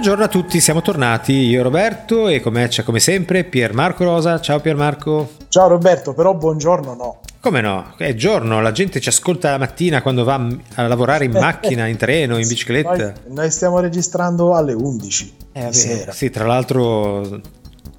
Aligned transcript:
Buongiorno 0.00 0.24
a 0.24 0.28
tutti, 0.28 0.60
siamo 0.60 0.80
tornati 0.80 1.32
io 1.34 1.62
Roberto 1.62 2.28
e 2.28 2.40
come 2.40 2.68
c'è 2.68 2.82
come 2.82 3.00
sempre 3.00 3.44
Pier 3.44 3.74
Marco 3.74 4.02
Rosa. 4.04 4.40
Ciao 4.40 4.58
Pier 4.58 4.74
Marco. 4.74 5.32
Ciao 5.48 5.68
Roberto, 5.68 6.14
però 6.14 6.34
buongiorno 6.34 6.94
no. 6.94 7.20
Come 7.38 7.60
no? 7.60 7.92
È 7.98 8.14
giorno, 8.14 8.62
la 8.62 8.72
gente 8.72 8.98
ci 8.98 9.10
ascolta 9.10 9.50
la 9.50 9.58
mattina 9.58 10.00
quando 10.00 10.24
va 10.24 10.42
a 10.76 10.86
lavorare 10.86 11.26
in 11.26 11.32
macchina, 11.38 11.86
in 11.86 11.98
treno, 11.98 12.38
in 12.38 12.48
bicicletta. 12.48 12.96
Noi, 12.96 13.12
noi 13.26 13.50
stiamo 13.50 13.78
registrando 13.78 14.54
alle 14.54 14.72
11 14.72 15.34
eh, 15.52 15.60
vabbè. 15.64 16.12
Sì, 16.12 16.30
tra 16.30 16.46
l'altro 16.46 17.40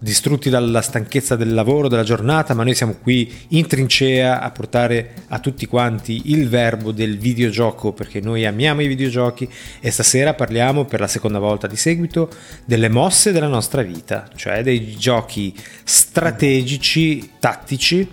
distrutti 0.04 0.50
dalla 0.50 0.82
stanchezza 0.82 1.36
del 1.36 1.54
lavoro, 1.54 1.88
della 1.88 2.02
giornata, 2.02 2.56
ma 2.56 2.64
noi 2.64 2.74
siamo 2.74 2.96
qui 3.00 3.32
in 3.50 3.68
trincea 3.68 4.42
a 4.42 4.50
portare 4.50 5.14
a 5.28 5.38
tutti 5.38 5.68
quanti 5.68 6.32
il 6.32 6.50
verbo 6.50 6.92
del 6.92 7.20
videogioco 7.20 7.94
perché 7.94 8.20
noi 8.20 8.48
amiamo 8.48 8.82
i 8.82 8.88
videogiochi 8.88 9.48
e 9.80 9.92
stasera 9.92 10.34
parliamo 10.34 10.86
per 10.86 11.02
la 11.02 11.08
seconda 11.08 11.38
volta 11.38 11.68
di 11.68 11.76
seguito 11.76 12.32
delle 12.66 12.90
mosse 12.90 13.32
della 13.32 13.48
nostra 13.48 13.84
vita, 13.84 14.28
cioè 14.36 14.64
dei 14.64 14.98
giochi 14.98 15.56
strategici, 15.84 17.34
tattici 17.38 18.10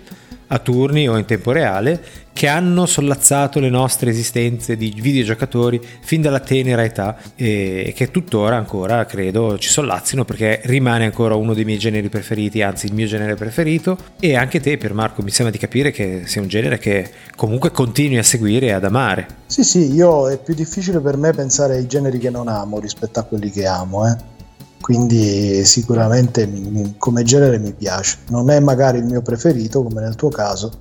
a 0.51 0.59
turni 0.59 1.07
o 1.07 1.17
in 1.17 1.25
tempo 1.25 1.51
reale 1.51 2.01
che 2.39 2.47
hanno 2.47 2.85
sollazzato 2.85 3.59
le 3.59 3.69
nostre 3.69 4.11
esistenze 4.11 4.77
di 4.77 4.95
videogiocatori 4.97 5.81
fin 5.99 6.21
dalla 6.21 6.39
tenera 6.39 6.83
età 6.83 7.17
e 7.35 7.91
che 7.93 8.11
tuttora 8.11 8.55
ancora 8.55 9.05
credo 9.05 9.57
ci 9.57 9.69
sollazzino 9.69 10.23
perché 10.23 10.61
rimane 10.63 11.03
ancora 11.03 11.35
uno 11.35 11.53
dei 11.53 11.65
miei 11.65 11.77
generi 11.77 12.07
preferiti, 12.07 12.61
anzi 12.61 12.85
il 12.85 12.93
mio 12.93 13.07
genere 13.07 13.35
preferito 13.35 13.97
e 14.19 14.37
anche 14.37 14.61
te 14.61 14.77
Pier 14.77 14.93
Marco 14.93 15.21
mi 15.21 15.31
sembra 15.31 15.51
di 15.51 15.59
capire 15.59 15.91
che 15.91 16.23
sia 16.25 16.41
un 16.41 16.47
genere 16.47 16.77
che 16.77 17.09
comunque 17.35 17.71
continui 17.71 18.17
a 18.17 18.23
seguire 18.23 18.67
e 18.67 18.71
ad 18.71 18.85
amare. 18.85 19.27
Sì 19.47 19.63
sì, 19.63 19.93
io 19.93 20.29
è 20.29 20.37
più 20.37 20.53
difficile 20.53 21.01
per 21.01 21.17
me 21.17 21.33
pensare 21.33 21.75
ai 21.75 21.87
generi 21.87 22.19
che 22.19 22.29
non 22.29 22.47
amo 22.47 22.79
rispetto 22.79 23.19
a 23.19 23.23
quelli 23.23 23.51
che 23.51 23.65
amo, 23.65 24.07
eh 24.07 24.37
quindi 24.81 25.63
sicuramente 25.65 26.45
mi, 26.47 26.95
come 26.97 27.23
genere 27.23 27.59
mi 27.59 27.73
piace. 27.73 28.17
Non 28.29 28.49
è 28.49 28.59
magari 28.59 28.99
il 28.99 29.05
mio 29.05 29.21
preferito 29.21 29.83
come 29.83 30.01
nel 30.01 30.15
tuo 30.15 30.29
caso, 30.29 30.71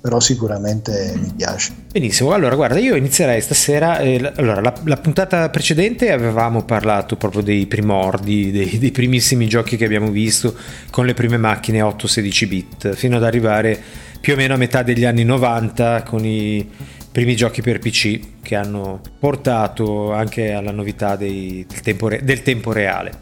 però 0.00 0.18
sicuramente 0.18 1.14
mi 1.16 1.32
piace. 1.36 1.72
Benissimo, 1.92 2.32
allora 2.32 2.56
guarda, 2.56 2.78
io 2.78 2.96
inizierei 2.96 3.40
stasera, 3.40 3.98
eh, 3.98 4.32
allora 4.36 4.60
la, 4.60 4.74
la, 4.84 4.96
puntata 4.96 5.48
precedente 5.48 6.10
avevamo 6.10 6.64
parlato 6.64 7.16
proprio 7.16 7.42
dei 7.42 7.66
primordi, 7.66 8.50
dei, 8.50 8.78
dei, 8.78 8.90
primissimi 8.90 9.46
giochi 9.46 9.76
che 9.76 9.84
abbiamo 9.84 10.10
visto 10.10 10.54
con 10.90 11.06
le 11.06 11.14
prime 11.14 11.36
macchine 11.36 11.80
8-16 11.80 12.48
bit, 12.48 12.94
fino 12.94 13.16
ad 13.16 13.24
arrivare 13.24 13.80
più 14.20 14.32
o 14.32 14.36
meno 14.36 14.54
a 14.54 14.56
metà 14.56 14.82
degli 14.82 15.04
anni 15.04 15.24
90 15.24 16.02
con 16.02 16.24
i 16.24 16.68
primi 17.12 17.36
giochi 17.36 17.60
per 17.60 17.78
PC 17.78 18.40
che 18.42 18.56
hanno 18.56 19.00
portato 19.18 20.12
anche 20.12 20.52
alla 20.52 20.72
novità 20.72 21.14
dei, 21.14 21.64
del, 21.68 21.80
tempo, 21.82 22.08
del, 22.08 22.42
tempo, 22.42 22.72
reale. 22.72 23.12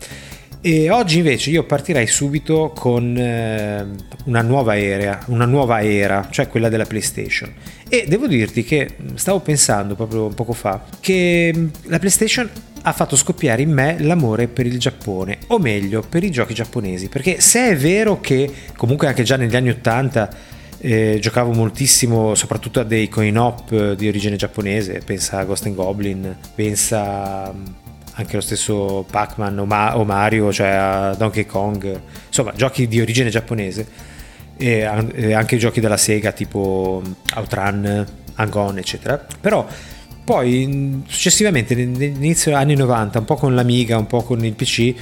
E 0.62 0.90
oggi 0.90 1.18
invece 1.18 1.50
io 1.50 1.64
partirei 1.64 2.06
subito 2.06 2.72
con 2.74 3.16
eh, 3.16 3.86
una 4.24 4.42
nuova 4.42 4.78
era, 4.78 5.18
una 5.26 5.46
nuova 5.46 5.82
era, 5.82 6.28
cioè 6.30 6.48
quella 6.48 6.68
della 6.68 6.84
PlayStation. 6.84 7.52
E 7.88 8.04
devo 8.06 8.26
dirti 8.28 8.62
che 8.62 8.90
stavo 9.14 9.40
pensando 9.40 9.96
proprio 9.96 10.28
poco 10.28 10.52
fa 10.52 10.84
che 11.00 11.52
la 11.84 11.98
PlayStation 11.98 12.48
ha 12.82 12.92
fatto 12.92 13.16
scoppiare 13.16 13.62
in 13.62 13.72
me 13.72 13.96
l'amore 13.98 14.46
per 14.46 14.66
il 14.66 14.78
Giappone, 14.78 15.38
o 15.48 15.58
meglio, 15.58 16.02
per 16.08 16.22
i 16.22 16.30
giochi 16.30 16.54
giapponesi, 16.54 17.08
perché 17.08 17.40
se 17.40 17.70
è 17.70 17.76
vero 17.76 18.20
che 18.20 18.50
comunque 18.76 19.06
anche 19.08 19.22
già 19.22 19.36
negli 19.36 19.56
anni 19.56 19.70
80 19.70 20.58
eh, 20.80 21.18
giocavo 21.20 21.52
moltissimo 21.52 22.34
soprattutto 22.34 22.80
a 22.80 22.84
dei 22.84 23.08
coin 23.08 23.36
op 23.36 23.70
eh, 23.72 23.94
di 23.96 24.08
origine 24.08 24.36
giapponese, 24.36 25.02
pensa 25.04 25.38
a 25.38 25.44
Ghost 25.44 25.66
and 25.66 25.74
Goblin, 25.74 26.36
pensa 26.54 27.52
mm, 27.52 27.64
anche 28.14 28.36
lo 28.36 28.40
stesso 28.40 29.04
Pac-Man 29.10 29.58
o, 29.58 29.66
Ma- 29.66 29.98
o 29.98 30.04
Mario, 30.04 30.52
cioè 30.52 30.68
a 30.68 31.14
Donkey 31.14 31.44
Kong, 31.44 32.00
insomma 32.26 32.52
giochi 32.54 32.88
di 32.88 33.00
origine 33.00 33.28
giapponese 33.28 34.08
e 34.56 34.84
anche 34.84 35.56
giochi 35.56 35.80
della 35.80 35.96
Sega 35.96 36.32
tipo 36.32 37.02
mm, 37.06 37.12
Outrun, 37.36 38.06
Angon 38.34 38.78
eccetera, 38.78 39.24
però 39.38 39.66
poi 40.24 40.66
mm, 40.66 41.00
successivamente 41.06 41.74
all'inizio 41.74 42.52
degli 42.52 42.60
anni 42.60 42.74
90 42.74 43.18
un 43.18 43.24
po' 43.26 43.36
con 43.36 43.54
l'Amiga, 43.54 43.98
un 43.98 44.06
po' 44.06 44.22
con 44.22 44.42
il 44.44 44.54
PC 44.54 44.94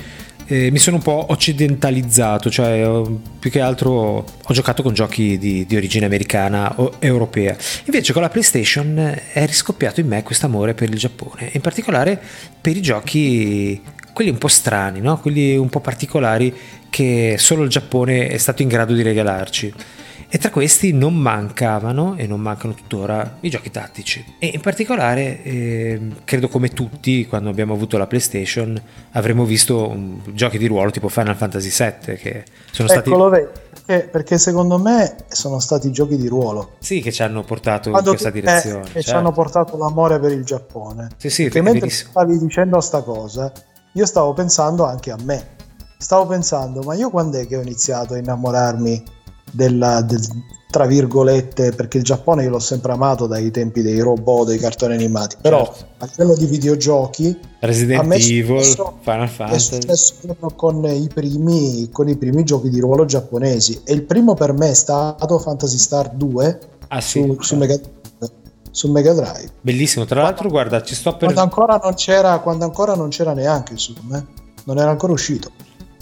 eh, 0.51 0.71
mi 0.71 0.79
sono 0.79 0.97
un 0.97 1.03
po' 1.03 1.27
occidentalizzato, 1.29 2.51
cioè 2.51 3.03
più 3.39 3.51
che 3.51 3.61
altro 3.61 3.93
ho 3.93 4.53
giocato 4.53 4.83
con 4.83 4.95
giochi 4.95 5.37
di, 5.37 5.67
di, 5.67 5.77
origine 5.77 6.07
americana 6.07 6.73
o 6.81 6.95
europea. 6.99 7.55
Invece 7.85 8.15
con 8.15 8.23
la 8.23 8.31
PlayStation 8.31 8.97
è 9.33 9.45
riscoppiato 9.45 10.01
in 10.01 10.09
me 10.09 10.23
questo 10.23 10.47
amore 10.47 10.73
per 10.73 10.89
il 10.89 10.97
Giappone, 10.97 11.51
in 11.53 11.61
particolare 11.61 12.21
per 12.61 12.77
i 12.77 12.81
giochi 12.81 13.81
quelli 14.15 14.31
un 14.31 14.39
po' 14.39 14.49
strani, 14.49 15.01
no? 15.01 15.21
quelli 15.21 15.55
un 15.55 15.69
po' 15.69 15.81
particolari 15.81 16.53
che 16.89 17.37
solo 17.39 17.63
il 17.63 17.69
Giappone 17.69 18.29
è 18.29 18.39
stato 18.39 18.63
in 18.63 18.69
grado 18.69 18.95
di 18.95 19.03
regalarci 19.03 19.73
e 20.31 20.37
tra 20.37 20.51
questi 20.51 20.93
non 20.93 21.15
mancavano 21.15 22.15
e 22.17 22.27
non 22.27 22.41
mancano 22.41 22.75
tuttora 22.75 23.39
i 23.41 23.49
giochi 23.49 23.71
tattici. 23.71 24.25
E 24.39 24.51
in 24.53 24.61
particolare 24.61 25.43
eh, 25.43 26.01
credo 26.25 26.49
come 26.49 26.69
tutti 26.69 27.27
quando 27.27 27.49
abbiamo 27.49 27.73
avuto 27.73 27.97
la 27.97 28.07
PlayStation 28.07 28.81
avremmo 29.13 29.45
visto 29.45 29.89
um, 29.89 30.21
giochi 30.35 30.59
di 30.59 30.67
ruolo 30.67 30.91
tipo 30.91 31.09
Final 31.09 31.35
Fantasy 31.35 31.71
VII 31.71 32.17
che 32.17 32.45
sono 32.71 32.89
Eccolo 32.91 33.29
stati 33.29 33.47
perché, 33.87 34.09
perché, 34.09 34.39
secondo 34.39 34.79
me 34.79 35.17
sono 35.29 35.59
stati 35.61 35.91
giochi 35.91 36.19
di 36.19 36.29
ruolo. 36.29 36.73
Sì 36.79 37.01
che 37.01 37.11
ci 37.11 37.23
hanno 37.23 37.43
portato 37.43 37.91
quando 37.91 38.11
in 38.11 38.17
questa 38.17 38.31
direzione 38.31 38.81
eh, 38.81 38.83
che 38.83 38.93
certo. 38.93 39.09
ci 39.09 39.15
hanno 39.15 39.33
portato 39.33 39.79
l'amore 39.79 40.21
per 40.21 40.33
il 40.33 40.45
Giappone. 40.45 41.09
Sì 41.17 41.31
sì 41.31 41.45
perché 41.45 41.63
mentre 41.63 41.89
stavi 41.89 42.39
dicendo 42.39 42.81
sta 42.81 43.01
cosa 43.01 43.51
io 43.93 44.05
stavo 44.05 44.35
pensando 44.35 44.85
anche 44.85 45.11
a 45.11 45.17
me. 45.23 45.57
Stavo 45.97 46.27
pensando 46.27 46.83
ma 46.83 46.95
io 46.95 47.09
quando 47.09 47.39
è 47.39 47.47
che 47.47 47.57
ho 47.57 47.63
iniziato 47.63 48.13
a 48.13 48.19
innamorarmi 48.19 49.17
della, 49.53 50.01
del, 50.03 50.21
tra 50.71 50.85
virgolette, 50.85 51.73
perché 51.73 51.99
il 51.99 52.05
Giappone 52.05 52.43
io 52.43 52.51
l'ho 52.51 52.59
sempre 52.59 52.93
amato 52.93 53.27
dai 53.27 53.51
tempi 53.51 53.81
dei 53.81 54.01
robot, 54.01 54.49
dei 54.49 54.59
cartoni 54.59 54.95
animati, 54.95 55.37
però 55.41 55.65
certo. 55.65 55.87
a 55.99 56.09
livello 56.11 56.37
di 56.37 56.47
videogiochi 56.47 57.39
Resident 57.61 58.13
Evil, 58.13 58.63
stesso, 58.63 58.99
Final 59.01 59.29
Fantasy 59.29 59.79
è 59.79 59.97
successo 59.97 60.37
con 60.55 60.85
i, 60.85 61.09
primi, 61.13 61.89
con 61.91 62.09
i 62.09 62.17
primi 62.17 62.45
giochi 62.45 62.69
di 62.69 62.81
ruolo 62.81 63.07
giapponesi 63.07 63.81
e 63.85 63.95
il 63.95 64.03
primo 64.03 64.35
per 64.35 64.53
me 64.53 64.71
è 64.71 64.75
stato 64.75 65.39
Fantasy 65.39 65.79
Star 65.79 66.11
2 66.11 66.59
ah, 66.89 67.01
sì, 67.01 67.23
su, 67.23 67.41
su, 67.41 67.57
Mega, 67.57 67.79
su 68.71 68.91
Mega 68.91 69.15
Drive. 69.15 69.51
Bellissimo, 69.63 70.05
tra 70.05 70.21
l'altro 70.21 70.51
guarda, 70.51 70.83
ci 70.83 70.95
sto 70.95 71.13
per... 71.13 71.33
Quando 71.33 71.41
ancora 71.41 71.81
non 71.83 71.95
c'era, 71.95 72.39
quando 72.41 72.65
ancora 72.65 72.95
non 72.95 73.09
c'era 73.09 73.33
neanche 73.33 73.79
Zoom, 73.79 74.15
eh? 74.15 74.25
non 74.65 74.77
era 74.77 74.91
ancora 74.91 75.15
uscito. 75.15 75.51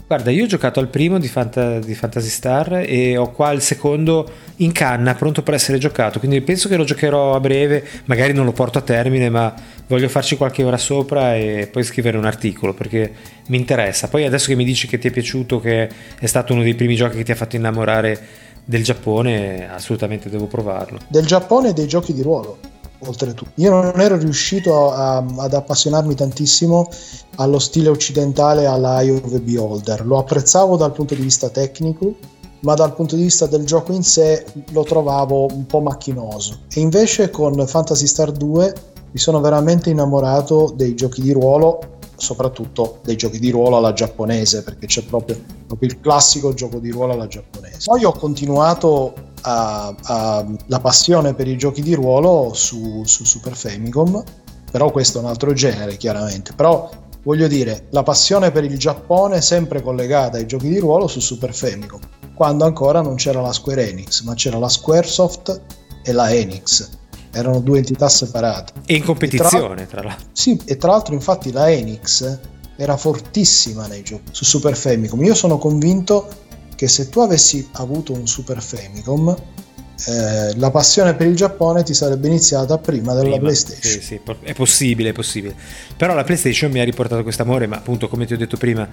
Guarda, 0.09 0.31
io 0.31 0.45
ho 0.45 0.47
giocato 0.47 0.79
al 0.79 0.87
primo 0.87 1.19
di, 1.19 1.27
Fanta- 1.27 1.81
di, 1.81 1.93
Fantasy 1.97 2.29
Star 2.29 2.85
e 2.87 3.17
ho 3.17 3.33
qua 3.33 3.51
il 3.51 3.61
secondo 3.61 4.31
in 4.59 4.71
canna, 4.71 5.17
pronto 5.17 5.43
per 5.43 5.55
essere 5.55 5.79
giocato, 5.79 6.21
quindi 6.21 6.41
penso 6.43 6.69
che 6.69 6.77
lo 6.77 6.85
giocherò 6.85 7.35
a 7.35 7.41
breve, 7.41 7.85
magari 8.05 8.33
non 8.33 8.45
lo 8.45 8.53
porto 8.53 8.79
a 8.79 8.83
termine, 8.83 9.29
ma 9.31 9.53
voglio 9.89 10.09
farci 10.09 10.37
qualche 10.37 10.63
ora 10.63 10.77
sopra 10.77 11.35
e 11.35 11.69
poi 11.73 11.83
scrivere 11.83 12.19
un 12.19 12.25
articolo 12.25 12.73
perché 12.73 13.13
mi 13.49 13.57
interessa. 13.57 14.07
Poi 14.07 14.25
adesso 14.25 14.47
che 14.47 14.55
mi 14.55 14.65
dici 14.65 14.87
che 14.87 14.99
ti 14.99 15.09
è 15.09 15.11
piaciuto, 15.11 15.59
che 15.59 15.89
è 16.21 16.27
stato 16.27 16.53
uno 16.53 16.63
dei 16.63 16.77
primi 16.77 16.95
giochi 16.95 17.17
che 17.17 17.25
ti 17.25 17.33
ha 17.33 17.37
fatto 17.37 17.57
innamorare 17.57 18.45
del 18.65 18.85
Giappone, 18.85 19.69
assolutamente 19.69 20.31
devo 20.31 20.47
provarlo. 20.47 21.01
Del 21.09 21.27
Giappone 21.27 21.71
e 21.71 21.73
dei 21.73 21.89
giochi 21.89 22.13
di 22.13 22.23
ruolo 22.23 22.59
oltretutto. 23.01 23.51
Io 23.57 23.71
non 23.71 24.01
ero 24.01 24.17
riuscito 24.17 24.93
a, 24.93 25.17
ad 25.19 25.55
appassionarmi 25.55 26.15
tantissimo 26.15 26.89
allo 27.37 27.59
stile 27.59 27.89
occidentale 27.89 28.67
alla 28.67 29.01
Eye 29.01 29.13
of 29.13 29.31
the 29.31 29.41
Beholder, 29.41 30.07
lo 30.07 30.19
apprezzavo 30.19 30.77
dal 30.77 30.93
punto 30.93 31.15
di 31.15 31.23
vista 31.23 31.49
tecnico, 31.49 32.15
ma 32.61 32.75
dal 32.75 32.95
punto 32.95 33.17
di 33.17 33.23
vista 33.23 33.47
del 33.47 33.65
gioco 33.65 33.93
in 33.93 34.03
sé 34.03 34.45
lo 34.71 34.83
trovavo 34.83 35.47
un 35.53 35.67
po' 35.67 35.81
macchinoso. 35.81 36.61
E 36.73 36.81
invece 36.81 37.31
con 37.31 37.67
Fantasy 37.67 38.07
Star 38.07 38.33
2 38.33 38.75
mi 39.13 39.19
sono 39.19 39.41
veramente 39.41 39.91
innamorato 39.91 40.73
dei 40.75 40.95
giochi 40.95 41.23
di 41.23 41.33
ruolo 41.33 41.95
soprattutto 42.17 42.99
dei 43.03 43.17
giochi 43.17 43.39
di 43.39 43.51
ruolo 43.51 43.77
alla 43.77 43.93
giapponese, 43.93 44.63
perché 44.63 44.87
c'è 44.87 45.03
proprio, 45.03 45.39
proprio 45.67 45.89
il 45.89 46.01
classico 46.01 46.55
gioco 46.55 46.79
di 46.79 46.91
ruolo 46.91 47.13
alla 47.13 47.27
giapponese. 47.27 47.79
Poi 47.85 48.05
ho 48.05 48.13
continuato 48.13 49.13
a, 49.49 49.95
a, 50.03 50.47
la 50.67 50.81
passione 50.81 51.35
per 51.35 51.47
i 51.47 51.57
giochi 51.57 51.81
di 51.81 51.95
ruolo 51.95 52.53
su, 52.53 53.05
su 53.05 53.25
Super 53.25 53.55
Famicom, 53.55 54.23
però 54.71 54.91
questo 54.91 55.19
è 55.19 55.23
un 55.23 55.29
altro 55.29 55.53
genere 55.53 55.97
chiaramente, 55.97 56.53
però 56.53 56.91
voglio 57.23 57.47
dire, 57.47 57.87
la 57.91 58.03
passione 58.03 58.51
per 58.51 58.65
il 58.65 58.77
Giappone 58.77 59.37
è 59.37 59.41
sempre 59.41 59.83
collegata 59.83 60.37
ai 60.37 60.47
giochi 60.47 60.69
di 60.69 60.79
ruolo 60.79 61.07
su 61.07 61.21
Super 61.21 61.55
Famicom, 61.55 62.01
quando 62.35 62.65
ancora 62.65 63.01
non 63.01 63.15
c'era 63.15 63.41
la 63.41 63.53
Square 63.53 63.89
Enix, 63.89 64.23
ma 64.23 64.35
c'era 64.35 64.59
la 64.59 64.69
Squaresoft 64.69 65.61
e 66.03 66.13
la 66.13 66.31
Enix 66.33 66.89
erano 67.31 67.61
due 67.61 67.79
entità 67.79 68.09
separate. 68.09 68.73
E 68.87 68.95
in 68.95 69.05
competizione, 69.05 69.83
e 69.83 69.87
tra, 69.87 70.01
tra, 70.01 70.09
l'altro. 70.09 70.29
Sì, 70.33 70.59
e 70.65 70.77
tra 70.79 70.93
l'altro 70.93 71.13
infatti 71.13 71.53
la 71.53 71.71
Enix 71.71 72.39
era 72.77 72.97
fortissima 72.97 73.87
nei 73.87 74.03
giochi 74.03 74.31
su 74.31 74.45
Super 74.45 74.75
Famicom. 74.75 75.23
Io 75.23 75.35
sono 75.35 75.59
convinto 75.59 76.29
che 76.77 76.87
se 76.87 77.09
tu 77.09 77.21
avessi 77.21 77.67
avuto 77.73 78.13
un 78.13 78.29
Super 78.29 78.63
Famicom, 78.63 79.35
eh, 80.09 80.57
la 80.57 80.71
passione 80.71 81.15
per 81.15 81.27
il 81.27 81.35
Giappone 81.35 81.83
ti 81.83 81.95
sarebbe 81.95 82.29
iniziata 82.29 82.77
prima 82.79 83.15
della 83.15 83.31
prima, 83.31 83.39
PlayStation. 83.39 83.93
Sì, 83.93 84.01
sì, 84.01 84.21
è 84.43 84.55
possibile, 84.55 85.09
è 85.09 85.13
possibile. 85.13 85.55
Però 85.97 86.15
la 86.15 86.23
PlayStation 86.23 86.71
mi 86.71 86.81
ha 86.81 86.85
riportato 86.85 87.23
questo 87.23 87.43
amore, 87.43 87.67
ma 87.67 87.77
appunto 87.77 88.07
come 88.07 88.27
ti 88.27 88.35
ho 88.35 88.37
detto 88.37 88.59
prima, 88.59 88.87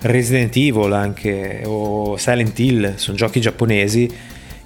Resident 0.00 0.54
Evil 0.54 0.92
anche 0.92 1.62
o 1.64 2.16
Silent 2.18 2.58
Hill 2.58 2.94
sono 2.96 3.16
giochi 3.16 3.40
giapponesi 3.40 4.08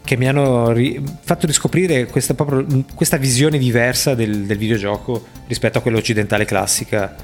che 0.04 0.16
mi 0.16 0.28
hanno 0.28 0.70
ri- 0.72 1.02
fatto 1.22 1.46
riscoprire 1.46 2.06
questa, 2.06 2.34
proprio, 2.34 2.84
questa 2.94 3.16
visione 3.16 3.56
diversa 3.56 4.14
del, 4.14 4.44
del 4.44 4.58
videogioco 4.58 5.24
rispetto 5.46 5.78
a 5.78 5.80
quella 5.80 5.96
occidentale 5.96 6.44
classica 6.44 7.14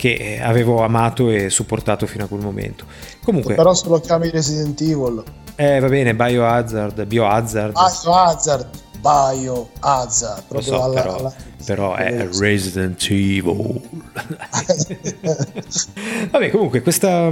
che 0.00 0.40
avevo 0.42 0.82
amato 0.82 1.28
e 1.28 1.50
supportato 1.50 2.06
fino 2.06 2.24
a 2.24 2.26
quel 2.26 2.40
momento. 2.40 2.86
Comunque, 3.22 3.54
però 3.54 3.74
se 3.74 3.86
lo 3.86 4.00
chiami 4.00 4.30
Resident 4.30 4.80
Evil, 4.80 5.22
eh 5.56 5.78
va 5.78 5.88
bene, 5.88 6.14
Biohazard, 6.14 7.04
Biohazard. 7.04 7.72
Biohazard, 7.72 8.66
Biohazard, 8.98 10.44
proprio 10.48 10.72
so, 10.72 10.82
alla, 10.82 11.02
però, 11.02 11.16
alla... 11.16 11.34
però 11.66 11.94
è 11.96 12.28
Resident 12.38 13.06
Evil. 13.10 13.78
Vabbè, 16.30 16.48
comunque, 16.48 16.80
questa, 16.80 17.30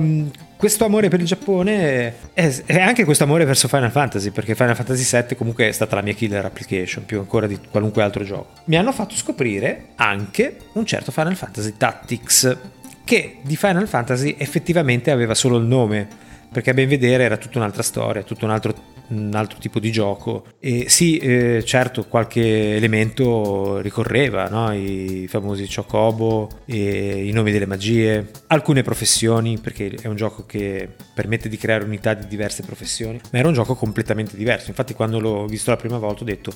questo 0.59 0.85
amore 0.85 1.09
per 1.09 1.21
il 1.21 1.27
Giappone 1.27 2.33
è, 2.35 2.81
anche 2.81 3.05
questo 3.05 3.23
amore 3.23 3.45
verso 3.45 3.69
Final 3.69 3.93
Fantasy, 3.93 4.31
perché 4.31 4.57
Final 4.57 4.75
Fantasy 4.75 5.23
VII 5.23 5.37
comunque 5.37 5.69
è 5.69 5.73
stata 5.73 5.95
la 5.95 6.03
mia 6.03 6.15
killer 6.15 6.45
application, 6.45 7.05
più 7.05 7.21
ancora 7.21 7.47
di 7.47 7.57
qualunque 7.71 8.03
altro 8.03 8.25
gioco. 8.25 8.55
Mi 8.65 8.77
hanno 8.77 8.91
fatto 8.91 9.15
scoprire 9.15 9.91
anche 9.95 10.57
un 10.73 10.85
certo 10.85 11.13
Final 11.13 11.37
Fantasy 11.37 11.75
Tactics, 11.77 12.57
che 13.05 13.39
di 13.41 13.57
Final 13.57 13.87
Fantasy 13.87 14.35
effettivamente 14.37 15.13
aveva 15.13 15.35
solo 15.35 15.59
il 15.59 15.65
nome 15.65 16.27
perché 16.51 16.71
a 16.71 16.75
ben 16.75 16.89
vedere 16.89 17.23
era 17.23 17.37
tutta 17.37 17.59
un'altra 17.59 17.83
storia, 17.83 18.25
tutto 18.25 18.45
un 18.45 18.51
altro, 18.51 18.75
un 19.09 19.35
altro 19.35 19.59
tipo 19.59 19.79
di 19.79 19.91
gioco. 19.91 20.45
E 20.59 20.89
sì, 20.89 21.19
eh, 21.19 21.63
certo, 21.65 22.07
qualche 22.07 22.77
elemento 22.77 23.79
ricorreva, 23.79 24.49
no? 24.49 24.73
i 24.73 25.27
famosi 25.29 25.69
Chocobo, 25.73 26.49
i 26.67 27.31
nomi 27.33 27.53
delle 27.53 27.67
magie, 27.67 28.31
alcune 28.49 28.83
professioni, 28.83 29.59
perché 29.59 29.95
è 30.01 30.07
un 30.07 30.17
gioco 30.17 30.45
che 30.47 30.89
permette 31.15 31.49
di 31.49 31.57
creare 31.57 31.85
unità 31.85 32.15
di 32.15 32.27
diverse 32.27 32.63
professioni, 32.63 33.21
ma 33.31 33.39
era 33.39 33.49
un 33.49 33.55
gioco 33.55 33.75
completamente 33.75 34.37
diverso. 34.37 34.71
Infatti 34.71 34.95
quando 34.95 35.21
l'ho 35.21 35.47
visto 35.47 35.71
la 35.71 35.77
prima 35.77 35.99
volta 35.99 36.23
ho 36.23 36.27
detto 36.27 36.53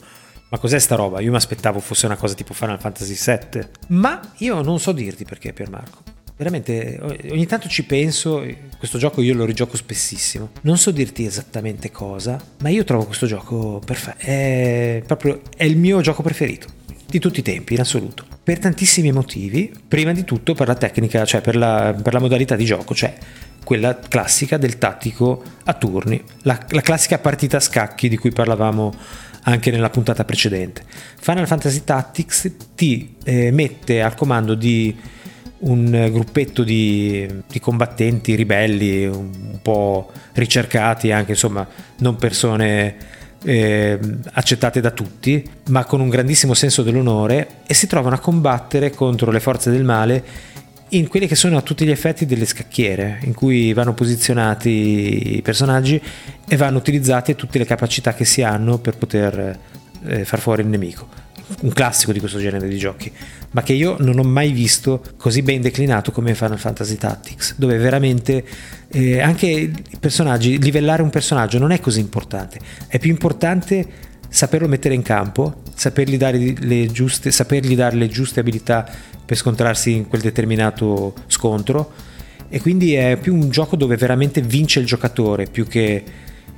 ma 0.52 0.58
cos'è 0.58 0.78
sta 0.78 0.96
roba? 0.96 1.20
Io 1.20 1.30
mi 1.30 1.36
aspettavo 1.36 1.80
fosse 1.80 2.04
una 2.04 2.16
cosa 2.16 2.34
tipo 2.34 2.52
Final 2.52 2.78
Fantasy 2.78 3.16
VII. 3.16 3.66
Ma 3.88 4.20
io 4.38 4.60
non 4.60 4.78
so 4.78 4.92
dirti 4.92 5.24
perché, 5.24 5.54
Piermarco 5.54 6.11
veramente 6.42 6.98
ogni 7.30 7.46
tanto 7.46 7.68
ci 7.68 7.84
penso, 7.84 8.44
questo 8.78 8.98
gioco 8.98 9.22
io 9.22 9.34
lo 9.34 9.44
rigioco 9.44 9.76
spessissimo, 9.76 10.50
non 10.62 10.76
so 10.76 10.90
dirti 10.90 11.24
esattamente 11.24 11.90
cosa, 11.90 12.40
ma 12.58 12.68
io 12.68 12.84
trovo 12.84 13.06
questo 13.06 13.26
gioco 13.26 13.80
perfetto, 13.84 14.18
è 14.18 15.02
proprio 15.06 15.40
è 15.56 15.64
il 15.64 15.76
mio 15.76 16.00
gioco 16.00 16.22
preferito 16.22 16.66
di 17.06 17.18
tutti 17.18 17.40
i 17.40 17.42
tempi 17.42 17.74
in 17.74 17.80
assoluto, 17.80 18.24
per 18.42 18.58
tantissimi 18.58 19.12
motivi, 19.12 19.70
prima 19.86 20.12
di 20.12 20.24
tutto 20.24 20.54
per 20.54 20.66
la 20.66 20.74
tecnica, 20.74 21.24
cioè 21.24 21.40
per 21.40 21.56
la, 21.56 21.94
per 22.00 22.12
la 22.12 22.20
modalità 22.20 22.56
di 22.56 22.64
gioco, 22.64 22.94
cioè 22.94 23.14
quella 23.62 23.98
classica 23.98 24.56
del 24.56 24.78
tattico 24.78 25.42
a 25.64 25.74
turni, 25.74 26.22
la, 26.42 26.58
la 26.70 26.80
classica 26.80 27.18
partita 27.18 27.58
a 27.58 27.60
scacchi 27.60 28.08
di 28.08 28.16
cui 28.16 28.30
parlavamo 28.30 28.92
anche 29.42 29.70
nella 29.70 29.90
puntata 29.90 30.24
precedente. 30.24 30.82
Final 31.20 31.46
Fantasy 31.46 31.82
Tactics 31.84 32.50
ti 32.74 33.16
eh, 33.24 33.50
mette 33.50 34.02
al 34.02 34.14
comando 34.14 34.54
di 34.54 34.96
un 35.62 36.08
gruppetto 36.10 36.64
di, 36.64 37.26
di, 37.48 37.60
combattenti 37.60 38.34
ribelli 38.34 39.06
un 39.06 39.58
po' 39.60 40.10
ricercati 40.32 41.12
anche 41.12 41.32
insomma 41.32 41.66
non 41.98 42.16
persone 42.16 42.96
eh, 43.44 43.98
accettate 44.32 44.80
da 44.80 44.90
tutti 44.90 45.44
ma 45.68 45.84
con 45.84 46.00
un 46.00 46.08
grandissimo 46.08 46.54
senso 46.54 46.82
dell'onore 46.82 47.60
e 47.66 47.74
si 47.74 47.86
trovano 47.86 48.16
a 48.16 48.20
combattere 48.20 48.90
contro 48.90 49.30
le 49.30 49.40
forze 49.40 49.70
del 49.70 49.84
male 49.84 50.24
in 50.90 51.08
quelli 51.08 51.26
che 51.26 51.36
sono 51.36 51.56
a 51.56 51.62
tutti 51.62 51.84
gli 51.84 51.90
effetti 51.90 52.26
delle 52.26 52.44
scacchiere 52.44 53.20
in 53.22 53.32
cui 53.32 53.72
vanno 53.72 53.94
posizionati 53.94 55.36
i 55.36 55.42
personaggi 55.42 56.00
e 56.46 56.56
vanno 56.56 56.78
utilizzate 56.78 57.34
tutte 57.34 57.58
le 57.58 57.64
capacità 57.64 58.14
che 58.14 58.24
si 58.24 58.42
hanno 58.42 58.78
per 58.78 58.96
poter 58.96 59.58
eh, 60.06 60.24
far 60.24 60.40
fuori 60.40 60.62
il 60.62 60.68
nemico 60.68 61.30
un 61.60 61.72
classico 61.72 62.12
di 62.12 62.18
questo 62.18 62.38
genere 62.38 62.68
di 62.68 62.78
giochi, 62.78 63.10
ma 63.50 63.62
che 63.62 63.72
io 63.72 63.96
non 64.00 64.18
ho 64.18 64.22
mai 64.22 64.52
visto 64.52 65.02
così 65.16 65.42
ben 65.42 65.60
declinato 65.60 66.10
come 66.10 66.34
Final 66.34 66.58
Fantasy 66.58 66.96
Tactics, 66.96 67.54
dove 67.56 67.76
veramente 67.76 68.44
eh, 68.88 69.20
anche 69.20 69.46
i 69.46 69.72
personaggi, 70.00 70.60
livellare 70.60 71.02
un 71.02 71.10
personaggio 71.10 71.58
non 71.58 71.70
è 71.70 71.80
così 71.80 72.00
importante, 72.00 72.58
è 72.88 72.98
più 72.98 73.10
importante 73.10 74.10
saperlo 74.28 74.66
mettere 74.66 74.94
in 74.94 75.02
campo, 75.02 75.62
sapergli 75.74 76.16
dare 76.16 76.54
le 76.58 76.86
giuste, 76.86 77.30
sapergli 77.30 77.76
dare 77.76 77.96
le 77.96 78.08
giuste 78.08 78.40
abilità 78.40 78.88
per 79.24 79.36
scontrarsi 79.36 79.92
in 79.92 80.08
quel 80.08 80.22
determinato 80.22 81.14
scontro. 81.26 81.92
E 82.48 82.60
quindi 82.60 82.94
è 82.94 83.16
più 83.16 83.34
un 83.34 83.50
gioco 83.50 83.76
dove 83.76 83.96
veramente 83.96 84.40
vince 84.40 84.80
il 84.80 84.86
giocatore 84.86 85.46
più 85.46 85.66
che 85.66 86.04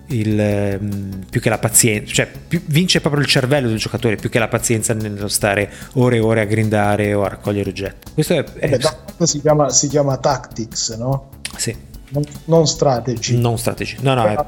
il, 0.09 0.39
ehm, 0.39 1.25
più 1.31 1.41
che 1.41 1.49
la 1.49 1.59
pazienza, 1.59 2.13
cioè 2.13 2.31
più, 2.49 2.63
vince 2.67 3.01
proprio 3.01 3.23
il 3.23 3.29
cervello 3.29 3.69
del 3.69 3.79
giocatore 3.79 4.17
più 4.17 4.29
che 4.29 4.39
la 4.39 4.49
pazienza 4.49 4.93
nello 4.93 5.29
stare 5.29 5.71
ore 5.95 6.17
e 6.17 6.21
ore 6.21 6.41
a 6.43 6.45
grindare 6.45 7.15
o 7.15 7.23
a 7.23 7.29
raccogliere 7.29 7.71
oggetti. 7.71 8.13
Questo 8.13 8.35
è, 8.35 8.45
è... 8.45 8.79
Beh, 8.79 9.27
si, 9.27 9.41
chiama, 9.41 9.71
si 9.71 9.89
chiama 9.89 10.17
Tactics, 10.19 10.91
no? 10.97 11.29
Sì. 11.57 11.93
Non, 12.11 12.23
non 12.45 12.67
strategy. 12.67 13.37
Non 13.37 13.59
strategy. 13.59 13.97
No, 14.01 14.15
no, 14.15 14.25
è... 14.25 14.35
è 14.35 14.45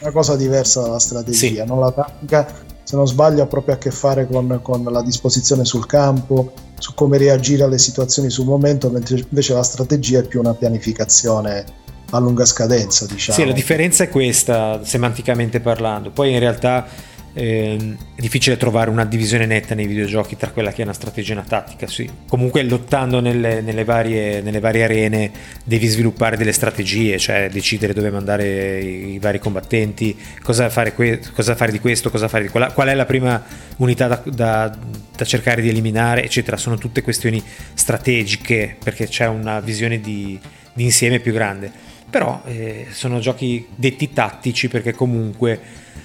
una 0.00 0.12
cosa 0.12 0.36
diversa 0.36 0.82
dalla 0.82 0.98
strategia, 0.98 1.62
sì. 1.62 1.68
non 1.68 1.80
la 1.80 1.90
tattica, 1.90 2.46
se 2.84 2.96
non 2.96 3.06
sbaglio, 3.06 3.42
ha 3.42 3.46
proprio 3.46 3.74
a 3.74 3.78
che 3.78 3.90
fare 3.90 4.26
con, 4.26 4.60
con 4.62 4.84
la 4.84 5.02
disposizione 5.02 5.64
sul 5.64 5.86
campo, 5.86 6.52
su 6.78 6.94
come 6.94 7.18
reagire 7.18 7.64
alle 7.64 7.78
situazioni 7.78 8.30
sul 8.30 8.44
momento, 8.44 8.88
mentre 8.90 9.18
invece 9.18 9.54
la 9.54 9.62
strategia 9.62 10.20
è 10.20 10.22
più 10.22 10.38
una 10.38 10.54
pianificazione 10.54 11.64
a 12.10 12.18
lunga 12.18 12.44
scadenza, 12.44 13.06
diciamo. 13.06 13.38
Sì, 13.38 13.44
la 13.44 13.52
differenza 13.52 14.04
è 14.04 14.08
questa, 14.08 14.80
semanticamente 14.84 15.60
parlando. 15.60 16.10
Poi 16.10 16.32
in 16.32 16.38
realtà 16.38 16.86
eh, 17.34 17.96
è 18.14 18.20
difficile 18.20 18.56
trovare 18.56 18.90
una 18.90 19.04
divisione 19.04 19.46
netta 19.46 19.74
nei 19.74 19.86
videogiochi 19.86 20.36
tra 20.36 20.50
quella 20.50 20.72
che 20.72 20.80
è 20.80 20.84
una 20.84 20.94
strategia 20.94 21.32
e 21.32 21.36
una 21.36 21.44
tattica. 21.46 21.86
Sì. 21.86 22.08
Comunque 22.26 22.62
lottando 22.62 23.20
nelle, 23.20 23.60
nelle, 23.60 23.84
varie, 23.84 24.40
nelle, 24.40 24.58
varie, 24.58 24.84
arene 24.84 25.30
devi 25.64 25.86
sviluppare 25.86 26.36
delle 26.36 26.52
strategie, 26.52 27.18
cioè 27.18 27.50
decidere 27.50 27.92
dove 27.92 28.10
mandare 28.10 28.80
i, 28.80 29.12
i 29.12 29.18
vari 29.18 29.38
combattenti, 29.38 30.16
cosa 30.42 30.70
fare, 30.70 30.94
que- 30.94 31.20
cosa 31.34 31.54
fare, 31.54 31.72
di 31.72 31.78
questo, 31.78 32.10
cosa 32.10 32.26
fare 32.26 32.44
di 32.44 32.48
quella, 32.48 32.72
qual 32.72 32.88
è 32.88 32.94
la 32.94 33.06
prima 33.06 33.42
unità 33.76 34.08
da, 34.08 34.22
da, 34.24 34.76
da 35.14 35.24
cercare 35.24 35.60
di 35.60 35.68
eliminare, 35.68 36.24
eccetera. 36.24 36.56
Sono 36.56 36.78
tutte 36.78 37.02
questioni 37.02 37.42
strategiche 37.74 38.76
perché 38.82 39.06
c'è 39.06 39.26
una 39.26 39.60
visione 39.60 40.00
di, 40.00 40.40
di 40.72 40.84
insieme 40.84 41.20
più 41.20 41.32
grande 41.32 41.86
però 42.10 42.42
eh, 42.44 42.86
sono 42.90 43.18
giochi 43.18 43.66
detti 43.74 44.12
tattici 44.12 44.68
perché 44.68 44.92
comunque 44.92 45.60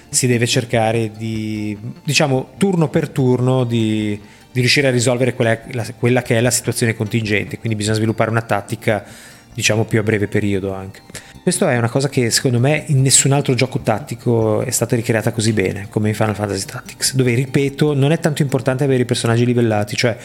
si 0.08 0.26
deve 0.26 0.46
cercare 0.46 1.10
di, 1.10 1.76
diciamo, 2.04 2.50
turno 2.56 2.88
per 2.88 3.08
turno 3.08 3.64
di, 3.64 4.18
di 4.52 4.60
riuscire 4.60 4.86
a 4.88 4.90
risolvere 4.90 5.34
quella, 5.34 5.58
la, 5.72 5.86
quella, 5.98 6.22
che 6.22 6.36
è 6.36 6.40
la 6.40 6.50
situazione 6.50 6.94
contingente, 6.94 7.58
quindi 7.58 7.76
bisogna 7.76 7.96
sviluppare 7.96 8.30
una 8.30 8.42
tattica, 8.42 9.04
diciamo, 9.52 9.84
più 9.84 9.98
a 9.98 10.02
breve 10.02 10.28
periodo 10.28 10.72
anche. 10.72 11.00
Questo 11.44 11.68
è 11.68 11.76
una 11.76 11.90
cosa 11.90 12.08
che 12.08 12.30
secondo 12.30 12.58
me 12.58 12.84
in 12.86 13.02
nessun 13.02 13.32
altro 13.32 13.52
gioco 13.52 13.80
tattico 13.80 14.62
è 14.62 14.70
stata 14.70 14.96
ricreata 14.96 15.30
così 15.30 15.52
bene 15.52 15.88
come 15.90 16.08
in 16.08 16.14
Final 16.14 16.34
Fantasy 16.34 16.64
Tactics, 16.64 17.14
dove 17.14 17.34
ripeto, 17.34 17.92
non 17.92 18.12
è 18.12 18.18
tanto 18.18 18.40
importante 18.40 18.82
avere 18.82 19.02
i 19.02 19.04
personaggi 19.04 19.44
livellati, 19.44 19.94
cioè 19.94 20.16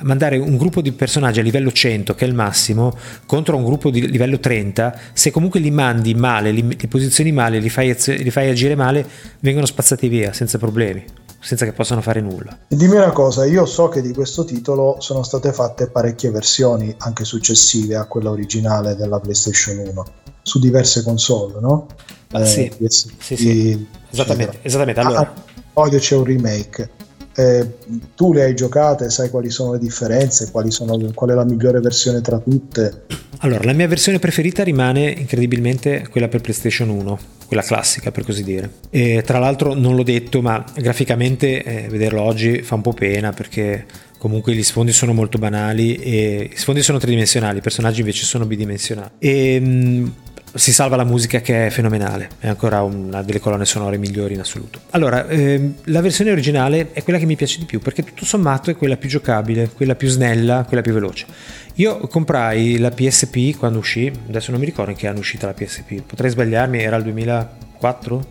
mandare 0.00 0.36
un 0.36 0.56
gruppo 0.56 0.80
di 0.80 0.90
personaggi 0.90 1.38
a 1.38 1.44
livello 1.44 1.70
100, 1.70 2.16
che 2.16 2.24
è 2.24 2.28
il 2.28 2.34
massimo, 2.34 2.92
contro 3.24 3.56
un 3.56 3.62
gruppo 3.62 3.90
di 3.90 4.10
livello 4.10 4.40
30, 4.40 4.98
se 5.12 5.30
comunque 5.30 5.60
li 5.60 5.70
mandi 5.70 6.12
male, 6.16 6.50
li, 6.50 6.66
li 6.66 6.88
posizioni 6.88 7.30
male, 7.30 7.60
li 7.60 7.70
fai, 7.70 7.96
li 8.06 8.30
fai 8.30 8.50
agire 8.50 8.74
male, 8.74 9.06
vengono 9.38 9.66
spazzati 9.66 10.08
via 10.08 10.32
senza 10.32 10.58
problemi 10.58 11.04
senza 11.38 11.66
che 11.66 11.72
possano 11.72 12.00
fare 12.00 12.22
nulla. 12.22 12.58
Dimmi 12.66 12.96
una 12.96 13.12
cosa, 13.12 13.44
io 13.44 13.66
so 13.66 13.88
che 13.88 14.00
di 14.00 14.14
questo 14.14 14.44
titolo 14.44 14.96
sono 14.98 15.22
state 15.22 15.52
fatte 15.52 15.88
parecchie 15.88 16.30
versioni, 16.30 16.92
anche 16.98 17.24
successive 17.24 17.96
a 17.96 18.06
quella 18.06 18.30
originale 18.30 18.96
della 18.96 19.20
PlayStation 19.20 19.76
1 19.76 20.04
su 20.44 20.60
diverse 20.60 21.02
console, 21.02 21.54
no? 21.60 21.88
Eh, 22.32 22.44
sì, 22.44 22.70
PS, 22.76 23.08
sì, 23.18 23.36
sì. 23.36 23.86
Esattamente, 24.10 24.58
esattamente. 24.62 25.00
Allora. 25.00 25.20
Ah, 25.20 25.42
poi 25.72 25.90
c'è 25.98 26.14
un 26.14 26.24
remake. 26.24 26.90
Eh, 27.36 27.68
tu 28.14 28.32
le 28.32 28.44
hai 28.44 28.54
giocate, 28.54 29.10
sai 29.10 29.28
quali 29.28 29.50
sono 29.50 29.72
le 29.72 29.78
differenze, 29.80 30.48
sono, 30.68 30.96
qual 31.14 31.30
è 31.30 31.34
la 31.34 31.44
migliore 31.44 31.80
versione 31.80 32.20
tra 32.20 32.38
tutte? 32.38 33.06
Allora, 33.38 33.64
la 33.64 33.72
mia 33.72 33.88
versione 33.88 34.20
preferita 34.20 34.62
rimane 34.62 35.10
incredibilmente 35.10 36.06
quella 36.10 36.28
per 36.28 36.40
PlayStation 36.40 36.90
1, 36.90 37.18
quella 37.48 37.62
classica 37.62 38.12
per 38.12 38.24
così 38.24 38.44
dire. 38.44 38.70
E 38.90 39.22
tra 39.26 39.38
l'altro 39.38 39.74
non 39.74 39.96
l'ho 39.96 40.04
detto, 40.04 40.42
ma 40.42 40.64
graficamente 40.76 41.64
eh, 41.64 41.88
vederlo 41.88 42.22
oggi 42.22 42.62
fa 42.62 42.76
un 42.76 42.82
po' 42.82 42.92
pena 42.92 43.32
perché 43.32 43.84
comunque 44.18 44.54
gli 44.54 44.62
sfondi 44.62 44.92
sono 44.92 45.12
molto 45.12 45.38
banali 45.38 45.96
e 45.96 46.48
gli 46.52 46.56
sfondi 46.56 46.82
sono 46.82 46.98
tridimensionali, 46.98 47.58
i 47.58 47.62
personaggi 47.62 48.00
invece 48.00 48.24
sono 48.24 48.46
bidimensionali. 48.46 49.10
E, 49.18 49.60
mh, 49.60 50.12
si 50.54 50.72
salva 50.72 50.96
la 50.96 51.04
musica 51.04 51.40
che 51.40 51.66
è 51.66 51.70
fenomenale, 51.70 52.30
è 52.38 52.48
ancora 52.48 52.82
una 52.82 53.22
delle 53.22 53.40
colonne 53.40 53.64
sonore 53.64 53.98
migliori 53.98 54.34
in 54.34 54.40
assoluto. 54.40 54.80
Allora, 54.90 55.26
ehm, 55.26 55.74
la 55.84 56.00
versione 56.00 56.30
originale 56.30 56.92
è 56.92 57.02
quella 57.02 57.18
che 57.18 57.26
mi 57.26 57.36
piace 57.36 57.58
di 57.58 57.64
più 57.64 57.80
perché 57.80 58.04
tutto 58.04 58.24
sommato 58.24 58.70
è 58.70 58.76
quella 58.76 58.96
più 58.96 59.08
giocabile, 59.08 59.70
quella 59.70 59.94
più 59.94 60.08
snella, 60.08 60.64
quella 60.66 60.82
più 60.82 60.92
veloce. 60.92 61.26
Io 61.74 61.98
comprai 62.06 62.78
la 62.78 62.90
PSP 62.90 63.56
quando 63.58 63.78
uscì, 63.78 64.10
adesso 64.28 64.52
non 64.52 64.60
mi 64.60 64.66
ricordo 64.66 64.92
in 64.92 64.96
che 64.96 65.08
anno 65.08 65.16
è 65.16 65.20
uscita 65.20 65.46
la 65.46 65.54
PSP, 65.54 66.02
potrei 66.02 66.30
sbagliarmi, 66.30 66.80
era 66.80 66.96
il 66.96 67.02
2004? 67.02 68.26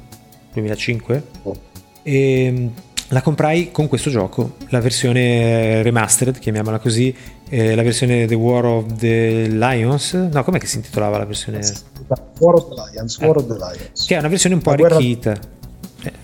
2005? 0.53 1.23
Oh. 1.43 1.55
E 2.03 2.45
ehm, 2.45 2.71
la 3.09 3.21
comprai 3.21 3.69
con 3.71 3.87
questo 3.87 4.09
gioco, 4.09 4.55
la 4.69 4.79
versione 4.79 5.83
remastered, 5.83 6.39
chiamiamola 6.39 6.79
così, 6.79 7.13
eh, 7.53 7.75
la 7.75 7.83
versione 7.83 8.25
The 8.25 8.33
War 8.33 8.65
of 8.65 8.95
the 8.95 9.47
Lions. 9.47 10.13
No, 10.13 10.43
com'è 10.43 10.57
che 10.57 10.65
si 10.65 10.77
intitolava 10.77 11.19
la 11.19 11.25
versione? 11.25 11.59
War 12.39 12.55
of 12.55 12.69
the 12.69 12.91
Lions, 12.91 13.19
War 13.19 13.37
of 13.37 13.45
the 13.45 13.53
Lions. 13.53 14.05
Che 14.07 14.15
è 14.15 14.17
una 14.17 14.27
versione 14.27 14.55
un 14.55 14.61
po' 14.61 14.73
la 14.73 14.87
arricchita. 14.87 15.33
Guerra... 15.33 15.51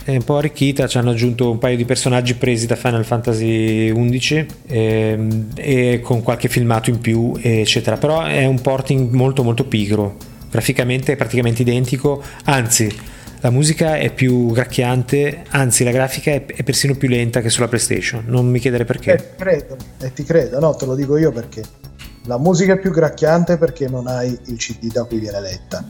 È 0.03 0.11
un 0.11 0.23
po' 0.23 0.37
arricchita, 0.37 0.87
ci 0.87 0.97
hanno 0.97 1.11
aggiunto 1.11 1.51
un 1.51 1.59
paio 1.59 1.77
di 1.77 1.85
personaggi 1.85 2.33
presi 2.33 2.65
da 2.65 2.75
Final 2.75 3.05
Fantasy 3.05 3.93
XI 3.93 4.45
ehm, 4.67 5.47
e 5.55 6.01
con 6.01 6.23
qualche 6.23 6.49
filmato 6.49 6.89
in 6.89 6.99
più, 6.99 7.37
eccetera. 7.39 7.95
Però 7.97 8.23
è 8.23 8.45
un 8.45 8.59
porting 8.59 9.11
molto 9.11 9.43
molto 9.43 9.65
pigro, 9.65 10.17
graficamente 10.49 11.13
è 11.13 11.15
praticamente 11.15 11.61
identico, 11.61 12.21
anzi 12.45 12.91
la 13.41 13.49
musica 13.51 13.97
è 13.97 14.13
più 14.13 14.51
gracchiante, 14.51 15.43
anzi 15.49 15.83
la 15.83 15.91
grafica 15.91 16.31
è, 16.31 16.45
è 16.45 16.63
persino 16.63 16.95
più 16.95 17.07
lenta 17.07 17.41
che 17.41 17.49
sulla 17.49 17.67
PlayStation, 17.67 18.25
non 18.27 18.47
mi 18.47 18.59
chiedere 18.59 18.83
perché. 18.83 19.13
Eh, 19.13 19.35
credo, 19.35 19.77
e 19.99 20.11
ti 20.11 20.23
credo, 20.23 20.59
no, 20.59 20.75
te 20.75 20.85
lo 20.85 20.95
dico 20.95 21.15
io 21.17 21.31
perché. 21.31 21.63
La 22.25 22.37
musica 22.37 22.73
è 22.73 22.79
più 22.79 22.91
gracchiante 22.91 23.57
perché 23.57 23.87
non 23.87 24.07
hai 24.07 24.37
il 24.47 24.57
CD 24.57 24.91
da 24.91 25.05
cui 25.05 25.19
viene 25.19 25.39
letta. 25.39 25.87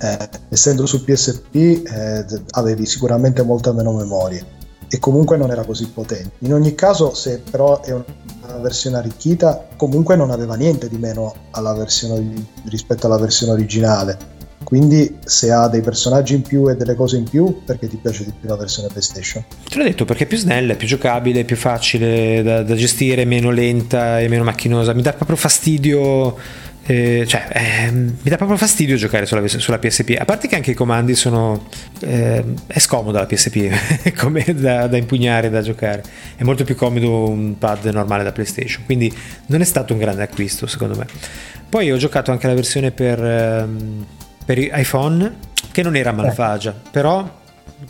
Eh, 0.00 0.28
essendo 0.48 0.86
su 0.86 1.04
PSP 1.04 1.54
eh, 1.54 2.24
avevi 2.50 2.86
sicuramente 2.86 3.42
molta 3.42 3.72
meno 3.72 3.92
memoria 3.92 4.44
e 4.88 4.98
comunque 4.98 5.36
non 5.36 5.50
era 5.50 5.64
così 5.64 5.88
potente. 5.88 6.32
In 6.40 6.52
ogni 6.52 6.74
caso, 6.74 7.14
se 7.14 7.42
però 7.48 7.80
è 7.80 7.92
una 7.92 8.58
versione 8.60 8.96
arricchita, 8.96 9.68
comunque 9.76 10.16
non 10.16 10.30
aveva 10.30 10.56
niente 10.56 10.88
di 10.88 10.98
meno 10.98 11.34
alla 11.52 11.74
versione, 11.74 12.46
rispetto 12.64 13.06
alla 13.06 13.18
versione 13.18 13.52
originale 13.52 14.36
quindi 14.64 15.16
se 15.24 15.50
ha 15.50 15.68
dei 15.68 15.80
personaggi 15.80 16.34
in 16.34 16.42
più 16.42 16.68
e 16.68 16.76
delle 16.76 16.94
cose 16.94 17.16
in 17.16 17.24
più, 17.24 17.62
perché 17.64 17.88
ti 17.88 17.96
piace 17.96 18.24
di 18.24 18.32
più 18.38 18.48
la 18.48 18.56
versione 18.56 18.88
PlayStation? 18.88 19.44
Te 19.66 19.78
l'ho 19.78 19.84
detto 19.84 20.04
perché 20.04 20.24
è 20.24 20.26
più 20.26 20.36
snella, 20.36 20.74
è 20.74 20.76
più 20.76 20.86
giocabile, 20.86 21.40
è 21.40 21.44
più 21.44 21.56
facile 21.56 22.42
da, 22.42 22.62
da 22.62 22.74
gestire, 22.74 23.24
meno 23.24 23.50
lenta 23.50 24.20
e 24.20 24.28
meno 24.28 24.44
macchinosa. 24.44 24.92
Mi 24.92 25.02
dà 25.02 25.12
proprio 25.12 25.36
fastidio. 25.36 26.36
Eh, 26.84 27.24
cioè, 27.26 27.48
eh, 27.52 27.90
mi 27.90 28.16
dà 28.22 28.36
proprio 28.36 28.56
fastidio 28.56 28.96
giocare 28.96 29.26
sulla, 29.26 29.46
sulla, 29.46 29.78
PSP. 29.78 30.16
A 30.18 30.24
parte 30.24 30.48
che 30.48 30.56
anche 30.56 30.72
i 30.72 30.74
comandi 30.74 31.14
sono. 31.14 31.66
Eh, 32.00 32.44
è 32.66 32.78
scomoda 32.78 33.20
la 33.20 33.26
PSP 33.26 34.12
come 34.18 34.44
da, 34.54 34.86
da, 34.86 34.96
impugnare, 34.96 35.50
da 35.50 35.62
giocare. 35.62 36.02
È 36.36 36.42
molto 36.42 36.64
più 36.64 36.74
comodo 36.74 37.28
un 37.28 37.56
pad 37.58 37.86
normale 37.86 38.22
da 38.22 38.32
PlayStation. 38.32 38.84
Quindi 38.84 39.10
non 39.46 39.60
è 39.60 39.64
stato 39.64 39.92
un 39.94 39.98
grande 39.98 40.22
acquisto, 40.22 40.66
secondo 40.66 40.96
me. 40.96 41.06
Poi 41.68 41.90
ho 41.90 41.96
giocato 41.96 42.32
anche 42.32 42.46
la 42.46 42.54
versione 42.54 42.90
per. 42.90 43.24
Ehm, 43.24 44.06
per 44.48 44.56
iPhone 44.56 45.36
che 45.72 45.82
non 45.82 45.94
era 45.94 46.10
malvagia, 46.10 46.70
eh. 46.70 46.88
però 46.90 47.36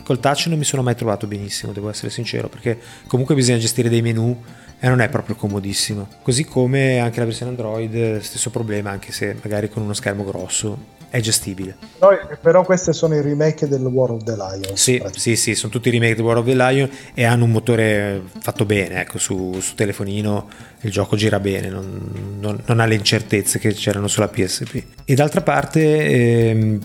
col 0.03 0.19
touch 0.19 0.47
non 0.47 0.57
mi 0.57 0.65
sono 0.65 0.83
mai 0.83 0.93
trovato 0.93 1.25
benissimo, 1.25 1.71
devo 1.71 1.89
essere 1.89 2.09
sincero, 2.09 2.49
perché 2.49 2.77
comunque 3.07 3.33
bisogna 3.33 3.59
gestire 3.59 3.87
dei 3.87 4.01
menu 4.01 4.43
e 4.77 4.89
non 4.89 4.99
è 4.99 5.07
proprio 5.07 5.35
comodissimo. 5.35 6.09
Così 6.21 6.43
come 6.43 6.99
anche 6.99 7.19
la 7.19 7.25
versione 7.25 7.51
Android, 7.51 8.19
stesso 8.19 8.49
problema, 8.49 8.89
anche 8.89 9.13
se 9.13 9.37
magari 9.41 9.69
con 9.69 9.83
uno 9.83 9.93
schermo 9.93 10.25
grosso 10.25 10.97
è 11.09 11.19
gestibile. 11.19 11.75
No, 11.99 12.09
però 12.41 12.63
queste 12.63 12.93
sono 12.93 13.15
i 13.15 13.21
remake 13.21 13.67
del 13.67 13.81
War 13.81 14.11
of 14.11 14.23
the 14.23 14.35
Lion. 14.35 14.75
Sì, 14.75 15.01
sì, 15.11 15.35
sì, 15.35 15.55
sono 15.55 15.71
tutti 15.71 15.89
i 15.89 15.91
remake 15.91 16.15
del 16.15 16.23
War 16.23 16.37
of 16.37 16.45
the 16.45 16.55
Lion 16.55 16.89
e 17.13 17.23
hanno 17.25 17.45
un 17.45 17.51
motore 17.51 18.21
fatto 18.39 18.65
bene, 18.65 19.01
ecco, 19.01 19.17
su, 19.17 19.57
su 19.59 19.75
telefonino 19.75 20.47
il 20.81 20.91
gioco 20.91 21.15
gira 21.15 21.39
bene, 21.39 21.69
non, 21.69 22.37
non, 22.39 22.61
non, 22.65 22.79
ha 22.79 22.85
le 22.85 22.95
incertezze 22.95 23.59
che 23.59 23.73
c'erano 23.73 24.07
sulla 24.07 24.27
PSP. 24.27 24.83
E 25.05 25.13
d'altra 25.15 25.41
parte... 25.41 25.81
Ehm, 25.81 26.79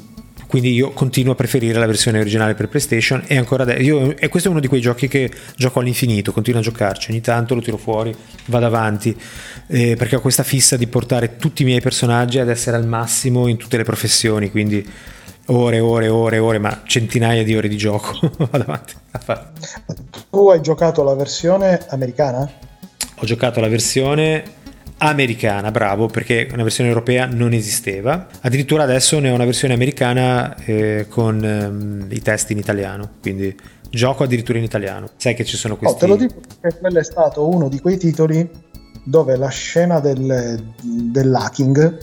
quindi 0.54 0.72
io 0.72 0.92
continuo 0.92 1.32
a 1.32 1.34
preferire 1.34 1.80
la 1.80 1.86
versione 1.86 2.20
originale 2.20 2.54
per 2.54 2.68
PlayStation 2.68 3.24
e 3.26 3.36
ancora 3.36 3.64
adesso 3.64 3.82
io, 3.82 4.16
e 4.16 4.28
questo 4.28 4.46
è 4.46 4.52
uno 4.52 4.60
di 4.60 4.68
quei 4.68 4.80
giochi 4.80 5.08
che 5.08 5.28
gioco 5.56 5.80
all'infinito, 5.80 6.30
continuo 6.30 6.60
a 6.60 6.62
giocarci, 6.62 7.10
ogni 7.10 7.20
tanto 7.20 7.56
lo 7.56 7.60
tiro 7.60 7.76
fuori, 7.76 8.14
vado 8.44 8.64
avanti 8.64 9.20
eh, 9.66 9.96
perché 9.96 10.14
ho 10.14 10.20
questa 10.20 10.44
fissa 10.44 10.76
di 10.76 10.86
portare 10.86 11.38
tutti 11.38 11.62
i 11.62 11.64
miei 11.64 11.80
personaggi 11.80 12.38
ad 12.38 12.48
essere 12.48 12.76
al 12.76 12.86
massimo 12.86 13.48
in 13.48 13.56
tutte 13.56 13.76
le 13.76 13.82
professioni, 13.82 14.52
quindi 14.52 14.88
ore, 15.46 15.80
ore, 15.80 16.06
ore, 16.06 16.38
ore, 16.38 16.58
ma 16.60 16.82
centinaia 16.86 17.42
di 17.42 17.56
ore 17.56 17.66
di 17.66 17.76
gioco, 17.76 18.16
vado 18.38 18.62
avanti 18.62 18.94
a 19.10 19.18
fare. 19.18 19.46
Tu 20.30 20.50
hai 20.50 20.60
giocato 20.60 21.02
la 21.02 21.16
versione 21.16 21.84
americana? 21.88 22.48
Ho 23.16 23.26
giocato 23.26 23.58
la 23.58 23.68
versione 23.68 24.44
americana, 24.98 25.70
bravo, 25.70 26.06
perché 26.06 26.48
una 26.52 26.62
versione 26.62 26.88
europea 26.88 27.26
non 27.26 27.52
esisteva. 27.52 28.26
Addirittura 28.40 28.84
adesso 28.84 29.18
ne 29.18 29.30
ho 29.30 29.34
una 29.34 29.44
versione 29.44 29.74
americana 29.74 30.56
eh, 30.64 31.06
con 31.08 31.44
ehm, 31.44 32.06
i 32.10 32.22
testi 32.22 32.52
in 32.52 32.58
italiano, 32.58 33.10
quindi 33.20 33.54
gioco 33.90 34.24
addirittura 34.24 34.58
in 34.58 34.64
italiano. 34.64 35.10
Sai 35.16 35.34
che 35.34 35.44
ci 35.44 35.56
sono 35.56 35.76
questi... 35.76 35.96
Oh, 35.96 35.98
te 35.98 36.06
lo 36.06 36.16
dico 36.16 36.40
perché 36.60 36.78
quello 36.78 36.98
è 36.98 37.04
stato 37.04 37.48
uno 37.48 37.68
di 37.68 37.80
quei 37.80 37.98
titoli 37.98 38.48
dove 39.04 39.36
la 39.36 39.48
scena 39.48 40.00
del, 40.00 40.72
dell'hacking, 40.82 41.98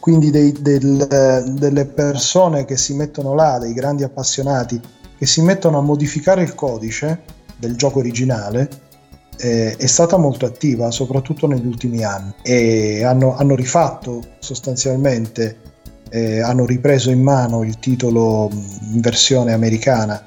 quindi 0.00 0.30
dei, 0.30 0.52
del, 0.60 1.44
delle 1.58 1.84
persone 1.86 2.64
che 2.64 2.76
si 2.76 2.94
mettono 2.94 3.34
là, 3.34 3.58
dei 3.58 3.74
grandi 3.74 4.04
appassionati, 4.04 4.80
che 5.18 5.26
si 5.26 5.42
mettono 5.42 5.78
a 5.78 5.82
modificare 5.82 6.42
il 6.42 6.54
codice 6.54 7.22
del 7.58 7.76
gioco 7.76 7.98
originale, 7.98 8.68
eh, 9.38 9.76
è 9.76 9.86
stata 9.86 10.16
molto 10.16 10.46
attiva, 10.46 10.90
soprattutto 10.90 11.46
negli 11.46 11.66
ultimi 11.66 12.04
anni, 12.04 12.34
e 12.42 13.04
hanno, 13.04 13.36
hanno 13.36 13.54
rifatto 13.54 14.22
sostanzialmente, 14.38 15.58
eh, 16.10 16.40
hanno 16.40 16.64
ripreso 16.64 17.10
in 17.10 17.22
mano 17.22 17.62
il 17.62 17.78
titolo 17.78 18.48
in 18.52 19.00
versione 19.00 19.52
americana 19.52 20.24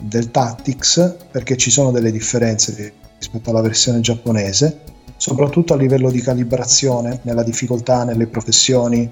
del 0.00 0.30
Tactics, 0.30 1.16
perché 1.30 1.56
ci 1.56 1.70
sono 1.70 1.90
delle 1.90 2.10
differenze 2.10 2.92
rispetto 3.18 3.50
alla 3.50 3.62
versione 3.62 4.00
giapponese, 4.00 4.80
soprattutto 5.16 5.74
a 5.74 5.76
livello 5.76 6.10
di 6.10 6.20
calibrazione, 6.20 7.20
nella 7.22 7.42
difficoltà, 7.42 8.04
nelle 8.04 8.26
professioni, 8.26 9.10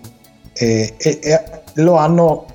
e, 0.52 0.94
e, 0.96 1.18
e 1.22 1.82
lo 1.82 1.96
hanno 1.96 2.46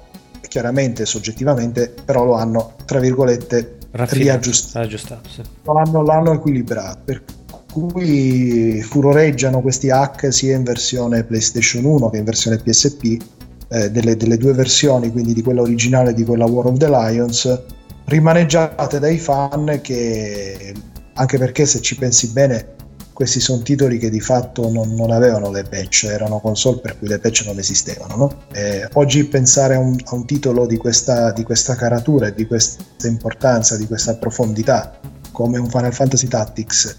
chiaramente, 0.47 1.05
soggettivamente, 1.05 1.93
però 2.03 2.25
lo 2.25 2.33
hanno, 2.33 2.73
tra 2.85 2.99
virgolette, 2.99 3.77
riaggiustato. 3.91 5.29
Sì. 5.29 5.41
L'hanno, 5.63 6.01
l'hanno 6.03 6.33
equilibrato, 6.33 6.99
per 7.03 7.23
cui 7.71 8.81
furoreggiano 8.81 9.61
questi 9.61 9.89
hack 9.89 10.31
sia 10.31 10.55
in 10.55 10.63
versione 10.63 11.23
PlayStation 11.23 11.85
1 11.85 12.09
che 12.09 12.17
in 12.17 12.23
versione 12.23 12.57
PSP, 12.57 13.21
eh, 13.69 13.89
delle, 13.89 14.17
delle, 14.17 14.37
due 14.37 14.53
versioni, 14.53 15.11
quindi 15.11 15.33
di 15.33 15.41
quella 15.41 15.61
originale 15.61 16.11
e 16.11 16.13
di 16.13 16.23
quella 16.23 16.45
War 16.45 16.67
of 16.67 16.77
the 16.77 16.89
Lions, 16.89 17.63
rimaneggiate 18.05 18.99
dai 18.99 19.17
fan 19.17 19.79
che, 19.81 20.73
anche 21.13 21.37
perché 21.37 21.65
se 21.65 21.79
ci 21.81 21.95
pensi 21.95 22.27
bene, 22.29 22.75
questi 23.21 23.39
sono 23.39 23.61
titoli 23.61 23.99
che 23.99 24.09
di 24.09 24.19
fatto 24.19 24.71
non, 24.71 24.95
non, 24.95 25.11
avevano 25.11 25.51
le 25.51 25.61
patch, 25.61 26.05
erano 26.05 26.39
console 26.39 26.79
per 26.79 26.97
cui 26.97 27.07
le 27.07 27.19
patch 27.19 27.43
non 27.45 27.59
esistevano. 27.59 28.15
No? 28.15 28.41
Eh, 28.51 28.89
oggi 28.93 29.23
pensare 29.25 29.75
a 29.75 29.79
un, 29.79 29.95
a 30.05 30.15
un 30.15 30.25
titolo 30.25 30.65
di 30.65 30.75
questa, 30.75 31.31
di 31.31 31.43
questa, 31.43 31.75
caratura 31.75 32.27
e 32.27 32.33
di 32.33 32.47
questa 32.47 33.05
importanza, 33.05 33.77
di 33.77 33.85
questa 33.85 34.15
profondità, 34.15 34.99
come 35.31 35.59
un 35.59 35.69
Final 35.69 35.93
Fantasy 35.93 36.27
Tactics, 36.27 36.97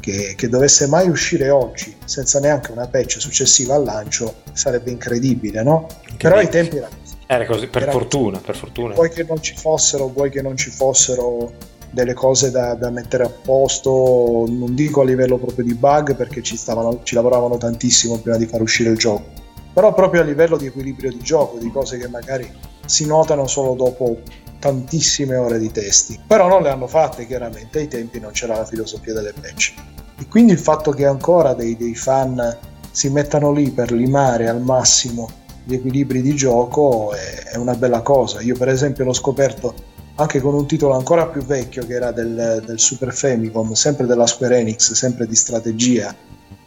che, 0.00 0.34
che, 0.36 0.48
dovesse 0.48 0.88
mai 0.88 1.08
uscire 1.08 1.50
oggi 1.50 1.94
senza 2.04 2.40
neanche 2.40 2.72
una 2.72 2.88
patch 2.88 3.20
successiva 3.20 3.76
al 3.76 3.84
lancio, 3.84 4.42
sarebbe 4.52 4.90
incredibile, 4.90 5.62
no? 5.62 5.86
Incredibile. 6.10 6.18
Però 6.18 6.36
ai 6.36 6.48
tempi 6.48 6.76
era 6.78 6.88
così. 6.88 7.16
Era 7.28 7.46
così, 7.46 7.66
per 7.68 7.82
era 7.82 7.92
fortuna, 7.92 8.38
così. 8.38 8.44
per 8.44 8.56
fortuna. 8.56 8.94
Vuoi 8.94 9.10
che 9.10 9.22
non 9.22 9.40
ci 9.40 9.54
fossero, 9.54 10.08
vuoi 10.08 10.30
che 10.30 10.42
non 10.42 10.56
ci 10.56 10.70
fossero 10.70 11.52
delle 11.90 12.14
cose 12.14 12.50
da, 12.50 12.74
da, 12.74 12.90
mettere 12.90 13.24
a 13.24 13.28
posto, 13.28 14.46
non 14.48 14.74
dico 14.74 15.00
a 15.00 15.04
livello 15.04 15.38
proprio 15.38 15.64
di 15.64 15.74
bug 15.74 16.14
perché 16.14 16.42
ci, 16.42 16.56
stavano, 16.56 17.00
ci 17.02 17.14
lavoravano 17.14 17.56
tantissimo 17.56 18.18
prima 18.18 18.36
di 18.36 18.46
far 18.46 18.60
uscire 18.60 18.90
il 18.90 18.96
gioco, 18.96 19.24
però 19.72 19.92
proprio 19.92 20.20
a 20.20 20.24
livello 20.24 20.56
di 20.56 20.66
equilibrio 20.66 21.10
di 21.10 21.18
gioco, 21.18 21.58
di 21.58 21.70
cose 21.70 21.98
che 21.98 22.08
magari 22.08 22.50
si 22.86 23.06
notano 23.06 23.46
solo 23.46 23.74
dopo 23.74 24.18
tantissime 24.58 25.36
ore 25.36 25.58
di 25.58 25.70
testi, 25.70 26.18
però 26.26 26.48
non 26.48 26.62
le 26.62 26.70
hanno 26.70 26.86
fatte 26.86 27.26
chiaramente, 27.26 27.78
ai 27.78 27.88
tempi 27.88 28.20
non 28.20 28.30
c'era 28.32 28.56
la 28.56 28.64
filosofia 28.64 29.14
delle 29.14 29.32
patch. 29.32 29.74
E 30.18 30.26
quindi 30.28 30.52
il 30.52 30.58
fatto 30.58 30.90
che 30.92 31.06
ancora 31.06 31.54
dei, 31.54 31.76
dei 31.76 31.94
fan 31.94 32.58
si 32.90 33.08
mettano 33.08 33.52
lì 33.52 33.70
per 33.70 33.90
limare 33.90 34.48
al 34.48 34.60
massimo 34.60 35.28
gli 35.64 35.74
equilibri 35.74 36.20
di 36.20 36.34
gioco 36.34 37.12
è, 37.12 37.52
è 37.52 37.56
una 37.56 37.74
bella 37.74 38.02
cosa. 38.02 38.40
Io 38.40 38.56
per 38.56 38.68
esempio 38.68 39.04
l'ho 39.04 39.12
scoperto 39.12 39.74
anche 40.20 40.40
con 40.40 40.54
un 40.54 40.66
titolo 40.66 40.94
ancora 40.94 41.26
più 41.26 41.42
vecchio 41.42 41.86
che 41.86 41.94
era 41.94 42.12
del, 42.12 42.62
del 42.66 42.78
Super 42.78 43.12
Famicom, 43.12 43.72
sempre 43.72 44.06
della 44.06 44.26
Square 44.26 44.58
Enix, 44.58 44.92
sempre 44.92 45.26
di 45.26 45.34
strategia, 45.34 46.14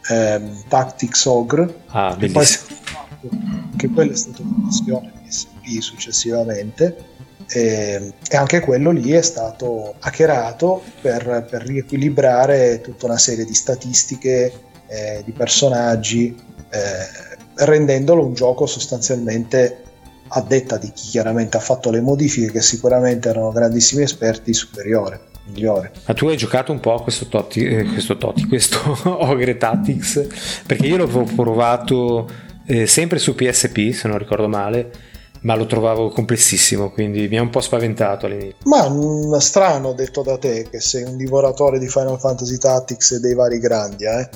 ehm, 0.08 0.64
Tactics 0.66 1.24
Ogre, 1.26 1.82
ah, 1.86 2.16
che, 2.18 2.30
poi, 2.30 2.44
che 3.76 3.88
quello 3.90 4.12
è 4.12 4.16
stato 4.16 4.42
una 4.42 4.64
questione 4.64 5.12
PSP 5.24 5.78
successivamente 5.78 7.12
e, 7.48 8.12
e, 8.28 8.36
anche 8.36 8.58
quello 8.58 8.90
lì 8.90 9.12
è 9.12 9.22
stato 9.22 9.94
hackerato 10.00 10.82
per, 11.00 11.46
per 11.48 11.62
riequilibrare 11.62 12.80
tutta 12.80 13.06
una 13.06 13.18
serie 13.18 13.44
di 13.44 13.54
statistiche, 13.54 14.52
eh, 14.88 15.22
di 15.24 15.30
personaggi, 15.30 16.34
eh, 16.70 17.64
rendendolo 17.64 18.26
un 18.26 18.34
gioco 18.34 18.66
sostanzialmente 18.66 19.83
a 20.36 20.40
detta 20.40 20.78
di 20.78 20.90
chi 20.92 21.10
chiaramente 21.10 21.56
ha 21.56 21.60
fatto 21.60 21.90
le 21.90 22.00
modifiche, 22.00 22.50
che 22.50 22.60
sicuramente 22.60 23.28
erano 23.28 23.52
grandissimi 23.52 24.02
esperti, 24.02 24.52
superiore. 24.52 25.32
Migliore. 25.46 25.92
Ma 26.06 26.14
tu 26.14 26.26
hai 26.28 26.38
giocato 26.38 26.72
un 26.72 26.80
po' 26.80 26.94
a 26.94 27.02
questo 27.02 27.26
Totti, 27.26 27.64
eh, 27.64 27.84
questo, 27.84 28.16
Totti, 28.16 28.46
questo 28.48 28.78
Ogre 29.04 29.58
Tactics? 29.58 30.62
Perché 30.66 30.86
io 30.86 30.96
l'avevo 30.96 31.24
provato 31.24 32.26
eh, 32.66 32.86
sempre 32.86 33.18
su 33.18 33.34
PSP, 33.34 33.90
se 33.90 34.08
non 34.08 34.16
ricordo 34.16 34.48
male, 34.48 34.90
ma 35.44 35.54
lo 35.54 35.66
trovavo 35.66 36.08
complessissimo, 36.08 36.90
quindi 36.90 37.28
mi 37.28 37.38
ha 37.38 37.42
un 37.42 37.50
po' 37.50 37.60
spaventato 37.60 38.26
all'inizio. 38.26 38.56
Ma 38.64 38.88
mh, 38.88 39.36
strano 39.38 39.92
detto 39.92 40.22
da 40.22 40.38
te 40.38 40.66
che 40.70 40.80
sei 40.80 41.02
un 41.02 41.16
divoratore 41.16 41.78
di 41.78 41.88
Final 41.88 42.18
Fantasy 42.18 42.56
Tactics 42.56 43.12
e 43.12 43.20
dei 43.20 43.34
vari 43.34 43.58
grandi, 43.58 44.04
eh? 44.04 44.28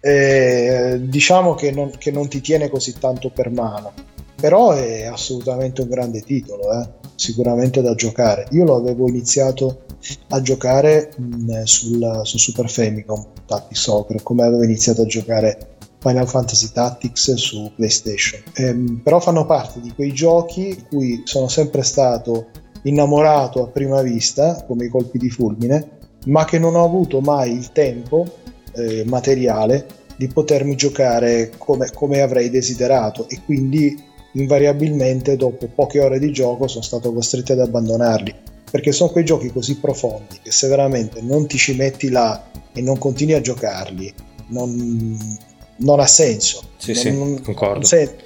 E, 0.00 0.98
diciamo 1.00 1.54
che 1.54 1.70
non, 1.70 1.90
che 1.96 2.10
non, 2.10 2.28
ti 2.28 2.40
tiene 2.42 2.68
così 2.68 2.98
tanto 2.98 3.30
per 3.30 3.50
mano, 3.50 3.92
però 4.40 4.72
è 4.72 5.04
assolutamente 5.04 5.82
un 5.82 5.88
grande 5.88 6.22
titolo, 6.22 6.72
eh? 6.72 6.88
sicuramente 7.14 7.82
da 7.82 7.94
giocare. 7.94 8.46
Io 8.50 8.64
lo 8.64 8.76
avevo 8.76 9.06
iniziato 9.08 9.82
a 10.28 10.40
giocare 10.40 11.12
mh, 11.16 11.62
sul, 11.62 12.20
su 12.24 12.38
Super 12.38 12.70
Famicom 12.70 13.24
Tactics 13.46 13.80
Soccer, 13.80 14.22
come 14.22 14.44
avevo 14.44 14.64
iniziato 14.64 15.02
a 15.02 15.06
giocare 15.06 15.76
Final 15.98 16.26
Fantasy 16.26 16.70
Tactics 16.72 17.34
su 17.34 17.70
PlayStation. 17.76 18.42
Ehm, 18.54 19.00
però 19.04 19.20
fanno 19.20 19.44
parte 19.44 19.80
di 19.80 19.92
quei 19.92 20.12
giochi 20.12 20.84
cui 20.88 21.22
sono 21.24 21.48
sempre 21.48 21.82
stato 21.82 22.46
innamorato 22.82 23.62
a 23.62 23.68
prima 23.68 24.00
vista, 24.00 24.64
come 24.66 24.86
i 24.86 24.88
colpi 24.88 25.18
di 25.18 25.28
fulmine, 25.28 25.98
ma 26.26 26.44
che 26.46 26.58
non 26.58 26.74
ho 26.74 26.84
avuto 26.84 27.20
mai 27.20 27.52
il 27.52 27.72
tempo 27.72 28.26
eh, 28.72 29.04
materiale 29.06 29.98
di 30.16 30.28
potermi 30.28 30.76
giocare 30.76 31.50
come, 31.56 31.90
come 31.92 32.20
avrei 32.20 32.50
desiderato 32.50 33.28
e 33.28 33.40
quindi 33.44 34.08
invariabilmente 34.32 35.36
dopo 35.36 35.68
poche 35.74 36.00
ore 36.00 36.18
di 36.18 36.32
gioco 36.32 36.68
sono 36.68 36.82
stato 36.82 37.12
costretto 37.12 37.52
ad 37.52 37.60
abbandonarli 37.60 38.34
perché 38.70 38.92
sono 38.92 39.10
quei 39.10 39.24
giochi 39.24 39.50
così 39.50 39.78
profondi 39.78 40.38
che 40.42 40.52
se 40.52 40.68
veramente 40.68 41.20
non 41.20 41.46
ti 41.46 41.58
ci 41.58 41.74
metti 41.74 42.08
là 42.08 42.50
e 42.72 42.80
non 42.80 42.98
continui 42.98 43.34
a 43.34 43.40
giocarli 43.40 44.14
non, 44.48 45.38
non 45.80 46.00
ha 46.00 46.06
senso. 46.06 46.62
Sì, 46.76 46.92
non, 46.92 47.02
sì, 47.02 47.10
non, 47.10 47.42
concordo. 47.42 47.84
Cioè, 47.84 48.16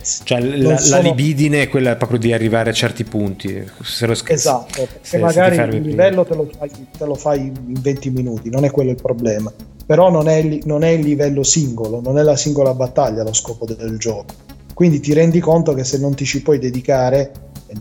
la, 0.40 0.76
sono... 0.78 1.02
la, 1.02 1.08
libidine 1.08 1.62
è 1.62 1.68
quella 1.68 1.96
proprio 1.96 2.18
di 2.18 2.32
arrivare 2.32 2.70
a 2.70 2.72
certi 2.72 3.04
punti. 3.04 3.64
Se 3.82 4.06
lo 4.06 4.14
sc- 4.14 4.30
esatto, 4.30 4.80
perché 4.80 4.98
se, 5.02 5.18
magari 5.18 5.56
se 5.56 5.62
il 5.62 5.82
livello 5.82 6.24
te 6.24 6.34
lo, 6.34 6.48
fai, 6.56 6.70
te 6.96 7.04
lo, 7.04 7.14
fai, 7.14 7.40
in 7.40 7.80
20 7.80 8.10
minuti, 8.10 8.50
non 8.50 8.64
è 8.64 8.70
quello 8.70 8.90
il 8.90 9.00
problema. 9.00 9.52
Però 9.86 10.10
non 10.10 10.28
è, 10.28 10.60
non 10.64 10.82
è 10.82 10.90
il 10.90 11.04
livello 11.04 11.42
singolo, 11.42 12.00
non 12.00 12.18
è 12.18 12.22
la 12.22 12.36
singola 12.36 12.74
battaglia 12.74 13.22
lo 13.22 13.34
scopo 13.34 13.66
del 13.66 13.98
gioco. 13.98 14.52
Quindi 14.74 15.00
ti 15.00 15.12
rendi 15.12 15.40
conto 15.40 15.72
che 15.72 15.84
se 15.84 15.98
non 15.98 16.14
ti 16.14 16.24
ci 16.24 16.42
puoi 16.42 16.58
dedicare 16.58 17.32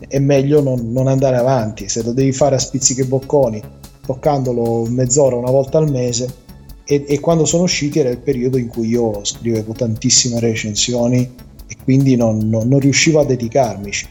è 0.08 0.18
meglio 0.18 0.62
non, 0.62 0.90
non 0.92 1.08
andare 1.08 1.36
avanti. 1.36 1.88
Se 1.88 2.02
lo 2.02 2.12
devi 2.12 2.32
fare 2.32 2.54
a 2.54 2.58
spizziche 2.58 3.04
bocconi, 3.04 3.62
toccandolo 4.06 4.86
mezz'ora 4.88 5.36
una 5.36 5.50
volta 5.50 5.78
al 5.78 5.90
mese, 5.90 6.42
e, 6.86 7.04
e, 7.08 7.20
quando 7.20 7.46
sono 7.46 7.62
usciti 7.62 7.98
era 7.98 8.10
il 8.10 8.18
periodo 8.18 8.58
in 8.58 8.68
cui 8.68 8.88
io 8.88 9.24
scrivevo 9.24 9.72
tantissime 9.72 10.38
recensioni 10.38 11.34
e 11.66 11.76
quindi 11.82 12.14
non, 12.14 12.36
non, 12.48 12.68
non 12.68 12.78
riuscivo 12.78 13.20
a 13.20 13.24
dedicarmici 13.24 14.06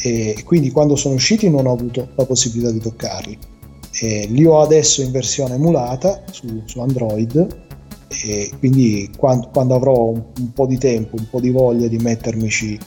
e 0.00 0.42
quindi 0.44 0.70
quando 0.70 0.96
sono 0.96 1.14
usciti 1.14 1.48
non 1.50 1.66
ho 1.66 1.72
avuto 1.72 2.10
la 2.14 2.24
possibilità 2.24 2.70
di 2.70 2.78
toccarli 2.78 3.38
e 4.00 4.26
li 4.28 4.44
ho 4.44 4.60
adesso 4.60 5.02
in 5.02 5.10
versione 5.10 5.54
emulata 5.54 6.22
su, 6.30 6.62
su 6.64 6.80
Android 6.80 7.63
e 8.08 8.52
quindi 8.58 9.10
quando, 9.16 9.48
quando 9.52 9.74
avrò 9.74 10.04
un, 10.04 10.22
un, 10.38 10.52
po' 10.52 10.66
di 10.66 10.78
tempo, 10.78 11.16
un 11.16 11.28
po' 11.28 11.40
di 11.40 11.50
voglia 11.50 11.88
di 11.88 11.98
mettermici 11.98 12.78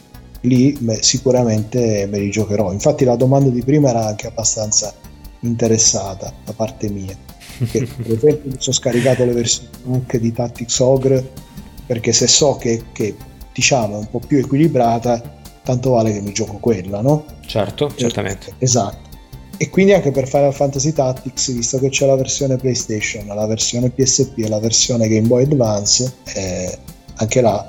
lì 0.41 0.77
beh, 0.79 1.01
sicuramente 1.01 2.07
me 2.09 2.19
li 2.19 2.29
giocherò. 2.29 2.71
Infatti 2.71 3.05
la 3.05 3.15
domanda 3.15 3.49
di 3.49 3.63
prima 3.63 3.89
era 3.89 4.05
anche 4.05 4.27
abbastanza 4.27 4.93
interessata 5.41 6.33
da 6.43 6.53
parte 6.53 6.89
mia 6.89 7.15
che 7.65 7.87
per 7.97 8.11
esempio 8.11 8.51
mi 8.51 8.55
sono 8.57 8.75
scaricato 8.75 9.25
le 9.25 9.33
versioni 9.33 9.69
anche 9.91 10.19
di 10.19 10.31
Tactics 10.31 10.79
Ogre 10.79 11.31
perché 11.85 12.11
se 12.11 12.27
so 12.27 12.55
che, 12.55 12.85
che 12.91 13.15
diciamo 13.53 13.95
è 13.95 13.97
un 13.97 14.09
po' 14.09 14.19
più 14.19 14.37
equilibrata 14.37 15.35
tanto 15.63 15.91
vale 15.91 16.13
che 16.13 16.21
mi 16.21 16.33
gioco 16.33 16.57
quella 16.57 17.01
no? 17.01 17.25
certo, 17.45 17.93
certamente. 17.95 18.53
esatto 18.59 19.06
e 19.57 19.69
quindi 19.69 19.93
anche 19.93 20.11
per 20.11 20.27
Final 20.27 20.53
Fantasy 20.53 20.93
Tactics 20.93 21.51
visto 21.51 21.79
che 21.79 21.89
c'è 21.89 22.05
la 22.05 22.15
versione 22.15 22.57
PlayStation 22.57 23.25
la 23.27 23.45
versione 23.45 23.89
PSP 23.89 24.39
e 24.39 24.47
la 24.47 24.59
versione 24.59 25.07
Game 25.07 25.27
Boy 25.27 25.43
Advance 25.43 26.13
eh, 26.35 26.77
anche 27.15 27.41
là 27.41 27.65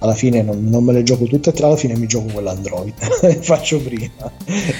alla 0.00 0.14
fine 0.14 0.42
non, 0.42 0.64
non, 0.64 0.84
me 0.84 0.92
le 0.92 1.02
gioco 1.02 1.24
tutte 1.24 1.50
e 1.50 1.52
tre 1.52 1.66
alla 1.66 1.76
fine 1.76 1.96
mi 1.96 2.06
gioco 2.06 2.32
quella 2.32 2.50
Android 2.50 2.94
faccio 3.40 3.80
prima 3.80 4.32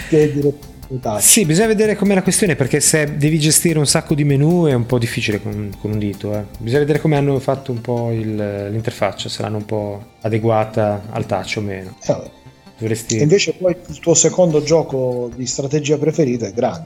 che 0.08 0.32
direttamente 0.32 0.76
sì, 1.18 1.44
bisogna 1.44 1.66
vedere 1.66 1.96
com'è 1.96 2.14
la 2.14 2.22
questione 2.22 2.56
perché 2.56 2.80
se 2.80 3.18
devi 3.18 3.38
gestire 3.38 3.78
un 3.78 3.86
sacco 3.86 4.14
di 4.14 4.24
menu 4.24 4.64
è 4.64 4.72
un 4.72 4.86
po' 4.86 4.98
difficile 4.98 5.40
con, 5.40 5.70
con 5.78 5.90
un 5.90 5.98
dito. 5.98 6.34
Eh. 6.34 6.44
Bisogna 6.58 6.80
vedere 6.80 6.98
come 6.98 7.16
hanno 7.16 7.38
fatto 7.40 7.72
un 7.72 7.82
po' 7.82 8.10
il, 8.10 8.34
l'interfaccia, 8.70 9.28
se 9.28 9.42
l'hanno 9.42 9.58
un 9.58 9.66
po' 9.66 10.02
adeguata 10.22 11.02
al 11.10 11.26
touch 11.26 11.56
o 11.58 11.60
meno. 11.60 11.94
Eh, 12.06 12.30
Dovresti... 12.78 13.20
Invece 13.20 13.54
poi 13.54 13.76
il 13.88 13.98
tuo 13.98 14.14
secondo 14.14 14.62
gioco 14.62 15.30
di 15.34 15.46
strategia 15.46 15.98
preferito 15.98 16.44
è 16.44 16.52
Grand. 16.52 16.84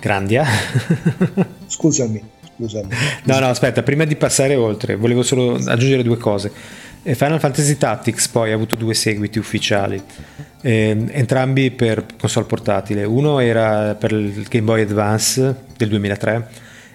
Grandia? 0.00 0.46
scusami, 1.68 2.22
scusami. 2.56 2.88
No, 3.24 3.38
no, 3.38 3.46
aspetta, 3.46 3.82
prima 3.82 4.04
di 4.04 4.16
passare 4.16 4.54
oltre, 4.54 4.96
volevo 4.96 5.22
solo 5.22 5.54
aggiungere 5.56 6.02
due 6.02 6.16
cose. 6.16 6.50
Eh, 7.02 7.14
Final 7.14 7.38
Fantasy 7.38 7.76
Tactics 7.76 8.28
poi 8.28 8.50
ha 8.50 8.54
avuto 8.54 8.76
due 8.76 8.94
seguiti 8.94 9.38
ufficiali 9.38 10.02
eh, 10.62 10.96
entrambi 11.10 11.70
per 11.70 12.04
console 12.18 12.46
portatile. 12.46 13.04
Uno 13.04 13.38
era 13.40 13.94
per 13.94 14.12
il 14.12 14.46
Game 14.48 14.64
Boy 14.64 14.82
Advance 14.82 15.64
del 15.76 15.88
2003 15.88 16.48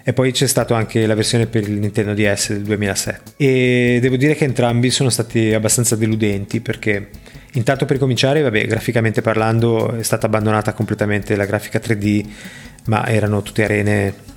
e 0.04 0.14
poi 0.14 0.32
c'è 0.32 0.46
stata 0.46 0.76
anche 0.76 1.06
la 1.08 1.16
versione 1.16 1.48
per 1.48 1.68
il 1.68 1.80
Nintendo 1.80 2.14
DS 2.14 2.52
del 2.52 2.62
2007 2.62 3.32
e 3.38 3.98
devo 4.00 4.18
dire 4.18 4.36
che 4.36 4.46
entrambi 4.46 4.92
sono 4.92 5.10
stati 5.10 5.52
abbastanza 5.52 5.96
deludenti 5.96 6.62
perché 6.62 7.10
intanto 7.56 7.86
per 7.86 7.98
cominciare 7.98 8.42
vabbè 8.42 8.66
graficamente 8.66 9.22
parlando 9.22 9.94
è 9.96 10.04
stata 10.04 10.28
abbandonata 10.28 10.74
completamente 10.74 11.36
la 11.36 11.46
grafica 11.46 11.80
3D 11.80 12.26
ma 12.86 13.06
erano 13.08 13.42
tutte 13.42 13.64
arene 13.64 14.34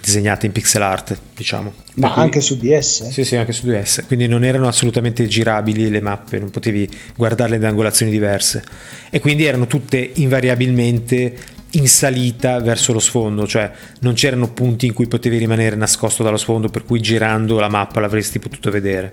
disegnate 0.00 0.46
in 0.46 0.52
pixel 0.52 0.82
art, 0.82 1.18
diciamo. 1.36 1.72
Ma 1.94 2.12
cui, 2.12 2.22
anche 2.22 2.40
su 2.40 2.56
DS? 2.56 3.08
Sì, 3.10 3.24
sì, 3.24 3.36
anche 3.36 3.52
su 3.52 3.66
DS. 3.66 4.04
Quindi 4.06 4.26
non 4.26 4.44
erano 4.44 4.66
assolutamente 4.66 5.26
girabili 5.26 5.90
le 5.90 6.00
mappe, 6.00 6.38
non 6.38 6.50
potevi 6.50 6.88
guardarle 7.16 7.58
da 7.58 7.68
angolazioni 7.68 8.10
diverse. 8.10 8.64
E 9.10 9.20
quindi 9.20 9.44
erano 9.44 9.66
tutte 9.66 10.12
invariabilmente 10.14 11.36
in 11.74 11.86
salita 11.86 12.58
verso 12.60 12.92
lo 12.92 12.98
sfondo, 12.98 13.46
cioè 13.46 13.70
non 14.00 14.14
c'erano 14.14 14.50
punti 14.52 14.86
in 14.86 14.92
cui 14.92 15.06
potevi 15.06 15.36
rimanere 15.38 15.76
nascosto 15.76 16.22
dallo 16.22 16.36
sfondo, 16.36 16.68
per 16.68 16.84
cui 16.84 17.00
girando 17.00 17.60
la 17.60 17.68
mappa 17.68 18.00
l'avresti 18.00 18.38
potuto 18.38 18.70
vedere 18.70 19.12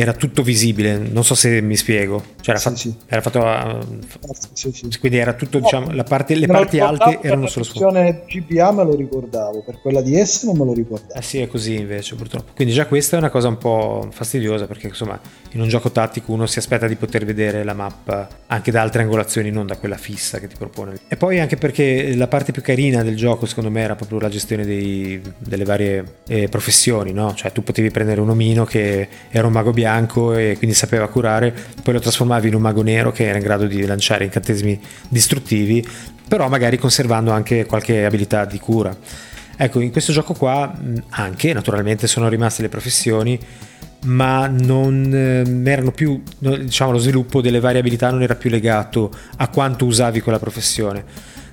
era 0.00 0.14
tutto 0.14 0.42
visibile, 0.42 0.96
non 0.96 1.24
so 1.24 1.34
se 1.34 1.60
mi 1.60 1.76
spiego. 1.76 2.22
Cioè 2.40 2.54
era, 2.54 2.58
sì, 2.58 2.64
fatto, 2.64 2.76
sì. 2.76 2.94
era 3.06 3.20
fatto 3.20 3.38
uh, 3.40 3.98
sì, 4.54 4.98
quindi 4.98 5.18
era 5.18 5.34
tutto, 5.34 5.58
no, 5.58 5.64
diciamo, 5.64 5.90
la 5.90 6.04
parte, 6.04 6.34
le 6.34 6.46
parti 6.46 6.78
alte 6.78 7.18
erano 7.20 7.46
solo 7.46 7.66
sfondo. 7.66 8.00
La 8.00 8.10
GBA 8.10 8.72
me 8.72 8.84
lo 8.84 8.94
ricordavo, 8.94 9.62
per 9.62 9.78
quella 9.82 10.00
di 10.00 10.16
S 10.24 10.44
non 10.44 10.56
me 10.56 10.64
lo 10.64 10.72
ricordavo. 10.72 11.12
Eh 11.12 11.22
sì, 11.22 11.38
è 11.40 11.48
così 11.48 11.76
invece, 11.76 12.14
purtroppo. 12.14 12.52
Quindi 12.54 12.72
già 12.72 12.86
questa 12.86 13.16
è 13.16 13.18
una 13.18 13.28
cosa 13.28 13.48
un 13.48 13.58
po' 13.58 14.08
fastidiosa 14.10 14.66
perché 14.66 14.86
insomma, 14.86 15.20
in 15.50 15.60
un 15.60 15.68
gioco 15.68 15.90
tattico 15.90 16.32
uno 16.32 16.46
si 16.46 16.58
aspetta 16.58 16.86
di 16.86 16.96
poter 16.96 17.26
vedere 17.26 17.62
la 17.62 17.74
mappa 17.74 18.26
anche 18.46 18.70
da 18.70 18.80
altre 18.80 19.02
angolazioni, 19.02 19.50
non 19.50 19.66
da 19.66 19.76
quella 19.76 19.98
fissa 19.98 20.38
che 20.38 20.48
ti 20.48 20.54
propone. 20.56 20.94
E 21.08 21.16
poi 21.16 21.40
anche 21.40 21.56
perché 21.56 22.14
la 22.16 22.26
parte 22.26 22.52
più 22.52 22.62
carina 22.62 23.02
del 23.02 23.16
gioco, 23.16 23.44
secondo 23.44 23.70
me, 23.70 23.82
era 23.82 23.96
proprio 23.96 24.18
la 24.18 24.30
gestione 24.30 24.64
dei, 24.64 25.20
delle 25.36 25.64
varie 25.64 26.20
eh, 26.26 26.48
professioni, 26.48 27.12
no? 27.12 27.34
Cioè 27.34 27.52
tu 27.52 27.62
potevi 27.62 27.90
prendere 27.90 28.22
un 28.22 28.30
omino 28.30 28.64
che 28.64 29.06
era 29.28 29.46
un 29.46 29.52
mago 29.52 29.72
bianco 29.72 29.88
e 29.98 30.56
quindi 30.56 30.74
sapeva 30.74 31.08
curare, 31.08 31.54
poi 31.82 31.94
lo 31.94 32.00
trasformavi 32.00 32.48
in 32.48 32.54
un 32.54 32.62
mago 32.62 32.82
nero 32.82 33.12
che 33.12 33.26
era 33.26 33.38
in 33.38 33.42
grado 33.42 33.66
di 33.66 33.84
lanciare 33.84 34.24
incantesimi 34.24 34.80
distruttivi, 35.08 35.86
però 36.28 36.48
magari 36.48 36.78
conservando 36.78 37.30
anche 37.30 37.66
qualche 37.66 38.04
abilità 38.04 38.44
di 38.44 38.58
cura. 38.58 38.96
Ecco, 39.56 39.80
in 39.80 39.90
questo 39.90 40.12
gioco 40.12 40.32
qua 40.32 40.72
anche 41.10 41.52
naturalmente 41.52 42.06
sono 42.06 42.28
rimaste 42.28 42.62
le 42.62 42.68
professioni, 42.68 43.38
ma 44.04 44.46
non 44.46 45.10
eh, 45.12 45.70
erano 45.70 45.90
più, 45.90 46.22
diciamo, 46.38 46.92
lo 46.92 46.98
sviluppo 46.98 47.40
delle 47.42 47.60
varie 47.60 47.80
abilità 47.80 48.10
non 48.10 48.22
era 48.22 48.34
più 48.34 48.48
legato 48.48 49.10
a 49.36 49.48
quanto 49.48 49.84
usavi 49.84 50.20
quella 50.20 50.38
professione 50.38 51.04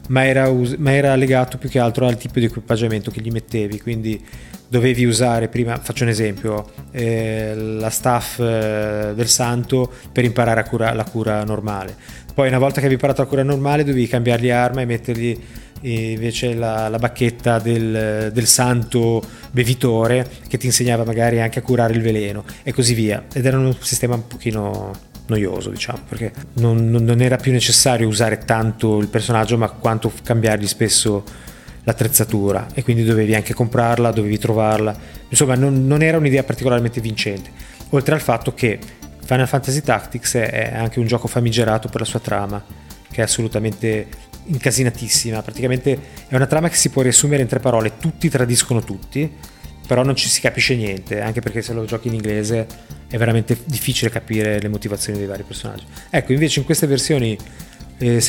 ma 0.08 0.26
era, 0.26 0.50
ma 0.78 0.94
era 0.94 1.16
legato 1.16 1.58
più 1.58 1.70
che 1.70 1.80
altro 1.80 2.08
al 2.08 2.18
tipo 2.18 2.40
di 2.40 2.46
equipaggiamento 2.46 3.12
che 3.12 3.22
gli 3.22 3.32
mettevi, 3.32 3.82
quindi 3.82 4.24
dovevi 4.68 5.06
usare 5.06 5.48
prima, 5.48 5.78
faccio 5.78 6.04
un 6.04 6.10
esempio, 6.10 6.70
eh, 6.92 7.54
la 7.56 7.90
staff 7.90 8.40
eh, 8.40 9.14
del 9.16 9.28
santo 9.28 9.92
per 10.12 10.24
imparare 10.24 10.60
a 10.60 10.64
cura, 10.64 10.94
la 10.94 11.06
cura 11.06 11.44
normale. 11.44 11.96
Poi 12.34 12.48
una 12.48 12.60
volta 12.60 12.76
che 12.76 12.82
avevi 12.82 12.94
imparato 12.94 13.22
la 13.22 13.28
cura 13.28 13.44
normale 13.44 13.84
dovevi 13.84 14.08
cambiargli 14.08 14.52
arma 14.52 14.82
e 14.82 14.86
mettergli 14.86 15.40
invece 15.82 16.54
la, 16.54 16.88
la 16.88 16.98
bacchetta 16.98 17.60
del, 17.60 18.32
del, 18.34 18.46
santo 18.48 19.24
bevitore 19.52 20.28
che 20.48 20.58
ti 20.58 20.66
insegnava 20.66 21.04
magari 21.04 21.40
anche 21.40 21.60
a 21.60 21.62
curare 21.62 21.94
il 21.94 22.02
veleno 22.02 22.44
e 22.64 22.74
così 22.74 22.94
via. 22.94 23.26
Ed 23.34 23.46
era 23.46 23.58
un 23.58 23.76
sistema 23.80 24.16
un 24.16 24.28
pochino 24.28 24.92
noioso, 25.28 25.70
diciamo, 25.70 26.00
perché 26.08 26.32
non, 26.54 26.90
non 26.90 27.22
era 27.22 27.38
più 27.38 27.52
necessario 27.52 28.08
usare 28.08 28.40
tanto 28.40 29.00
il 29.00 29.08
personaggio, 29.08 29.58
ma 29.58 29.70
quanto 29.70 30.12
cambiargli 30.24 30.68
spesso 30.68 31.24
l'attrezzatura 31.88 32.68
e 32.74 32.84
quindi 32.84 33.06
dovevi 33.06 33.34
anche 33.34 33.54
comprarla, 33.54 34.12
dovevi 34.12 34.38
trovarla. 34.38 34.94
Insomma, 35.30 35.56
non, 35.56 35.88
non, 35.88 36.02
era 36.02 36.18
un'idea 36.18 36.44
particolarmente 36.44 37.00
vincente. 37.00 37.50
Oltre 37.92 38.14
al 38.14 38.20
fatto 38.20 38.54
che 38.54 38.78
Final 39.24 39.48
Fantasy 39.48 39.82
Tactics 39.82 40.36
è 40.36 40.74
anche 40.76 41.00
un 41.00 41.08
gioco 41.08 41.28
famigerato 41.28 41.88
per 41.88 42.02
la 42.02 42.06
sua 42.06 42.20
trama, 42.20 42.62
che 43.10 43.22
è 43.22 43.24
assolutamente 43.24 44.08
incasinatissima. 44.48 45.42
Praticamente 45.42 45.98
è 46.28 46.36
una 46.36 46.46
trama 46.46 46.68
che 46.68 46.76
si 46.76 46.90
può 46.90 47.02
riassumere 47.02 47.42
in 47.42 47.48
tre 47.48 47.60
parole: 47.60 47.94
tutti 47.98 48.28
tradiscono 48.28 48.82
tutti, 48.82 49.32
però 49.88 50.04
non 50.04 50.18
ci 50.18 50.28
si 50.28 50.42
capisce 50.42 50.76
niente, 50.76 51.22
anche 51.22 51.40
perché 51.40 51.62
se 51.62 51.72
lo 51.72 51.86
giochi 51.86 52.10
in 52.10 52.16
inglese 52.16 52.68
è 53.10 53.16
veramente 53.16 53.58
difficile 53.64 54.12
capire 54.12 54.60
le 54.60 54.68
motivazioni 54.68 55.20
dei 55.20 55.28
vari 55.28 55.44
personaggi. 55.44 55.86
Ecco, 56.10 56.34
invece 56.34 56.60
in 56.60 56.66
queste 56.66 56.86
versioni 56.86 57.38
eh, 57.98 58.22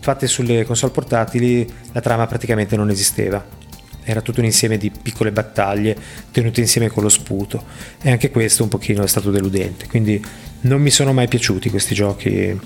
fatte 0.00 0.26
sulle 0.26 0.64
console 0.64 0.92
portatili 0.92 1.66
la 1.92 2.00
trama 2.00 2.26
praticamente 2.26 2.76
non 2.76 2.90
esisteva. 2.90 3.58
Era 4.02 4.22
tutto 4.22 4.40
un 4.40 4.46
insieme 4.46 4.78
di 4.78 4.90
piccole 4.90 5.30
battaglie 5.30 5.96
tenute 6.30 6.60
insieme 6.60 6.88
con 6.88 7.02
lo 7.02 7.08
sputo 7.08 7.62
e 8.00 8.10
anche 8.10 8.30
questo 8.30 8.62
un 8.62 8.68
pochino 8.68 9.02
è 9.02 9.08
stato 9.08 9.30
deludente. 9.30 9.86
Quindi 9.86 10.24
non 10.62 10.80
mi 10.80 10.90
sono 10.90 11.12
mai 11.12 11.28
piaciuti 11.28 11.70
questi 11.70 11.94
giochi, 11.94 12.58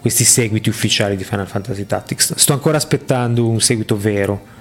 questi 0.00 0.24
seguiti 0.24 0.68
ufficiali 0.68 1.16
di 1.16 1.24
Final 1.24 1.48
Fantasy 1.48 1.86
Tactics. 1.86 2.34
Sto 2.36 2.52
ancora 2.52 2.76
aspettando 2.76 3.48
un 3.48 3.60
seguito 3.60 3.96
vero 3.96 4.54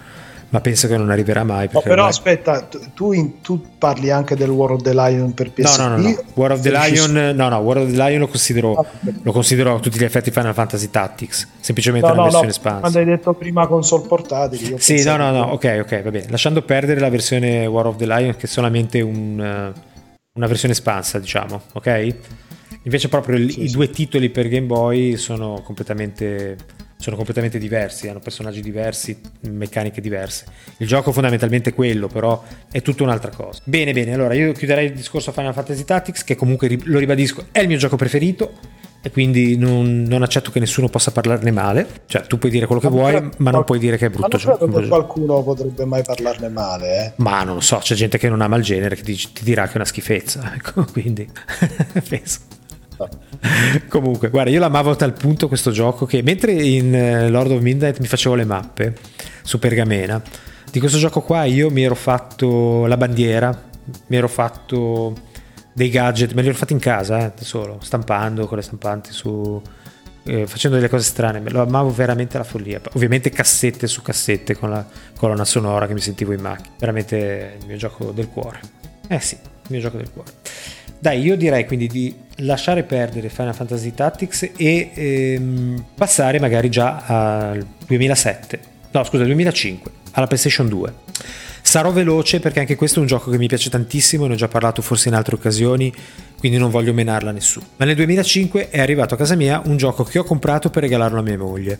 ma 0.49 0.61
penso 0.61 0.87
che 0.87 0.95
non 0.97 1.09
arriverà 1.09 1.43
mai. 1.43 1.67
No, 1.71 1.81
però 1.81 1.93
ormai... 1.93 2.09
aspetta, 2.09 2.67
tu, 2.93 3.11
in, 3.11 3.41
tu, 3.41 3.77
parli 3.77 4.11
anche 4.11 4.35
del 4.35 4.49
War 4.49 4.71
of 4.71 4.81
the 4.81 4.93
Lion 4.93 5.33
per 5.33 5.51
PSP? 5.51 5.77
No, 5.77 5.87
no, 5.87 5.97
no, 5.97 6.07
no. 6.09 6.23
War 6.35 6.51
of 6.51 6.61
the 6.61 6.71
Lion, 6.71 7.35
no, 7.35 7.49
no, 7.49 7.57
War 7.57 7.77
of 7.77 7.89
the 7.89 7.95
Lion 7.95 8.19
lo 8.19 8.27
considero, 8.27 8.73
ah, 8.73 8.85
lo 9.21 9.31
considero 9.31 9.75
a 9.75 9.79
tutti 9.79 9.97
gli 9.97 10.03
effetti 10.03 10.31
Final 10.31 10.53
Fantasy 10.53 10.89
Tactics, 10.89 11.47
semplicemente 11.59 12.07
no, 12.07 12.13
una 12.13 12.21
no, 12.21 12.29
versione 12.29 12.47
no, 12.47 12.53
espansa. 12.53 12.79
Quando 12.79 12.99
hai 12.99 13.05
detto 13.05 13.33
prima 13.33 13.67
console 13.67 14.07
portatili. 14.07 14.75
Sì, 14.77 15.03
no, 15.03 15.17
no, 15.17 15.31
no, 15.31 15.51
ok, 15.53 15.79
ok, 15.83 16.03
va 16.03 16.11
bene. 16.11 16.27
Lasciando 16.29 16.61
perdere 16.61 16.99
la 16.99 17.09
versione 17.09 17.65
War 17.65 17.87
of 17.87 17.97
the 17.97 18.05
Lion 18.05 18.35
che 18.35 18.45
è 18.45 18.49
solamente 18.49 19.01
un, 19.01 19.73
una 20.35 20.47
versione 20.47 20.73
espansa, 20.73 21.19
diciamo, 21.19 21.61
ok? 21.73 22.15
Invece 22.83 23.09
proprio 23.09 23.37
sì, 23.37 23.63
i 23.63 23.67
sì. 23.67 23.75
due 23.75 23.89
titoli 23.89 24.29
per 24.29 24.47
Game 24.47 24.67
Boy 24.67 25.17
sono 25.17 25.61
completamente 25.63 26.55
sono 26.97 27.15
completamente 27.15 27.57
diversi, 27.57 28.07
hanno 28.07 28.19
personaggi 28.19 28.61
diversi, 28.61 29.19
meccaniche 29.41 30.01
diverse. 30.01 30.45
Il 30.77 30.87
gioco 30.87 31.11
fondamentalmente 31.11 31.71
è 31.71 31.73
quello, 31.73 32.07
però 32.07 32.43
è 32.71 32.81
tutta 32.81 33.03
un'altra 33.03 33.31
cosa. 33.31 33.61
Bene, 33.65 33.93
bene, 33.93 34.13
allora 34.13 34.33
io 34.33 34.51
chiuderei 34.53 34.87
il 34.87 34.93
discorso 34.93 35.29
a 35.29 35.33
Final 35.33 35.53
Fantasy 35.53 35.83
Tactics, 35.83 36.23
che 36.23 36.35
comunque 36.35 36.77
lo 36.83 36.97
ribadisco, 36.97 37.47
è 37.51 37.59
il 37.59 37.67
mio 37.67 37.77
gioco 37.77 37.95
preferito 37.95 38.53
e 39.05 39.11
quindi 39.11 39.55
non, 39.55 40.01
non, 40.07 40.23
accetto 40.23 40.49
che 40.49 40.59
nessuno 40.59 40.87
possa 40.87 41.11
parlarne 41.11 41.51
male. 41.51 41.87
Cioè, 42.07 42.23
tu 42.23 42.39
puoi 42.39 42.49
dire 42.49 42.65
quello 42.65 42.81
che 42.81 42.89
ma 42.89 42.95
vuoi, 42.95 43.29
ma 43.37 43.51
non 43.51 43.63
puoi 43.63 43.77
dire 43.77 43.97
che 43.97 44.07
è 44.07 44.09
brutto 44.09 44.37
gioco. 44.37 44.65
Ma 44.65 44.81
qualcuno 44.87 45.43
potrebbe 45.43 45.85
mai 45.85 46.01
parlarne 46.01 46.49
male, 46.49 47.05
eh? 47.05 47.11
Ma 47.17 47.43
non 47.43 47.55
lo 47.55 47.61
so, 47.61 47.77
c'è 47.77 47.93
gente 47.93 48.17
che 48.17 48.29
non 48.29 48.41
ama 48.41 48.55
il 48.55 48.63
genere 48.63 48.95
che 48.95 49.03
ti, 49.03 49.15
ti 49.15 49.43
dirà 49.43 49.67
che 49.67 49.73
è 49.73 49.75
una 49.75 49.85
schifezza, 49.85 50.53
ecco, 50.57 50.85
quindi 50.91 51.29
penso. 52.09 52.39
Comunque, 53.87 54.29
guarda, 54.29 54.49
io 54.49 54.59
l'amavo 54.59 54.91
a 54.91 54.95
tal 54.95 55.13
punto 55.13 55.47
questo 55.47 55.71
gioco 55.71 56.05
che 56.05 56.21
mentre 56.21 56.51
in 56.51 56.93
eh, 56.93 57.29
Lord 57.29 57.51
of 57.51 57.61
Midnight 57.61 57.99
mi 57.99 58.07
facevo 58.07 58.35
le 58.35 58.45
mappe 58.45 58.95
su 59.43 59.59
pergamena, 59.59 60.21
di 60.71 60.79
questo 60.79 60.97
gioco 60.97 61.21
qua 61.21 61.45
io 61.45 61.69
mi 61.69 61.83
ero 61.83 61.95
fatto 61.95 62.85
la 62.85 62.97
bandiera, 62.97 63.63
mi 64.07 64.15
ero 64.17 64.27
fatto 64.27 65.13
dei 65.73 65.89
gadget, 65.89 66.33
me 66.33 66.41
li 66.41 66.47
ero 66.47 66.57
fatti 66.57 66.73
in 66.73 66.79
casa, 66.79 67.19
eh, 67.19 67.31
da 67.35 67.43
solo, 67.43 67.79
stampando 67.81 68.47
con 68.47 68.57
le 68.57 68.63
stampanti 68.63 69.11
su... 69.11 69.61
Eh, 70.27 70.47
facendo 70.47 70.77
delle 70.77 70.89
cose 70.89 71.03
strane, 71.03 71.39
lo 71.51 71.61
amavo 71.61 71.91
veramente 71.91 72.35
alla 72.35 72.45
follia. 72.45 72.81
Ovviamente 72.93 73.29
cassette 73.29 73.85
su 73.85 74.01
cassette 74.01 74.55
con 74.57 74.71
la 74.71 74.83
colonna 75.15 75.45
sonora 75.45 75.85
che 75.85 75.93
mi 75.93 75.99
sentivo 75.99 76.33
in 76.33 76.41
macchina. 76.41 76.73
Veramente 76.79 77.57
il 77.59 77.67
mio 77.67 77.77
gioco 77.77 78.11
del 78.11 78.29
cuore. 78.29 78.59
Eh 79.07 79.19
sì, 79.19 79.35
il 79.35 79.67
mio 79.69 79.81
gioco 79.81 79.97
del 79.97 80.09
cuore. 80.09 80.31
Dai, 81.05 81.21
io 81.21 81.37
direi 81.37 81.67
quindi 81.67 81.85
di 81.85 82.11
lasciare 82.37 82.81
perdere 82.81 83.29
Final 83.29 83.53
Fantasy 83.53 83.93
Tactics 83.93 84.49
e 84.57 84.89
ehm, 84.91 85.85
passare 85.93 86.39
magari 86.39 86.67
già 86.69 87.03
al 87.05 87.63
2007, 87.85 88.59
no 88.89 89.03
scusa, 89.03 89.23
2005, 89.23 89.91
alla 90.13 90.25
PlayStation 90.25 90.67
2. 90.67 90.93
Sarò 91.61 91.91
veloce 91.91 92.39
perché 92.39 92.59
anche 92.59 92.75
questo 92.75 92.97
è 92.97 93.01
un 93.01 93.07
gioco 93.07 93.29
che 93.29 93.37
mi 93.37 93.45
piace 93.45 93.69
tantissimo, 93.69 94.25
ne 94.25 94.33
ho 94.33 94.35
già 94.35 94.47
parlato 94.47 94.81
forse 94.81 95.09
in 95.09 95.13
altre 95.13 95.35
occasioni, 95.35 95.93
quindi 96.39 96.57
non 96.57 96.71
voglio 96.71 96.91
menarla 96.91 97.29
nessuno. 97.29 97.67
Ma 97.75 97.85
nel 97.85 97.97
2005 97.97 98.69
è 98.71 98.79
arrivato 98.79 99.13
a 99.13 99.17
casa 99.17 99.35
mia 99.35 99.61
un 99.63 99.77
gioco 99.77 100.03
che 100.03 100.17
ho 100.17 100.23
comprato 100.23 100.71
per 100.71 100.81
regalarlo 100.81 101.19
a 101.19 101.21
mia 101.21 101.37
moglie. 101.37 101.79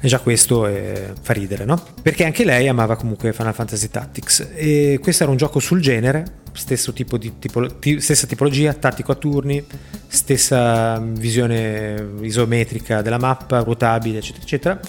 E 0.00 0.06
già 0.06 0.20
questo 0.20 0.66
è... 0.66 1.12
fa 1.20 1.32
ridere, 1.32 1.64
no? 1.64 1.82
Perché 2.02 2.24
anche 2.24 2.44
lei 2.44 2.68
amava 2.68 2.96
comunque 2.96 3.32
Final 3.32 3.54
Fantasy 3.54 3.88
Tactics. 3.88 4.48
E 4.54 4.98
questo 5.02 5.24
era 5.24 5.32
un 5.32 5.38
gioco 5.38 5.58
sul 5.58 5.80
genere, 5.80 6.24
stesso 6.52 6.92
tipo 6.92 7.18
di 7.18 7.38
tipo... 7.38 7.66
stessa 7.98 8.26
tipologia, 8.26 8.72
tattico 8.74 9.12
a 9.12 9.16
turni, 9.16 9.64
stessa 10.06 10.98
visione 11.00 12.12
isometrica 12.20 13.02
della 13.02 13.18
mappa, 13.18 13.60
ruotabile, 13.60 14.18
eccetera, 14.18 14.42
eccetera. 14.42 14.80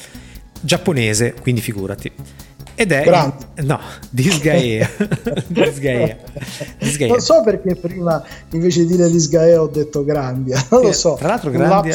Giapponese, 0.61 1.33
quindi 1.41 1.61
figurati. 1.61 2.11
Ed 2.79 2.93
è 2.93 3.03
Grande. 3.03 3.45
no, 3.63 3.77
Disgaea. 4.09 4.89
Disgaea. 5.47 6.15
Disgaea. 6.77 7.09
Non 7.09 7.19
so 7.19 7.43
perché 7.43 7.75
prima 7.75 8.23
invece 8.51 8.85
di 8.85 8.95
dire 8.95 9.11
Disgaea 9.11 9.61
ho 9.61 9.67
detto 9.67 10.05
Grandia. 10.05 10.63
Non 10.71 10.83
lo 10.83 10.93
so. 10.93 11.15
Tra 11.19 11.27
l'altro 11.27 11.51
Grandia 11.51 11.93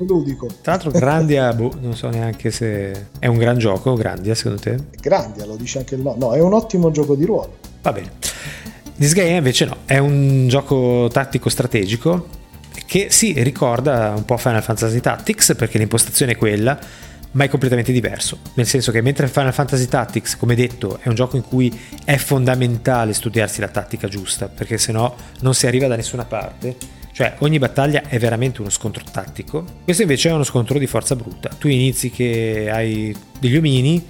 ludico. 0.00 0.46
Tra 0.60 0.72
l'altro 0.72 0.90
Grandia, 0.90 1.54
boh, 1.54 1.72
non 1.80 1.96
so 1.96 2.10
neanche 2.10 2.50
se 2.50 3.06
è 3.18 3.26
un 3.26 3.38
gran 3.38 3.56
gioco 3.56 3.94
Grandia 3.94 4.34
secondo 4.34 4.60
te? 4.60 4.76
Grandia, 5.00 5.46
lo 5.46 5.56
dice 5.56 5.78
anche 5.78 5.94
il 5.94 6.02
no. 6.02 6.14
No, 6.18 6.34
è 6.34 6.40
un 6.40 6.52
ottimo 6.52 6.90
gioco 6.90 7.14
di 7.14 7.24
ruolo. 7.24 7.56
Va 7.80 7.92
bene. 7.92 8.10
Disgaea 8.96 9.38
invece 9.38 9.64
no, 9.64 9.76
è 9.86 9.96
un 9.96 10.46
gioco 10.46 11.08
tattico 11.10 11.48
strategico 11.48 12.26
che 12.84 13.06
si 13.08 13.32
sì, 13.32 13.42
ricorda 13.42 14.12
un 14.14 14.26
po' 14.26 14.36
Final 14.36 14.62
Fantasy 14.62 15.00
Tactics 15.00 15.54
perché 15.56 15.78
l'impostazione 15.78 16.32
è 16.32 16.36
quella 16.36 16.78
ma 17.32 17.44
è 17.44 17.48
completamente 17.48 17.92
diverso. 17.92 18.38
Nel 18.54 18.66
senso 18.66 18.90
che 18.90 19.00
mentre 19.02 19.28
Final 19.28 19.52
Fantasy 19.52 19.86
Tactics, 19.86 20.36
come 20.36 20.54
detto, 20.54 20.98
è 21.00 21.08
un 21.08 21.14
gioco 21.14 21.36
in 21.36 21.42
cui 21.42 21.76
è 22.04 22.16
fondamentale 22.16 23.12
studiarsi 23.12 23.60
la 23.60 23.68
tattica 23.68 24.08
giusta, 24.08 24.48
perché 24.48 24.78
se 24.78 24.92
no 24.92 25.14
non 25.40 25.54
si 25.54 25.66
arriva 25.66 25.86
da 25.86 25.96
nessuna 25.96 26.24
parte. 26.24 26.76
Cioè, 27.12 27.34
ogni 27.38 27.58
battaglia 27.58 28.02
è 28.06 28.18
veramente 28.18 28.60
uno 28.60 28.70
scontro 28.70 29.02
tattico. 29.10 29.64
Questo 29.82 30.02
invece 30.02 30.28
è 30.28 30.32
uno 30.32 30.44
scontro 30.44 30.78
di 30.78 30.86
forza 30.86 31.16
bruta. 31.16 31.48
Tu 31.58 31.68
inizi 31.68 32.10
che 32.10 32.68
hai 32.70 33.14
degli 33.40 33.56
omini, 33.56 34.04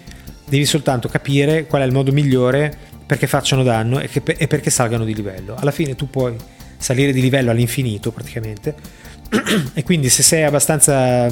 devi 0.44 0.66
soltanto 0.66 1.09
capire 1.09 1.66
qual 1.66 1.83
è 1.83 1.85
il 1.87 1.92
modo 1.92 2.12
migliore 2.12 2.76
perché 3.07 3.26
facciano 3.26 3.62
danno 3.62 4.00
e, 4.00 4.09
che, 4.09 4.22
e 4.24 4.46
perché 4.46 4.68
salgano 4.68 5.04
di 5.04 5.14
livello. 5.14 5.54
Alla 5.59 5.70
fine 5.70 5.94
tu 5.94 6.11
puoi 6.11 6.37
salire 6.76 7.12
di 7.12 7.22
livello 7.22 7.50
all'infinito 7.50 8.12
praticamente. 8.12 8.74
e 9.72 9.83
quindi 9.83 10.11
se 10.11 10.22
sei 10.22 10.44
abbastanza 10.44 11.26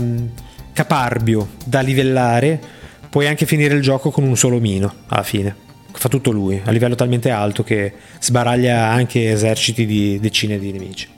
caparbio 0.77 1.49
da 1.65 1.81
livellare, 1.81 2.61
puoi 3.09 3.27
anche 3.27 3.47
finire 3.47 3.75
il 3.75 3.81
gioco 3.81 4.11
con 4.11 4.25
un 4.25 4.37
solo 4.37 4.61
mino 4.61 4.93
alla 5.07 5.23
fine. 5.23 5.65
Fa 5.91 6.11
tutto 6.11 6.31
lui, 6.31 6.61
a 6.63 6.71
livello 6.71 6.95
talmente 6.95 7.31
alto 7.31 7.65
che 7.65 7.95
sbaraglia 8.21 8.89
anche 8.89 9.31
eserciti 9.31 9.87
di 9.87 10.21
decine 10.21 10.59
di 10.59 10.73
nemici. 10.73 11.09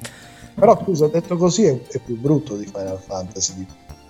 Però 0.55 0.81
scusa, 0.81 1.09
detto 1.09 1.37
così 1.37 1.65
è, 1.65 1.77
è 1.91 1.99
più 1.99 2.17
brutto 2.17 2.57
di 2.57 2.67
Final 2.67 3.01
Fantasy. 3.05 3.67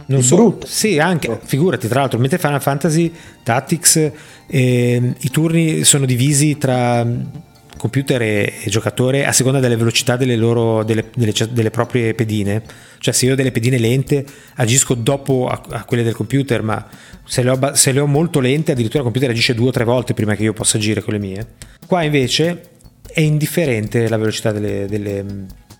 Non 0.09 0.23
so, 0.23 0.37
brutto. 0.37 0.67
Sì, 0.67 0.99
anche, 0.99 1.41
figurati, 1.43 1.89
tra 1.89 2.01
l'altro, 2.01 2.19
mentre 2.19 2.37
Final 2.37 2.61
Fantasy 2.61 3.11
Tactics 3.43 4.13
eh, 4.47 5.15
i 5.19 5.31
turni 5.31 5.83
sono 5.85 6.05
divisi 6.05 6.59
tra 6.59 7.07
computer 7.79 8.21
e, 8.21 8.53
e, 8.63 8.71
giocatore 8.71 9.25
a 9.25 9.33
seconda 9.33 9.61
delle 9.61 9.77
velocità 9.77 10.17
delle, 10.17 10.37
loro, 10.37 10.85
delle, 10.85 11.07
delle, 11.15 11.33
delle, 11.51 11.71
proprie 11.71 12.15
pedine. 12.15 12.63
Cioè, 12.99 13.15
se 13.15 13.27
io 13.27 13.33
ho 13.33 13.37
delle 13.37 13.53
pedine 13.53 13.79
lente, 13.79 14.25
agisco 14.57 14.95
dopo 14.95 15.49
a, 15.49 15.63
a 15.71 15.85
quelle 15.85 16.03
del 16.03 16.15
computer, 16.15 16.63
ma 16.63 16.87
se 17.25 17.43
le, 17.43 17.51
ho, 17.51 17.75
se 17.75 17.93
le, 17.93 18.01
ho, 18.01 18.07
molto 18.07 18.41
lente, 18.41 18.73
addirittura 18.73 18.99
il 18.99 19.05
computer 19.05 19.31
agisce 19.31 19.55
due 19.55 19.69
o 19.69 19.73
tre 19.73 19.85
volte 19.85 20.15
prima 20.15 20.35
che 20.35 20.43
io 20.43 20.53
possa 20.53 20.77
agire 20.77 21.03
con 21.03 21.15
le 21.15 21.21
mie. 21.21 21.47
Qua 21.87 22.03
invece 22.03 22.63
è 23.11 23.21
indifferente 23.21 24.09
la 24.09 24.19
velocità 24.19 24.53
delle, 24.53 24.87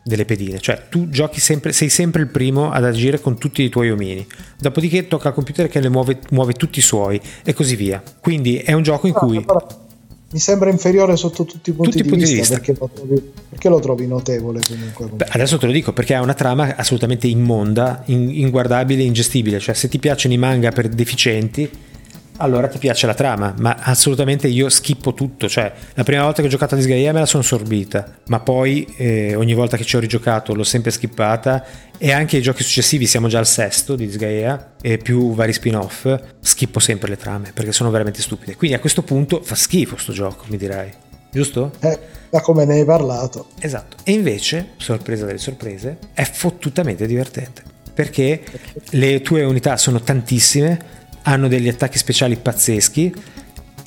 delle 0.09 0.25
pedine, 0.25 0.59
cioè 0.59 0.85
tu 0.89 1.11
giochi 1.11 1.39
sempre, 1.39 1.73
sei 1.73 1.91
sempre 1.91 2.23
il 2.23 2.29
primo 2.29 2.71
ad 2.71 2.85
agire 2.85 3.21
con 3.21 3.39
tutti 3.39 3.63
i 3.63 3.69
tuoi 3.69 3.91
omini, 3.91 4.27
dopodiché 4.59 5.07
tocca 5.07 5.29
al 5.29 5.35
computer 5.35 5.69
che 5.69 5.81
ne 5.81 5.91
muove, 5.91 6.19
muove 6.31 6.55
tutti 6.55 6.79
i 6.79 6.83
suoi 6.83 7.21
e 7.45 7.53
così 7.53 7.77
via. 7.77 8.03
Quindi 8.21 8.57
è 8.57 8.73
un 8.73 8.83
gioco 8.83 9.07
in 9.07 9.13
cui... 9.13 9.45
Mi 10.31 10.39
sembra 10.39 10.69
inferiore 10.69 11.17
sotto 11.17 11.45
tutti 11.45 11.71
i 11.71 11.73
punti, 11.73 11.91
tutti 11.91 12.03
di, 12.03 12.09
punti 12.09 12.25
vista, 12.25 12.35
di, 12.35 12.41
vista, 12.41 12.57
Perché, 12.57 12.77
lo 12.79 12.91
trovi, 12.93 13.33
perché 13.49 13.69
lo 13.71 13.81
trovi 13.81 14.07
notevole 14.07 14.61
comunque, 14.67 14.93
comunque. 14.93 15.25
Beh, 15.25 15.33
adesso 15.33 15.57
te 15.57 15.65
lo 15.65 15.73
dico 15.73 15.95
perché 15.95 16.15
ha 16.15 16.21
una 16.21 16.35
trama 16.35 16.77
assolutamente 16.77 17.27
immonda, 17.27 18.03
in, 18.07 18.29
inguardabile, 18.31 19.03
ingestibile. 19.03 19.59
Cioè, 19.59 19.75
se 19.75 19.89
ti 19.89 19.99
piacciono 19.99 20.35
i 20.35 20.39
manga 20.39 20.71
per 20.71 20.89
deficienti, 20.89 21.71
allora 22.39 22.69
ti 22.69 22.79
piace 22.79 23.07
la 23.07 23.15
trama, 23.15 23.55
ma 23.59 23.77
assolutamente 23.81 24.49
io 24.49 24.69
schippo 24.69 25.15
tutto, 25.15 25.49
cioè 25.49 25.73
la 25.95 26.05
prima 26.05 26.23
volta 26.23 26.41
che 26.41 26.49
ho 26.49 26.51
giocato 26.51 26.75
a 26.75 26.79
Disgaea 26.79 27.13
me 27.13 27.21
la 27.21 27.27
sono 27.27 27.43
sorbita, 27.43 28.19
ma 28.27 28.41
poi 28.41 28.87
eh, 28.97 29.35
ogni 29.35 29.55
volta 29.55 29.77
che 29.77 29.85
ci 29.85 29.97
ho 29.97 30.01
rigiocato 30.01 30.55
l'ho 30.55 30.65
sempre 30.65 30.91
skippata 30.91 31.65
e 31.99 32.13
anche 32.13 32.37
i 32.37 32.43
giochi 32.43 32.63
successivi, 32.63 33.07
siamo 33.07 33.29
già 33.29 33.39
al 33.39 33.47
sesto 33.47 33.97
di 33.97 34.07
Disgaea 34.07 34.75
e 34.81 34.99
più 34.99 35.35
vari 35.35 35.53
spin-off, 35.53 36.13
schippo 36.41 36.79
sempre 36.79 37.09
le 37.09 37.17
trame 37.17 37.51
perché 37.53 37.73
sono 37.73 37.91
veramente 37.91 38.23
stupide. 38.23 38.57
Quindi 38.57 38.77
a 38.77 38.81
questo 38.81 39.03
punto 39.03 39.41
fa 39.43 39.55
schifo 39.55 39.97
sto 39.97 40.13
gioco, 40.13 40.45
mi 40.49 40.57
dirai. 40.57 40.91
Giusto? 41.31 41.73
Eh, 41.81 41.99
da 42.31 42.41
come 42.41 42.65
ne 42.65 42.75
hai 42.75 42.85
parlato. 42.85 43.49
Esatto. 43.61 43.97
E 44.05 44.13
invece, 44.13 44.71
sorpresa 44.77 45.27
delle 45.27 45.39
sorprese, 45.39 45.99
è 46.15 46.25
fottutamente 46.25 47.07
divertente. 47.07 47.63
Perché 47.93 48.43
le 48.91 49.21
tue 49.21 49.43
unità 49.45 49.77
sono 49.77 50.01
tantissime, 50.01 50.79
hanno 51.23 51.49
degli 51.49 51.69
attacchi 51.69 51.99
speciali 51.99 52.37
pazzeschi 52.37 53.15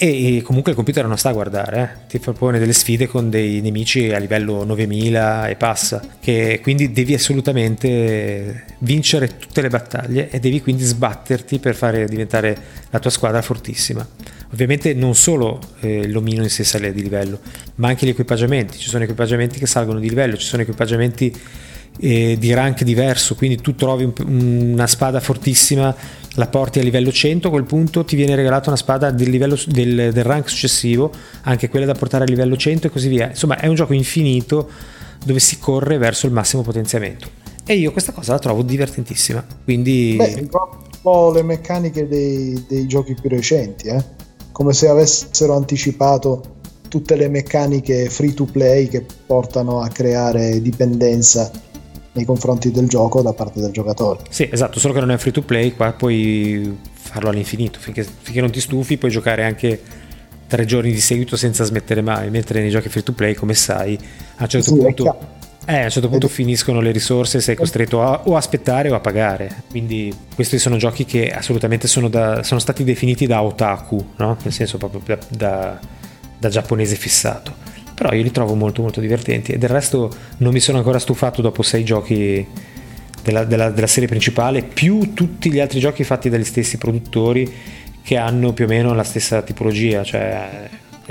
e 0.04 0.41
comunque 0.44 0.72
il 0.72 0.76
computer 0.76 1.06
non 1.06 1.15
sta 1.15 1.30
a 1.30 1.34
guardare, 1.34 1.82
eh. 1.84 2.08
ti 2.08 2.17
propone 2.17 2.58
delle 2.58 2.74
sfide 2.74 3.06
con 3.06 3.30
dei 3.30 3.62
nemici 3.62 4.12
a 4.12 4.17
livello 4.17 4.63
9000 4.63 5.50
e 5.50 5.56
passa, 5.56 6.02
che 6.20 6.60
quindi 6.63 6.91
devi 6.91 7.13
assolutamente 7.13 8.65
vincere 8.80 9.38
tutte 9.38 9.62
le 9.62 9.70
battaglie 9.70 10.32
e 10.32 10.39
devi 10.39 10.60
quindi 10.60 10.86
sbatterti 10.86 11.60
per 11.60 11.76
fare 11.76 12.08
diventare 12.08 12.58
la 12.89 12.98
tua 12.98 13.12
squadra 13.12 13.44
fortissima. 13.44 14.04
Ovviamente 14.52 14.96
non 14.96 15.13
solo 15.13 15.60
eh, 15.82 16.08
l'omino 16.08 16.41
in 16.41 16.50
sé 16.50 16.63
sale 16.63 16.91
di 16.94 17.04
livello, 17.04 17.39
ma 17.76 17.89
anche 17.89 18.08
gli 18.08 18.10
equipaggiamenti, 18.10 18.80
ci 18.80 18.89
sono 18.89 19.04
equipaggiamenti 19.04 19.60
che 19.60 19.67
salgono 19.67 20.00
di 20.00 20.10
livello, 20.10 20.36
ci 20.36 20.48
sono 20.48 20.63
equipaggiamenti 20.63 21.32
eh, 22.02 22.36
di 22.40 22.54
rank 22.54 22.84
diverso, 22.84 23.36
quindi 23.36 23.62
tu 23.62 23.76
trovi 23.76 24.04
un, 24.04 24.14
una 24.74 24.88
spada 24.88 25.20
fortissima, 25.20 25.96
la 26.36 26.48
porti 26.48 26.80
a 26.80 26.84
livello 26.84 27.12
100, 27.12 27.48
a 27.48 27.52
quel 27.52 27.64
punto 27.64 28.04
ti 28.04 28.16
viene 28.16 28.36
regalata 28.36 28.70
una 28.70 28.78
spada 28.78 29.12
del, 29.12 29.30
livello, 29.30 29.58
del, 29.68 30.12
del 30.12 30.24
rank 30.24 30.50
successivo, 30.50 31.12
anche 31.44 31.70
quella 31.70 31.86
da 31.86 31.94
portare 31.94 32.24
a 32.24 32.28
livello 32.28 32.58
100 32.58 32.88
e 32.88 32.90
così 32.90 33.08
via. 33.08 33.30
Insomma, 33.30 33.60
è 33.60 33.68
un 33.68 33.76
gioco 33.76 33.94
infinito 33.94 34.70
dove 35.24 35.40
si 35.40 35.60
corre 35.60 36.00
verso 36.00 36.26
il 36.26 36.32
massimo 36.32 36.64
potenziamento. 36.64 37.30
E 37.64 37.76
io 37.76 37.92
questa 37.92 38.12
cosa 38.12 38.34
la 38.34 38.40
trovo 38.40 38.64
divertentissima. 38.64 39.46
Quindi... 39.64 40.16
Beh, 40.18 40.48
un 40.50 40.50
po' 41.02 41.32
le 41.32 41.44
meccaniche 41.44 42.08
dei, 42.08 42.66
dei 42.68 42.88
giochi 42.88 43.14
più 43.14 43.30
recenti, 43.30 43.88
eh? 43.88 44.04
come 44.52 44.74
se 44.74 44.88
avessero 44.88 45.56
anticipato 45.56 46.60
tutte 46.88 47.16
le 47.16 47.30
meccaniche 47.30 48.10
free 48.10 48.34
to 48.34 48.46
play 48.46 48.88
che 48.88 49.06
portano 49.26 49.80
a 49.80 49.88
creare 49.88 50.62
dipendenza 50.62 51.50
nei 52.13 52.26
confronti 52.26 52.71
del 52.71 52.88
gioco 52.88 53.21
da 53.21 53.34
parte 53.34 53.62
del 53.62 53.71
giocatore. 53.71 54.21
Sì, 54.30 54.47
esatto, 54.52 54.80
solo 54.80 54.93
che 54.93 55.00
non 55.00 55.12
è 55.12 55.17
free 55.17 55.32
to 55.32 55.41
play, 55.41 55.74
qua 55.74 55.93
puoi 55.93 56.78
farlo 56.93 57.30
all'infinito, 57.30 57.80
finché, 57.80 58.04
finché 58.04 58.41
non 58.41 58.52
ti 58.52 58.60
stufi 58.60 58.97
puoi 58.97 59.12
giocare 59.12 59.43
anche 59.43 59.82
tre 60.47 60.65
giorni 60.65 60.91
di 60.91 61.00
seguito 61.00 61.38
senza 61.38 61.63
smettere 61.63 62.02
mai, 62.02 62.30
mentre 62.30 62.60
nei 62.60 62.69
giochi 62.69 62.89
free 62.89 63.04
to 63.04 63.13
play, 63.13 63.34
come 63.34 63.54
sai, 63.54 63.97
a 64.36 64.43
un 64.43 64.50
certo 64.50 64.74
sì, 64.74 64.78
punto, 64.78 65.17
eh, 65.65 65.80
a 65.80 65.84
un 65.86 65.89
certo 65.89 66.10
punto 66.10 66.28
finiscono 66.28 66.82
le 66.82 66.91
risorse 66.91 67.38
e 67.38 67.41
sei 67.41 67.56
costretto 67.56 68.02
a, 68.02 68.24
o 68.26 68.36
a 68.36 68.38
aspettare 68.38 68.89
o 68.89 68.95
a 68.95 69.00
pagare. 69.00 69.63
Quindi 69.69 70.13
questi 70.36 70.60
sono 70.60 70.76
giochi 70.76 71.06
che 71.06 71.32
assolutamente 71.32 71.88
sono, 71.88 72.10
da, 72.10 72.43
sono 72.43 72.60
stati 72.60 72.84
definiti 72.84 73.28
da 73.28 73.41
otaku, 73.41 74.06
no? 74.17 74.38
nel 74.43 74.52
senso 74.52 74.78
proprio 74.78 75.02
da, 75.06 75.17
da, 75.30 75.80
da 76.38 76.50
giapponese 76.50 76.95
fissato 76.95 77.69
però 78.02 78.16
io 78.16 78.24
li 78.24 78.32
trovo 78.32 78.56
molto 78.56 78.82
molto 78.82 79.00
divertenti. 79.00 79.52
E 79.52 79.60
del 79.60 79.70
resto 79.70 80.12
non 80.38 80.52
mi 80.52 80.60
sono 80.60 80.80
ancora 80.80 80.98
stufato 80.98 81.44
dopo 81.44 81.62
sei 81.62 81.84
giochi 81.84 82.44
della, 83.22 83.44
della, 83.44 83.70
della 83.70 83.86
serie 83.86 84.10
principale 84.10 84.64
più 84.64 85.14
tutti 85.14 85.52
gli 85.52 85.60
altri 85.60 85.80
giochi 85.80 86.04
fatti 86.04 86.28
dagli 86.28 86.44
stessi 86.44 86.80
produttori 86.80 87.48
che 88.02 88.18
hanno 88.18 88.54
più 88.54 88.66
o 88.66 88.68
meno 88.68 88.96
la 88.96 89.04
stessa 89.04 89.44
tipologia 89.44 90.04
cioè 90.04 90.68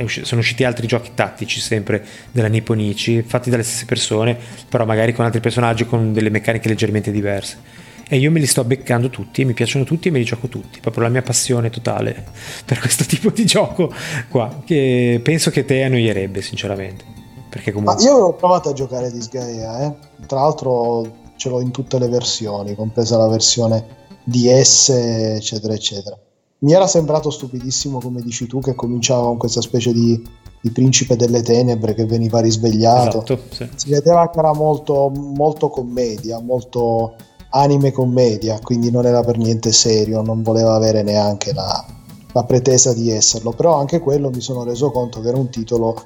sono 0.07 0.40
usciti 0.40 0.64
altri 0.64 0.88
giochi 0.88 1.11
tattici 1.14 1.61
sempre 1.61 2.05
della 2.33 2.48
Nipponici 2.48 3.22
fatti 3.22 3.50
dalle 3.50 3.62
stesse 3.62 3.85
persone 3.85 4.37
però 4.68 4.85
magari 4.85 5.12
con 5.12 5.24
altri 5.24 5.38
personaggi 5.38 5.87
con 5.87 6.12
delle 6.12 6.31
meccaniche 6.31 6.68
leggermente 6.68 7.12
diverse 7.12 7.59
e 8.12 8.18
io 8.18 8.32
me 8.32 8.40
li 8.40 8.46
sto 8.46 8.64
beccando 8.64 9.08
tutti 9.08 9.42
e 9.42 9.44
mi 9.44 9.52
piacciono 9.52 9.84
tutti 9.84 10.08
e 10.08 10.10
me 10.10 10.18
li 10.18 10.24
gioco 10.24 10.48
tutti, 10.48 10.80
proprio 10.80 11.04
la 11.04 11.10
mia 11.10 11.22
passione 11.22 11.70
totale 11.70 12.26
per 12.66 12.80
questo 12.80 13.04
tipo 13.04 13.30
di 13.30 13.46
gioco 13.46 13.88
qua, 14.28 14.62
che 14.64 15.20
penso 15.22 15.50
che 15.50 15.64
te 15.64 15.84
annoierebbe 15.84 16.42
sinceramente. 16.42 17.04
Perché 17.48 17.70
comunque... 17.70 18.02
Ma 18.02 18.10
io 18.10 18.16
ho 18.16 18.34
provato 18.34 18.70
a 18.70 18.72
giocare 18.72 19.12
Disgaea, 19.12 19.84
eh? 19.84 19.94
tra 20.26 20.40
l'altro 20.40 21.18
ce 21.36 21.48
l'ho 21.48 21.60
in 21.60 21.70
tutte 21.70 22.00
le 22.00 22.08
versioni, 22.08 22.74
compresa 22.74 23.16
la 23.16 23.28
versione 23.28 23.86
DS, 24.24 24.88
eccetera, 24.88 25.72
eccetera. 25.72 26.18
Mi 26.58 26.72
era 26.72 26.88
sembrato 26.88 27.30
stupidissimo, 27.30 28.00
come 28.00 28.22
dici 28.22 28.48
tu, 28.48 28.58
che 28.58 28.74
cominciava 28.74 29.22
con 29.22 29.36
questa 29.36 29.60
specie 29.60 29.92
di, 29.92 30.20
di 30.60 30.70
principe 30.72 31.14
delle 31.14 31.42
tenebre 31.42 31.94
che 31.94 32.06
veniva 32.06 32.40
risvegliato. 32.40 33.22
Esatto, 33.22 33.38
sì. 33.50 33.68
Si 33.76 33.90
vedeva 33.90 34.28
che 34.30 34.38
era 34.40 34.52
molto, 34.52 35.10
molto 35.10 35.70
commedia, 35.70 36.40
molto 36.40 37.14
anime 37.50 37.92
commedia, 37.92 38.58
quindi 38.62 38.90
non 38.90 39.06
era 39.06 39.22
per 39.22 39.36
niente 39.36 39.72
serio, 39.72 40.22
non 40.22 40.42
voleva 40.42 40.74
avere 40.74 41.02
neanche 41.02 41.52
la, 41.52 41.84
la 42.32 42.44
pretesa 42.44 42.92
di 42.92 43.10
esserlo, 43.10 43.52
però 43.52 43.76
anche 43.76 43.98
quello 43.98 44.30
mi 44.30 44.40
sono 44.40 44.64
reso 44.64 44.90
conto 44.90 45.20
che 45.20 45.28
era 45.28 45.36
un 45.36 45.50
titolo 45.50 46.02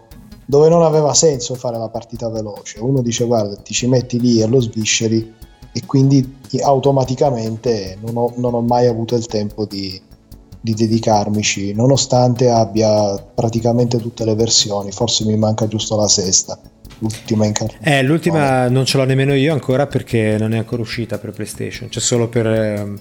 dove 0.46 0.68
non 0.68 0.82
aveva 0.82 1.14
senso 1.14 1.54
fare 1.54 1.78
la 1.78 1.88
partita 1.88 2.28
veloce. 2.28 2.80
Uno 2.80 3.00
dice 3.02 3.24
guarda, 3.24 3.56
ti 3.56 3.72
ci 3.72 3.86
metti 3.86 4.20
lì 4.20 4.40
e 4.40 4.46
lo 4.46 4.60
svisceri 4.60 5.32
e 5.72 5.86
quindi 5.86 6.38
automaticamente 6.62 7.98
non 8.00 8.16
ho, 8.16 8.32
non 8.36 8.54
ho 8.54 8.60
mai 8.60 8.86
avuto 8.86 9.16
il 9.16 9.26
tempo 9.26 9.64
di, 9.64 10.00
di 10.60 10.74
dedicarmici, 10.74 11.72
nonostante 11.74 12.50
abbia 12.50 13.16
praticamente 13.16 13.98
tutte 13.98 14.24
le 14.24 14.34
versioni, 14.34 14.92
forse 14.92 15.24
mi 15.24 15.36
manca 15.36 15.66
giusto 15.66 15.96
la 15.96 16.08
sesta 16.08 16.58
l'ultima 16.98 17.46
incarnazione. 17.46 17.98
Eh, 17.98 18.02
l'ultima 18.02 18.68
non 18.68 18.84
ce 18.84 18.96
l'ho 18.96 19.04
nemmeno 19.04 19.34
io 19.34 19.52
ancora 19.52 19.86
perché 19.86 20.36
non 20.38 20.52
è 20.54 20.58
ancora 20.58 20.82
uscita 20.82 21.18
per 21.18 21.32
PlayStation, 21.32 21.88
c'è 21.88 22.00
solo 22.00 22.28
per, 22.28 22.46
ehm, 22.46 22.98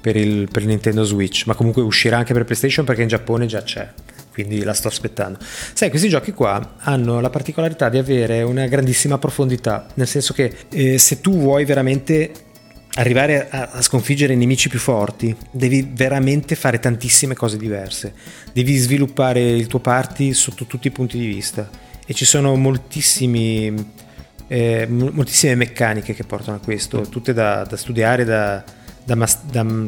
per, 0.00 0.16
il, 0.16 0.48
per 0.50 0.64
Nintendo 0.64 1.04
Switch, 1.04 1.46
ma 1.46 1.54
comunque 1.54 1.82
uscirà 1.82 2.18
anche 2.18 2.32
per 2.32 2.44
PlayStation 2.44 2.84
perché 2.84 3.02
in 3.02 3.08
Giappone 3.08 3.46
già 3.46 3.62
c'è 3.62 3.88
quindi 4.36 4.62
la 4.64 4.74
sto 4.74 4.88
aspettando. 4.88 5.38
Sai, 5.72 5.88
questi 5.88 6.10
giochi 6.10 6.32
qua 6.32 6.74
hanno 6.80 7.20
la 7.20 7.30
particolarità 7.30 7.88
di 7.88 7.96
avere 7.96 8.42
una 8.42 8.66
grandissima 8.66 9.16
profondità, 9.16 9.86
nel 9.94 10.06
senso 10.06 10.34
che 10.34 10.52
eh, 10.68 10.98
se 10.98 11.22
tu 11.22 11.38
vuoi 11.38 11.64
veramente 11.64 12.32
arrivare 12.96 13.48
a, 13.48 13.70
a, 13.72 13.80
sconfiggere 13.80 14.34
i 14.34 14.36
nemici 14.36 14.68
più 14.68 14.78
forti, 14.78 15.34
devi 15.50 15.90
veramente 15.90 16.54
fare 16.54 16.78
tantissime 16.78 17.34
cose 17.34 17.56
diverse, 17.56 18.12
devi 18.52 18.76
sviluppare 18.76 19.40
il 19.40 19.66
tuo 19.68 19.78
party 19.78 20.34
sotto 20.34 20.66
tutti 20.66 20.88
i 20.88 20.90
punti 20.90 21.16
di 21.18 21.26
vista 21.26 21.68
e 22.06 22.14
ci 22.14 22.24
sono 22.24 22.54
moltissimi, 22.54 23.74
eh, 24.46 24.86
moltissime 24.88 25.56
meccaniche 25.56 26.14
che 26.14 26.24
portano 26.24 26.56
a 26.56 26.60
questo, 26.60 27.02
tutte 27.02 27.32
da, 27.32 27.64
da 27.64 27.76
studiare, 27.76 28.24
da, 28.24 28.62
da, 29.04 29.28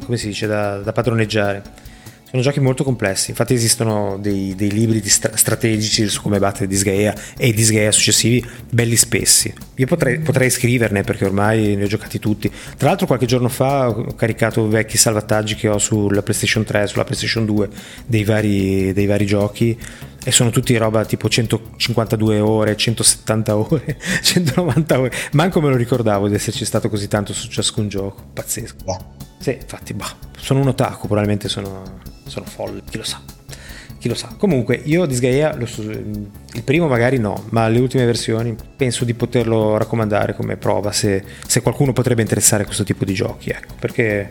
dice, 0.07 0.46
da, 0.46 0.92
padroneggiare. 0.92 1.87
Sono 2.31 2.42
giochi 2.42 2.61
molto 2.61 2.85
complessi, 2.85 3.31
infatti 3.31 3.54
esistono 3.54 4.18
dei, 4.20 4.54
dei 4.54 4.70
libri 4.70 5.02
stra- 5.09 5.35
strategici 5.35 6.07
su 6.09 6.20
come 6.20 6.38
battere 6.38 6.66
Disgaea 6.66 7.14
e 7.38 7.48
i 7.48 7.54
Disgaea 7.54 7.90
successivi 7.90 8.44
belli 8.68 8.96
spessi. 8.96 9.50
Io 9.76 9.87
potrei, 9.87 10.18
potrei, 10.18 10.50
scriverne 10.50 11.04
perché 11.04 11.24
ormai 11.24 11.74
ne 11.74 11.85
ho 11.85 11.87
giocati 11.87 12.18
tutti. 12.18 12.52
Tra 12.76 12.88
l'altro 12.88 13.07
qualche 13.07 13.24
giorno 13.24 13.48
fa 13.48 13.88
ho 13.88 14.14
caricato 14.14 14.68
vecchi 14.68 14.98
salvataggi 14.98 15.54
che 15.54 15.68
ho 15.68 15.78
sulla 15.78 16.20
PlayStation 16.20 16.64
3, 16.64 16.87
sulla 16.88 17.04
PlayStation 17.04 17.46
2 17.46 17.68
dei 18.04 18.24
vari, 18.24 18.92
dei 18.92 19.07
vari 19.07 19.24
giochi 19.24 19.78
e 20.29 20.31
sono 20.31 20.51
tutti 20.51 20.77
roba 20.77 21.07
tipo 21.07 21.27
152 21.27 22.41
ore, 22.41 22.77
170 22.77 23.57
ore, 23.57 23.97
190 24.21 25.01
ore. 25.01 25.12
Manco 25.33 25.62
me 25.62 25.71
lo 25.71 25.77
ricordavo 25.77 26.29
di 26.29 26.35
esserci 26.35 26.67
stato 26.67 26.91
così 26.91 27.09
tanto 27.09 27.33
su 27.33 27.49
ciascun 27.49 27.88
gioco, 27.88 28.25
pazzesco. 28.35 29.14
Sì, 29.38 29.53
infatti, 29.59 29.95
bah, 29.95 30.14
sono 30.38 30.61
un 30.61 30.69
otaku, 30.69 31.07
probabilmente 31.07 31.49
sono, 31.49 31.83
sono 32.27 32.45
folle, 32.45 32.83
chi 32.91 32.99
lo 32.99 33.05
sa. 33.05 33.23
Chi 33.99 34.07
lo 34.07 34.14
sa. 34.14 34.35
Comunque, 34.37 34.79
io 34.85 35.07
Disgaea, 35.07 35.55
il 35.55 36.62
primo 36.62 36.88
magari 36.88 37.17
no, 37.17 37.45
ma 37.49 37.67
le 37.69 37.79
ultime 37.79 38.05
versioni 38.05 38.55
penso 38.77 39.07
di 39.07 39.14
poterlo 39.14 39.79
raccomandare 39.79 40.35
come 40.35 40.59
prova 40.59 40.93
se, 40.93 41.25
se 41.47 41.62
qualcuno 41.62 41.95
potrebbe 41.95 42.21
interessare 42.21 42.64
a 42.64 42.67
questo 42.67 42.85
tipo 42.85 43.07
di 43.07 43.14
giochi, 43.14 43.49
ecco, 43.49 43.73
perché... 43.81 44.29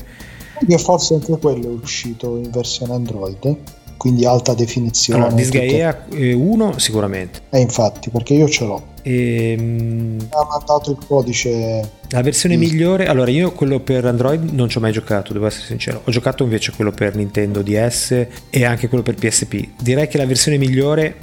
E 0.67 0.77
forse 0.77 1.15
anche 1.15 1.35
quello 1.39 1.69
è 1.69 1.73
uscito 1.81 2.37
in 2.37 2.51
versione 2.51 2.93
Android 2.93 3.57
quindi 3.97 4.25
alta 4.25 4.53
definizione. 4.53 5.21
Allora, 5.21 5.35
Disgaea 5.35 6.05
1 6.09 6.75
eh, 6.75 6.79
sicuramente. 6.79 7.41
Eh, 7.49 7.59
infatti, 7.59 8.09
perché 8.09 8.33
io 8.33 8.47
ce 8.47 8.65
l'ho. 8.65 8.95
E, 9.01 9.55
ehm, 9.57 10.27
ha 10.29 10.47
mandato 10.49 10.91
il 10.91 10.97
codice. 11.05 11.95
La 12.09 12.21
versione 12.21 12.57
di... 12.57 12.65
migliore, 12.65 13.07
allora 13.07 13.31
io 13.31 13.51
quello 13.51 13.79
per 13.79 14.05
Android 14.05 14.51
non 14.51 14.69
ci 14.69 14.77
ho 14.77 14.81
mai 14.81 14.91
giocato, 14.91 15.33
devo 15.33 15.47
essere 15.47 15.65
sincero. 15.65 16.01
Ho 16.05 16.11
giocato 16.11 16.43
invece 16.43 16.71
quello 16.73 16.91
per 16.91 17.15
Nintendo 17.15 17.61
DS 17.61 18.27
e 18.49 18.65
anche 18.65 18.87
quello 18.87 19.03
per 19.03 19.15
PSP. 19.15 19.69
Direi 19.81 20.07
che 20.07 20.17
la 20.17 20.25
versione 20.25 20.57
migliore, 20.57 21.15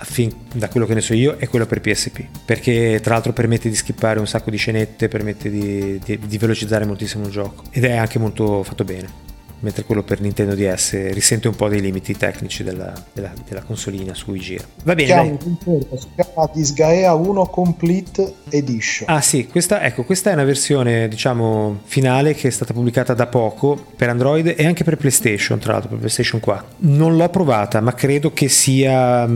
fin, 0.00 0.32
da 0.52 0.68
quello 0.68 0.86
che 0.86 0.94
ne 0.94 1.00
so 1.00 1.14
io, 1.14 1.36
è 1.38 1.48
quello 1.48 1.66
per 1.66 1.80
PSP. 1.80 2.24
Perché 2.44 3.00
tra 3.02 3.14
l'altro 3.14 3.32
permette 3.32 3.68
di 3.68 3.74
skippare 3.74 4.18
un 4.18 4.26
sacco 4.26 4.50
di 4.50 4.56
scenette, 4.56 5.08
permette 5.08 5.50
di, 5.50 6.00
di, 6.04 6.18
di 6.18 6.38
velocizzare 6.38 6.84
moltissimo 6.84 7.26
il 7.26 7.32
gioco. 7.32 7.64
Ed 7.70 7.84
è 7.84 7.96
anche 7.96 8.18
molto 8.18 8.62
fatto 8.62 8.84
bene 8.84 9.32
mentre 9.60 9.84
quello 9.84 10.02
per 10.02 10.20
Nintendo 10.20 10.54
DS 10.54 11.12
risente 11.12 11.48
un 11.48 11.56
po' 11.56 11.68
dei 11.68 11.80
limiti 11.80 12.16
tecnici 12.16 12.62
della, 12.62 12.92
della, 13.12 13.32
della 13.46 13.62
consolina 13.62 14.14
su 14.14 14.26
cui 14.26 14.38
gira. 14.38 14.64
Va 14.84 14.94
bene, 14.94 15.38
si 15.38 16.08
chiama 16.14 16.50
Disgaea 16.52 17.14
1 17.14 17.46
Complete 17.46 18.34
Edition. 18.50 19.08
Ah 19.08 19.20
sì, 19.20 19.46
questa, 19.46 19.82
ecco, 19.82 20.04
questa 20.04 20.30
è 20.30 20.32
una 20.34 20.44
versione 20.44 21.08
diciamo 21.08 21.80
finale 21.84 22.34
che 22.34 22.48
è 22.48 22.50
stata 22.50 22.72
pubblicata 22.72 23.14
da 23.14 23.26
poco 23.26 23.86
per 23.96 24.08
Android 24.08 24.54
e 24.56 24.66
anche 24.66 24.84
per 24.84 24.96
PlayStation, 24.96 25.58
tra 25.58 25.72
l'altro 25.72 25.90
per 25.90 25.98
PlayStation 25.98 26.40
4. 26.40 26.66
Non 26.78 27.16
l'ho 27.16 27.28
provata, 27.28 27.80
ma 27.80 27.94
credo 27.94 28.32
che 28.32 28.48
sia 28.48 29.28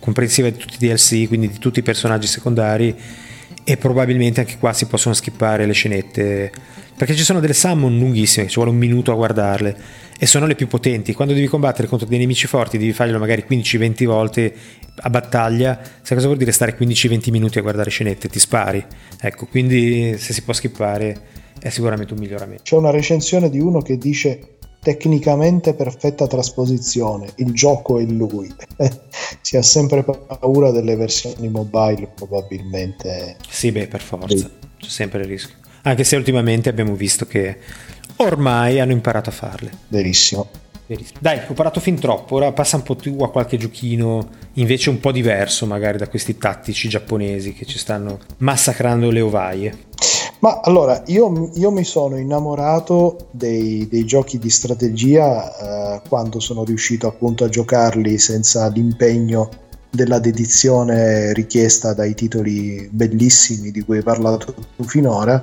comprensiva 0.00 0.48
di 0.48 0.56
tutti 0.56 0.82
i 0.82 0.88
DLC, 0.88 1.26
quindi 1.28 1.48
di 1.48 1.58
tutti 1.58 1.78
i 1.80 1.82
personaggi 1.82 2.26
secondari 2.26 2.96
e 3.68 3.76
probabilmente 3.76 4.40
anche 4.40 4.56
qua 4.56 4.72
si 4.72 4.86
possono 4.86 5.14
skippare 5.14 5.66
le 5.66 5.74
scenette 5.74 6.50
perché 6.96 7.14
ci 7.14 7.22
sono 7.22 7.38
delle 7.38 7.52
summon 7.52 7.98
lunghissime, 7.98 8.48
ci 8.48 8.54
vuole 8.54 8.70
un 8.70 8.78
minuto 8.78 9.12
a 9.12 9.14
guardarle 9.14 9.76
e 10.18 10.24
sono 10.24 10.46
le 10.46 10.54
più 10.54 10.66
potenti. 10.66 11.12
Quando 11.12 11.34
devi 11.34 11.46
combattere 11.46 11.86
contro 11.86 12.08
dei 12.08 12.18
nemici 12.18 12.46
forti, 12.46 12.78
devi 12.78 12.94
farglielo 12.94 13.18
magari 13.18 13.44
15-20 13.46 14.06
volte 14.06 14.54
a 14.96 15.10
battaglia. 15.10 15.78
Sai 16.00 16.16
cosa 16.16 16.26
vuol 16.26 16.38
dire 16.38 16.50
stare 16.50 16.78
15-20 16.78 17.30
minuti 17.30 17.58
a 17.58 17.60
guardare 17.60 17.90
scenette? 17.90 18.28
Ti 18.28 18.38
spari. 18.38 18.82
Ecco, 19.20 19.44
quindi 19.44 20.16
se 20.16 20.32
si 20.32 20.42
può 20.42 20.54
skippare 20.54 21.16
è 21.60 21.68
sicuramente 21.68 22.14
un 22.14 22.20
miglioramento. 22.20 22.62
C'è 22.62 22.74
una 22.74 22.90
recensione 22.90 23.50
di 23.50 23.60
uno 23.60 23.82
che 23.82 23.98
dice 23.98 24.57
tecnicamente 24.80 25.74
perfetta 25.74 26.26
trasposizione, 26.26 27.32
il 27.36 27.52
gioco 27.52 27.98
è 27.98 28.04
lui. 28.04 28.52
si 29.40 29.56
ha 29.56 29.62
sempre 29.62 30.02
paura 30.02 30.70
delle 30.70 30.96
versioni 30.96 31.48
mobile, 31.48 32.10
probabilmente. 32.14 33.36
Sì, 33.48 33.72
beh, 33.72 33.88
per 33.88 34.00
forza, 34.00 34.50
c'è 34.78 34.88
sempre 34.88 35.20
il 35.20 35.26
rischio 35.26 35.56
anche 35.82 36.04
se 36.04 36.16
ultimamente 36.16 36.68
abbiamo 36.68 36.94
visto 36.94 37.26
che 37.26 37.58
ormai 38.16 38.80
hanno 38.80 38.92
imparato 38.92 39.30
a 39.30 39.32
farle. 39.32 39.70
Verissimo. 39.88 40.48
Dai, 41.20 41.40
ho 41.46 41.52
parlato 41.52 41.80
fin 41.80 41.98
troppo, 41.98 42.36
ora 42.36 42.50
passa 42.52 42.76
un 42.76 42.82
po' 42.82 42.96
tu 42.96 43.22
a 43.22 43.30
qualche 43.30 43.58
giochino 43.58 44.26
invece 44.54 44.88
un 44.88 45.00
po' 45.00 45.12
diverso 45.12 45.66
magari 45.66 45.98
da 45.98 46.08
questi 46.08 46.38
tattici 46.38 46.88
giapponesi 46.88 47.52
che 47.52 47.66
ci 47.66 47.76
stanno 47.76 48.20
massacrando 48.38 49.10
le 49.10 49.20
ovaie. 49.20 49.78
Ma 50.40 50.60
allora, 50.60 51.02
io, 51.06 51.50
io 51.54 51.70
mi 51.70 51.84
sono 51.84 52.16
innamorato 52.16 53.28
dei, 53.32 53.88
dei 53.88 54.04
giochi 54.04 54.38
di 54.38 54.50
strategia 54.50 55.96
eh, 55.96 56.02
quando 56.08 56.38
sono 56.38 56.64
riuscito 56.64 57.08
appunto 57.08 57.44
a 57.44 57.48
giocarli 57.48 58.18
senza 58.18 58.68
l'impegno 58.68 59.48
della 59.90 60.18
dedizione 60.18 61.32
richiesta 61.32 61.92
dai 61.94 62.14
titoli 62.14 62.88
bellissimi 62.92 63.70
di 63.70 63.82
cui 63.82 63.96
hai 63.96 64.02
parlato 64.02 64.54
tu 64.76 64.84
finora 64.84 65.42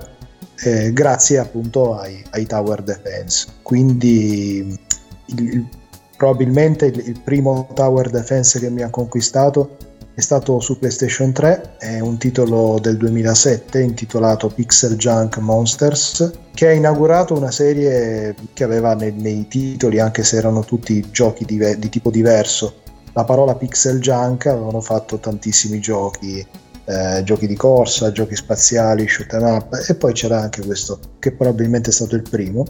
eh, 0.64 0.94
grazie 0.94 1.40
appunto 1.40 1.98
ai, 1.98 2.24
ai, 2.32 2.46
tower 2.46 2.82
defense. 2.82 3.48
Quindi 3.62 4.80
il, 5.26 5.50
il, 5.50 5.68
probabilmente 6.16 6.86
il, 6.86 7.04
il, 7.06 7.20
primo 7.22 7.68
tower 7.74 8.10
defense 8.10 8.60
che 8.60 8.70
mi 8.70 8.82
ha 8.82 8.90
conquistato 8.90 9.78
è 10.16 10.22
stato 10.22 10.60
su 10.62 10.80
PlayStation 10.80 11.34
3, 11.34 11.76
è 11.78 12.00
un 12.00 12.18
titolo 12.18 12.80
del 12.80 12.96
2007 12.96 13.82
intitolato 13.82 14.48
Pixel 14.48 14.96
Junk 14.96 15.38
Monsters, 15.38 16.32
che 16.54 16.68
ha 16.68 16.72
inaugurato 16.72 17.36
una 17.36 17.52
serie 17.52 18.34
che 18.54 18.64
aveva 18.64 18.96
nei, 18.96 19.12
nei 19.12 19.48
titoli, 19.50 20.00
anche 20.00 20.24
se 20.24 20.38
erano 20.38 20.64
tutti 20.64 21.06
giochi 21.12 21.44
di, 21.44 21.78
di 21.78 21.90
tipo 21.90 22.10
diverso, 22.10 22.76
la 23.12 23.26
parola 23.26 23.56
Pixel 23.56 24.00
Junk, 24.00 24.46
avevano 24.46 24.80
fatto 24.80 25.20
tantissimi 25.20 25.80
giochi 25.80 26.46
eh, 26.86 27.24
giochi 27.24 27.48
di 27.48 27.56
corsa, 27.56 28.12
giochi 28.12 28.36
spaziali, 28.36 29.08
shoot 29.08 29.34
em 29.34 29.44
up 29.44 29.86
e 29.88 29.96
poi 29.96 30.14
c'era 30.14 30.40
anche 30.40 30.64
questo 30.64 31.00
che 31.20 31.32
probabilmente 31.32 31.90
è 31.90 31.94
stato 31.94 32.16
il 32.16 32.22
primo 32.22 32.64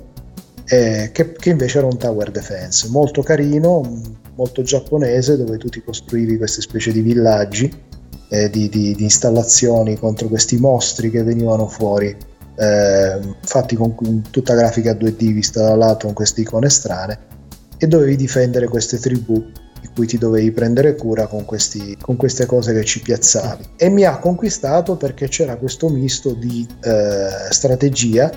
eh, 0.68 1.10
che, 1.12 1.34
che, 1.34 1.50
invece 1.50 1.78
era 1.78 1.88
un 1.88 1.98
tower 1.98 2.32
defense 2.32 2.88
molto 2.90 3.22
carino, 3.22 4.02
molto 4.36 4.62
giapponese 4.62 5.38
dove 5.38 5.58
tu 5.58 5.70
ti 5.70 5.82
costruivi 5.84 6.38
queste 6.38 6.62
specie 6.62 6.92
di 6.92 7.02
villaggi 7.02 7.72
eh, 8.30 8.50
di, 8.50 8.70
di, 8.70 8.96
di, 8.96 9.04
installazioni 9.04 9.98
contro 9.98 10.28
questi 10.28 10.58
mostri 10.58 11.10
che 11.10 11.24
venivano 11.24 11.68
fuori 11.68 12.16
eh, 12.58 13.20
fatti 13.42 13.76
con, 13.76 13.96
con 13.96 14.24
tutta 14.30 14.56
grafica 14.56 14.94
2D 14.94 15.34
vista 15.34 15.62
da 15.62 15.76
lato 15.76 16.06
con 16.06 16.16
queste 16.16 16.42
icone 16.42 16.70
strane 16.70 17.20
e 17.78 17.88
dovevi 17.88 18.16
difendere 18.16 18.68
queste 18.68 18.98
tribù 18.98 19.44
di 19.82 19.90
cui 19.94 20.08
ti 20.08 20.18
dovevi 20.18 20.52
prendere 20.52 20.96
cura 20.96 21.28
con, 21.28 21.46
questi, 21.46 21.96
con 22.00 22.16
queste 22.16 22.46
cose 22.46 22.74
che 22.74 22.84
ci 22.84 23.02
piazzavi. 23.02 23.64
E 23.76 23.90
mi 23.90 24.04
ha 24.04 24.18
conquistato 24.18 24.96
perché 24.96 25.28
c'era 25.28 25.58
questo 25.58 25.90
misto 25.90 26.34
di 26.34 26.66
eh, 26.84 27.28
strategia 27.52 28.32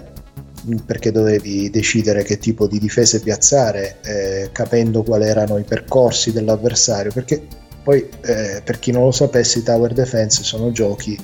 perché 0.85 1.11
dovevi 1.11 1.71
decidere 1.71 2.23
che 2.23 2.39
tipo 2.39 2.67
di 2.67 2.79
difese 2.79 3.21
piazzare 3.21 3.99
eh, 4.03 4.51
capendo 4.53 5.03
quali 5.03 5.25
erano 5.25 5.59
i 5.59 5.65
percorsi 5.65 6.33
dell'avversario 6.33 7.13
perché 7.13 7.43
poi 7.83 8.09
eh, 8.23 8.61
per 8.63 8.79
chi 8.79 8.91
non 8.93 9.05
lo 9.05 9.11
sapesse 9.11 9.61
i 9.61 9.63
tower 9.63 9.93
defense 9.93 10.43
sono 10.43 10.71
giochi 10.71 11.19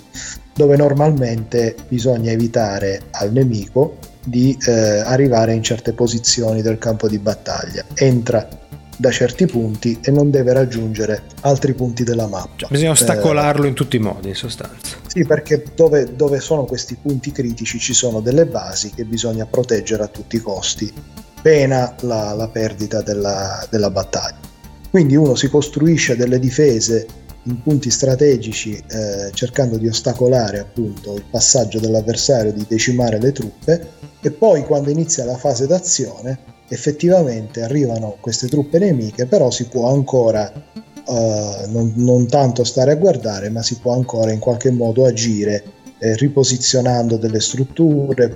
dove 0.55 0.77
normalmente 0.77 1.75
bisogna 1.89 2.31
evitare 2.31 3.03
al 3.11 3.33
nemico 3.33 3.99
di 4.25 4.57
eh, 4.67 5.01
arrivare 5.01 5.53
in 5.53 5.63
certe 5.63 5.93
posizioni 5.93 6.63
del 6.63 6.79
campo 6.79 7.09
di 7.09 7.19
battaglia. 7.19 7.85
Entra 7.95 8.49
da 8.97 9.11
certi 9.11 9.47
punti 9.47 9.99
e 10.03 10.11
non 10.11 10.31
deve 10.31 10.53
raggiungere 10.53 11.23
altri 11.41 11.75
punti 11.75 12.05
della 12.05 12.27
mappa. 12.27 12.69
Bisogna 12.71 12.91
ostacolarlo 12.91 13.65
eh, 13.65 13.69
in 13.69 13.75
tutti 13.75 13.97
i 13.97 13.99
modi, 13.99 14.29
in 14.29 14.35
sostanza. 14.35 14.97
Sì, 15.07 15.25
perché 15.25 15.65
dove, 15.75 16.15
dove, 16.15 16.41
sono 16.41 16.65
questi 16.65 16.97
punti 17.01 17.33
critici 17.33 17.79
ci 17.79 17.95
sono 17.95 18.21
delle 18.21 18.47
basi 18.47 18.91
che 18.91 19.05
bisogna 19.05 19.47
proteggere 19.47 20.05
a 20.05 20.09
tutti 20.09 20.37
i 20.37 20.41
costi, 20.41 20.93
pena 21.43 21.95
la, 22.01 22.33
la 22.33 22.49
perdita 22.49 23.03
della, 23.03 23.67
della 23.71 23.91
battaglia. 23.91 24.39
Quindi 24.91 25.17
uno 25.17 25.35
si 25.35 25.49
costruisce 25.49 26.17
delle 26.17 26.39
difese 26.39 27.07
in 27.47 27.61
punti 27.63 27.91
strategici 27.91 28.73
eh, 28.73 29.31
cercando 29.33 29.77
di 29.77 29.89
ostacolare 29.89 30.61
appunto 30.61 31.15
il 31.15 31.25
passaggio 31.29 31.79
dell'avversario, 31.79 32.53
di 32.53 32.65
decimare 32.67 33.21
le 33.21 33.33
truppe 33.33 33.89
e 34.21 34.31
poi 34.31 34.65
quando 34.65 34.91
inizia 34.91 35.25
la 35.25 35.37
fase 35.37 35.67
d'azione 35.67 36.54
effettivamente 36.69 37.63
arrivano 37.63 38.17
queste 38.21 38.49
truppe 38.49 38.79
nemiche, 38.79 39.27
però 39.27 39.51
si 39.51 39.69
può 39.69 39.91
ancora 39.91 40.51
uh, 41.07 41.71
non, 41.71 41.93
non, 41.97 42.27
tanto 42.27 42.65
stare 42.65 42.93
a 42.93 42.97
guardare, 42.97 43.51
ma 43.51 43.63
si 43.63 43.79
può 43.79 43.93
ancora 43.93 44.33
in 44.33 44.39
qualche 44.39 44.71
modo 44.71 45.05
agire 45.05 45.63
eh, 45.99 46.17
riposizionando 46.17 47.17
delle 47.17 47.41
strutture, 47.41 48.33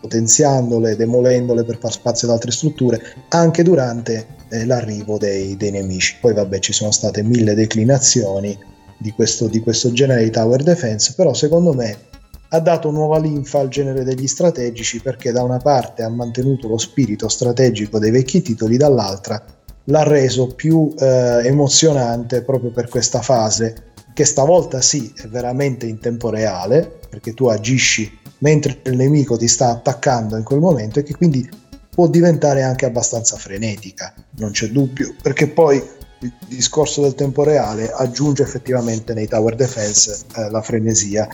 potenziandole, 0.00 0.96
demolendole 0.96 1.64
per 1.64 1.78
far 1.78 1.92
spazio 1.92 2.28
ad 2.28 2.34
altre 2.34 2.50
strutture, 2.50 3.00
anche 3.28 3.62
durante 3.62 4.26
eh, 4.48 4.64
l'arrivo 4.64 5.18
dei, 5.18 5.56
dei, 5.56 5.70
nemici. 5.70 6.16
Poi 6.20 6.34
vabbè 6.34 6.58
ci 6.58 6.72
sono 6.72 6.90
state 6.90 7.22
mille 7.22 7.54
declinazioni 7.54 8.58
di 8.98 9.10
questo, 9.10 9.48
di 9.48 9.60
questo 9.60 9.92
genere 9.92 10.24
di 10.24 10.30
tower 10.30 10.62
defense, 10.62 11.14
però 11.16 11.34
secondo 11.34 11.72
me 11.72 12.10
ha 12.54 12.60
dato 12.60 12.90
nuova 12.90 13.18
linfa 13.18 13.60
al 13.60 13.68
genere 13.68 14.04
degli 14.04 14.26
strategici 14.26 15.00
perché 15.00 15.32
da 15.32 15.42
una 15.42 15.58
parte 15.58 16.02
ha 16.02 16.08
mantenuto 16.10 16.68
lo 16.68 16.76
spirito 16.76 17.28
strategico 17.28 17.98
dei 17.98 18.10
vecchi 18.10 18.42
titoli, 18.42 18.76
dall'altra 18.76 19.42
l'ha 19.84 20.02
reso 20.02 20.48
più 20.48 20.94
eh, 20.98 21.40
emozionante 21.44 22.42
proprio 22.42 22.70
per 22.70 22.88
questa 22.88 23.20
fase 23.20 23.90
che 24.14 24.24
stavolta 24.24 24.80
sì 24.80 25.12
è 25.16 25.26
veramente 25.26 25.86
in 25.86 25.98
tempo 25.98 26.28
reale 26.28 27.00
perché 27.08 27.32
tu 27.32 27.46
agisci 27.46 28.18
mentre 28.38 28.80
il 28.84 28.96
nemico 28.96 29.36
ti 29.36 29.48
sta 29.48 29.70
attaccando 29.70 30.36
in 30.36 30.44
quel 30.44 30.60
momento 30.60 30.98
e 30.98 31.02
che 31.02 31.14
quindi 31.14 31.48
può 31.88 32.06
diventare 32.08 32.62
anche 32.62 32.86
abbastanza 32.86 33.36
frenetica, 33.36 34.14
non 34.38 34.50
c'è 34.50 34.68
dubbio, 34.68 35.14
perché 35.22 35.48
poi 35.48 35.76
il 36.20 36.32
discorso 36.48 37.02
del 37.02 37.14
tempo 37.14 37.42
reale 37.42 37.90
aggiunge 37.90 38.42
effettivamente 38.42 39.12
nei 39.14 39.28
tower 39.28 39.54
defense 39.54 40.24
eh, 40.36 40.50
la 40.50 40.62
frenesia 40.62 41.28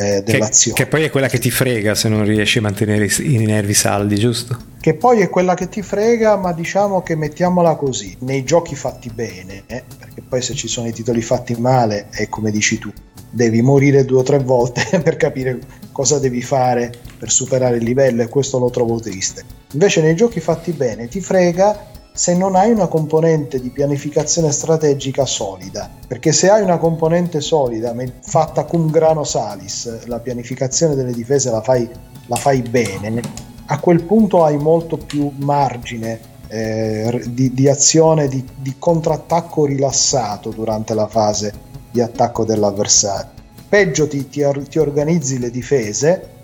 eh, 0.00 0.22
dell'azione. 0.22 0.76
Che, 0.76 0.84
che, 0.84 0.88
poi 0.88 1.02
è 1.04 1.10
quella 1.10 1.28
che 1.28 1.38
ti 1.38 1.50
frega 1.50 1.94
se 1.94 2.08
non 2.08 2.24
riesci 2.24 2.58
a 2.58 2.62
mantenere 2.62 3.04
i, 3.04 3.34
i 3.34 3.44
nervi 3.44 3.74
saldi, 3.74 4.16
giusto? 4.16 4.56
Che 4.80 4.94
poi 4.94 5.20
è 5.20 5.28
quella 5.28 5.54
che 5.54 5.68
ti 5.68 5.82
frega, 5.82 6.36
ma 6.36 6.52
diciamo 6.52 7.02
che 7.02 7.14
mettiamola 7.14 7.74
così, 7.76 8.16
nei 8.20 8.42
giochi 8.42 8.74
fatti 8.74 9.10
bene, 9.10 9.64
eh, 9.66 9.84
perché 9.98 10.22
poi 10.26 10.40
se 10.40 10.54
ci 10.54 10.68
sono 10.68 10.88
i 10.88 10.92
titoli 10.92 11.20
fatti 11.20 11.54
male 11.54 12.06
è 12.10 12.28
come 12.30 12.50
dici 12.50 12.78
tu, 12.78 12.90
devi 13.28 13.60
morire 13.60 14.06
due 14.06 14.20
o 14.20 14.22
tre 14.22 14.38
volte 14.38 14.82
per 15.04 15.16
capire 15.16 15.58
cosa 15.92 16.18
devi 16.18 16.40
fare 16.40 16.90
per 17.18 17.30
superare 17.30 17.76
il 17.76 17.84
livello 17.84 18.22
e 18.22 18.28
questo 18.28 18.58
lo 18.58 18.70
trovo 18.70 18.98
triste. 19.00 19.44
Invece 19.72 20.00
nei 20.00 20.16
giochi 20.16 20.40
fatti 20.40 20.72
bene 20.72 21.08
ti 21.08 21.20
frega 21.20 21.88
se 22.12 22.34
non 22.34 22.54
hai 22.56 22.70
una 22.70 22.86
componente 22.86 23.60
di 23.60 23.70
pianificazione 23.70 24.50
strategica 24.52 25.24
solida, 25.24 25.88
perché 26.06 26.32
se 26.32 26.50
hai 26.50 26.62
una 26.62 26.78
componente 26.78 27.40
solida 27.40 27.94
fatta 28.20 28.64
cum 28.64 28.90
grano 28.90 29.24
salis, 29.24 30.06
la 30.06 30.18
pianificazione 30.18 30.94
delle 30.94 31.12
difese 31.12 31.50
la 31.50 31.62
fai, 31.62 31.88
la 32.26 32.36
fai 32.36 32.62
bene, 32.62 33.20
a 33.66 33.78
quel 33.78 34.02
punto 34.02 34.44
hai 34.44 34.58
molto 34.58 34.96
più 34.96 35.32
margine 35.36 36.18
eh, 36.48 37.22
di, 37.28 37.54
di, 37.54 37.68
azione, 37.68 38.26
di, 38.26 38.44
di 38.56 38.74
contrattacco 38.78 39.64
rilassato 39.64 40.50
durante 40.50 40.94
la 40.94 41.06
fase 41.06 41.52
di 41.90 42.00
attacco 42.00 42.44
dell'avversario. 42.44 43.38
Peggio 43.68 44.08
ti, 44.08 44.28
ti, 44.28 44.44
ti 44.68 44.78
organizzi 44.80 45.38
le 45.38 45.50
difese 45.50 46.38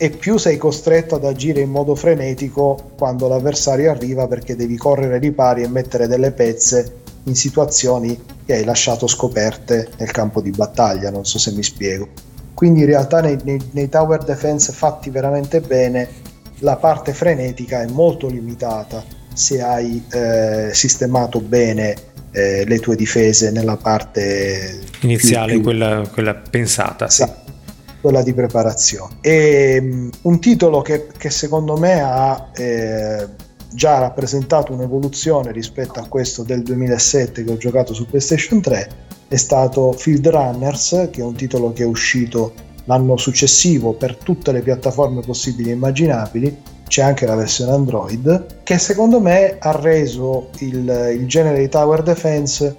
e 0.00 0.10
più 0.10 0.36
sei 0.38 0.56
costretto 0.56 1.16
ad 1.16 1.24
agire 1.24 1.60
in 1.60 1.70
modo 1.70 1.96
frenetico 1.96 2.92
quando 2.96 3.26
l'avversario 3.26 3.90
arriva 3.90 4.28
perché 4.28 4.54
devi 4.54 4.76
correre 4.76 5.18
di 5.18 5.32
pari 5.32 5.64
e 5.64 5.68
mettere 5.68 6.06
delle 6.06 6.30
pezze 6.30 7.00
in 7.24 7.34
situazioni 7.34 8.18
che 8.46 8.54
hai 8.54 8.64
lasciato 8.64 9.08
scoperte 9.08 9.88
nel 9.98 10.12
campo 10.12 10.40
di 10.40 10.50
battaglia, 10.50 11.10
non 11.10 11.26
so 11.26 11.38
se 11.38 11.50
mi 11.50 11.64
spiego. 11.64 12.08
Quindi 12.54 12.80
in 12.80 12.86
realtà 12.86 13.20
nei, 13.20 13.38
nei, 13.42 13.60
nei 13.72 13.88
tower 13.88 14.22
defense 14.22 14.72
fatti 14.72 15.10
veramente 15.10 15.60
bene 15.60 16.08
la 16.60 16.76
parte 16.76 17.12
frenetica 17.12 17.82
è 17.82 17.86
molto 17.88 18.28
limitata 18.28 19.04
se 19.34 19.60
hai 19.60 20.02
eh, 20.12 20.70
sistemato 20.72 21.40
bene 21.40 21.94
eh, 22.30 22.64
le 22.64 22.78
tue 22.78 22.94
difese 22.94 23.50
nella 23.50 23.76
parte 23.76 24.78
iniziale, 25.00 25.52
più, 25.52 25.60
più... 25.60 25.62
Quella, 25.64 26.08
quella, 26.12 26.34
pensata. 26.34 27.08
Sì. 27.08 27.22
Esatto 27.22 27.47
quella 28.00 28.22
di 28.22 28.32
preparazione. 28.32 29.16
E, 29.20 29.78
um, 29.80 30.10
un 30.22 30.40
titolo 30.40 30.82
che, 30.82 31.08
che, 31.16 31.30
secondo 31.30 31.76
me 31.76 32.00
ha 32.00 32.50
eh, 32.54 33.26
già 33.72 33.98
rappresentato 33.98 34.72
un'evoluzione 34.72 35.52
rispetto 35.52 36.00
a 36.00 36.06
questo 36.08 36.42
del 36.42 36.62
2007 36.62 37.44
che 37.44 37.50
ho 37.50 37.56
giocato 37.56 37.92
su 37.92 38.06
PlayStation 38.06 38.60
3 38.60 39.06
è 39.28 39.36
stato 39.36 39.92
Field 39.92 40.26
Runners, 40.26 41.08
che 41.10 41.20
è 41.20 41.24
un 41.24 41.34
titolo 41.34 41.72
che 41.74 41.82
è 41.82 41.86
uscito 41.86 42.52
l'anno 42.84 43.18
successivo 43.18 43.92
per 43.92 44.16
tutte 44.16 44.52
le 44.52 44.62
piattaforme 44.62 45.20
possibili 45.20 45.68
e 45.68 45.74
immaginabili. 45.74 46.56
C'è 46.88 47.02
anche 47.02 47.26
la 47.26 47.34
versione 47.34 47.72
Android, 47.72 48.62
che 48.62 48.78
secondo 48.78 49.20
me 49.20 49.56
ha 49.58 49.72
reso 49.72 50.48
il, 50.60 51.12
il 51.12 51.26
genere 51.26 51.58
di 51.58 51.68
Tower 51.68 52.02
Defense 52.02 52.74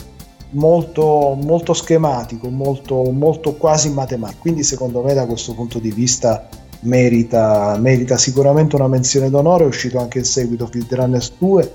molto, 0.51 1.37
molto 1.41 1.73
schematico, 1.73 2.49
molto, 2.49 3.03
molto 3.11 3.55
quasi 3.55 3.89
matematico. 3.91 4.41
Quindi, 4.41 4.63
secondo 4.63 5.01
me, 5.01 5.13
da 5.13 5.25
questo 5.25 5.53
punto 5.53 5.79
di 5.79 5.91
vista, 5.91 6.47
merita, 6.81 7.77
merita 7.79 8.17
sicuramente 8.17 8.75
una 8.75 8.87
menzione 8.87 9.29
d'onore. 9.29 9.65
È 9.65 9.67
uscito 9.67 9.99
anche 9.99 10.19
il 10.19 10.25
seguito 10.25 10.67
Field 10.67 10.93
Runners 10.93 11.33
2, 11.37 11.71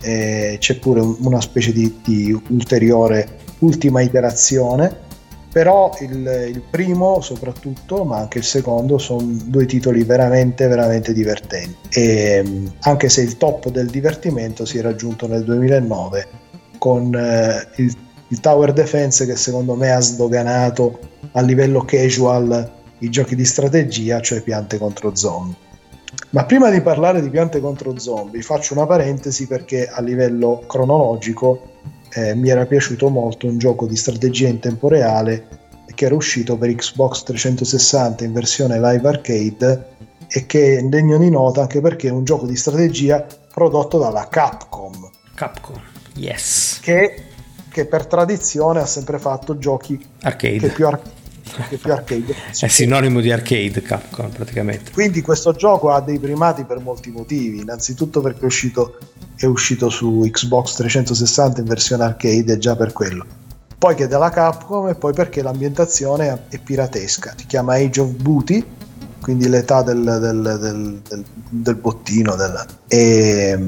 e 0.00 0.56
c'è 0.58 0.78
pure 0.78 1.00
una 1.00 1.40
specie 1.40 1.72
di, 1.72 2.00
di 2.04 2.40
ulteriore 2.50 3.38
ultima 3.60 4.00
iterazione. 4.00 5.04
Però 5.52 5.96
il, 6.00 6.50
il, 6.52 6.62
primo 6.68 7.22
soprattutto, 7.22 8.04
ma 8.04 8.18
anche 8.18 8.38
il 8.38 8.44
secondo, 8.44 8.98
sono 8.98 9.22
due 9.44 9.64
titoli 9.64 10.04
veramente, 10.04 10.66
veramente 10.66 11.14
divertenti. 11.14 11.98
E 11.98 12.44
anche 12.80 13.08
se 13.08 13.22
il 13.22 13.38
top 13.38 13.70
del 13.70 13.88
divertimento 13.88 14.66
si 14.66 14.76
è 14.76 14.82
raggiunto 14.82 15.26
nel 15.26 15.44
2009 15.44 16.28
con 16.76 17.14
eh, 17.14 17.68
il 17.76 17.96
il 18.28 18.40
tower 18.40 18.72
defense 18.72 19.24
che 19.26 19.36
secondo 19.36 19.74
me 19.74 19.92
ha 19.92 20.00
sdoganato 20.00 20.98
a 21.32 21.40
livello 21.40 21.84
casual 21.84 22.72
i 22.98 23.10
giochi 23.10 23.34
di 23.34 23.44
strategia, 23.44 24.20
cioè 24.20 24.42
piante 24.42 24.78
contro 24.78 25.14
zombie. 25.14 25.64
Ma 26.30 26.44
prima 26.44 26.70
di 26.70 26.80
parlare 26.80 27.20
di 27.20 27.30
piante 27.30 27.60
contro 27.60 27.98
zombie, 27.98 28.42
faccio 28.42 28.74
una 28.74 28.86
parentesi 28.86 29.46
perché 29.46 29.88
a 29.88 30.00
livello 30.00 30.64
cronologico 30.66 31.74
eh, 32.14 32.34
mi 32.34 32.48
era 32.48 32.66
piaciuto 32.66 33.08
molto 33.08 33.46
un 33.46 33.58
gioco 33.58 33.86
di 33.86 33.96
strategia 33.96 34.48
in 34.48 34.58
tempo 34.58 34.88
reale 34.88 35.64
che 35.96 36.04
era 36.04 36.14
uscito 36.14 36.56
per 36.56 36.72
Xbox 36.74 37.22
360 37.24 38.24
in 38.24 38.32
versione 38.32 38.78
live 38.78 39.08
arcade 39.08 39.86
e 40.28 40.46
che 40.46 40.76
è 40.76 40.82
degno 40.82 41.18
di 41.18 41.30
nota 41.30 41.62
anche 41.62 41.80
perché 41.80 42.08
è 42.08 42.10
un 42.10 42.24
gioco 42.24 42.46
di 42.46 42.54
strategia 42.54 43.26
prodotto 43.52 43.98
dalla 43.98 44.28
Capcom. 44.28 45.10
Capcom, 45.34 45.80
yes. 46.14 46.78
Che 46.82 47.25
che 47.76 47.84
per 47.84 48.06
tradizione 48.06 48.80
ha 48.80 48.86
sempre 48.86 49.18
fatto 49.18 49.58
giochi 49.58 50.02
arcade. 50.22 50.60
Che 50.60 50.68
più, 50.68 50.86
ar- 50.86 50.98
che 51.68 51.76
più 51.76 51.92
arcade. 51.92 52.34
È 52.58 52.68
sinonimo 52.68 53.20
di 53.20 53.30
arcade 53.30 53.82
Capcom 53.82 54.30
praticamente. 54.30 54.92
Quindi 54.92 55.20
questo 55.20 55.52
gioco 55.52 55.90
ha 55.90 56.00
dei 56.00 56.18
primati 56.18 56.64
per 56.64 56.80
molti 56.80 57.10
motivi, 57.10 57.60
innanzitutto 57.60 58.22
perché 58.22 58.40
è 58.40 58.44
uscito, 58.46 58.96
è 59.36 59.44
uscito 59.44 59.90
su 59.90 60.26
Xbox 60.26 60.76
360 60.76 61.60
in 61.60 61.66
versione 61.66 62.04
arcade 62.04 62.54
e 62.54 62.56
già 62.56 62.74
per 62.76 62.94
quello. 62.94 63.26
Poi 63.76 63.94
che 63.94 64.04
è 64.04 64.08
della 64.08 64.30
Capcom 64.30 64.88
e 64.88 64.94
poi 64.94 65.12
perché 65.12 65.42
l'ambientazione 65.42 66.44
è 66.48 66.58
piratesca. 66.58 67.34
Si 67.36 67.44
chiama 67.44 67.74
Age 67.74 68.00
of 68.00 68.08
Booty, 68.08 68.64
quindi 69.20 69.50
l'età 69.50 69.82
del, 69.82 70.02
del, 70.02 71.02
del, 71.06 71.24
del 71.50 71.74
bottino. 71.74 72.34
E, 72.88 73.58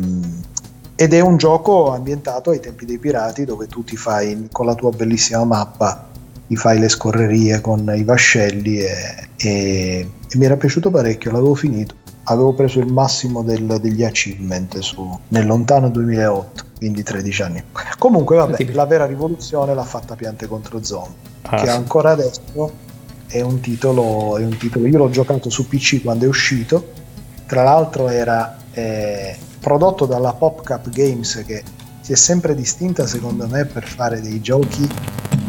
ed 1.01 1.13
è 1.13 1.21
un 1.21 1.37
gioco 1.37 1.93
ambientato 1.93 2.51
ai 2.51 2.59
tempi 2.59 2.85
dei 2.85 2.99
pirati 2.99 3.45
dove 3.45 3.69
tu 3.69 3.85
ti 3.85 3.97
fai 3.97 4.49
con 4.51 4.67
la 4.67 4.75
tua 4.75 4.91
bellissima 4.91 5.45
mappa 5.45 6.09
ti 6.49 6.57
fai 6.57 6.81
le 6.81 6.89
scorrerie 6.89 7.61
con 7.61 7.89
i 7.95 8.03
vascelli 8.03 8.81
e, 8.81 9.29
e, 9.37 10.11
e 10.29 10.37
mi 10.37 10.45
era 10.45 10.57
piaciuto 10.57 10.91
parecchio 10.91 11.31
l'avevo 11.31 11.55
finito. 11.55 11.95
Avevo 12.25 12.53
preso 12.53 12.81
il 12.81 12.93
massimo 12.93 13.45
del, 13.45 13.79
degli 13.81 14.03
achievement 14.03 14.79
su, 14.79 15.17
nel 15.29 15.47
lontano 15.47 15.89
2008 15.89 16.65
quindi 16.79 17.05
13 17.05 17.43
anni. 17.43 17.63
Comunque 17.97 18.37
vabbè 18.37 18.73
la 18.73 18.87
vera 18.87 19.07
rivoluzione 19.07 19.75
l'ha 19.75 19.85
fatta 19.85 20.17
Piante 20.17 20.49
contro 20.49 20.83
Zombie 20.83 21.15
ah, 21.43 21.57
che 21.59 21.67
sì. 21.67 21.77
ancora 21.77 22.11
adesso 22.11 22.73
è 23.29 23.41
un, 23.41 23.61
titolo, 23.61 24.37
è 24.37 24.43
un 24.43 24.57
titolo. 24.57 24.89
Io 24.89 24.99
l'ho 24.99 25.11
giocato 25.11 25.49
su 25.49 25.69
PC 25.69 26.03
quando 26.03 26.25
è 26.25 26.29
uscito. 26.29 27.07
Tra 27.47 27.63
l'altro 27.63 28.09
era 28.09 28.58
eh, 28.79 29.37
prodotto 29.59 30.07
dalla 30.07 30.33
PopCap 30.33 30.89
Games 30.91 31.43
che 31.45 31.63
si 32.01 32.13
è 32.13 32.17
sempre 32.17 32.55
distinta 32.55 33.07
secondo 33.07 33.49
me 33.49 33.65
per 33.65 33.85
fare 33.85 34.21
dei 34.21 34.41
giochi 34.41 34.89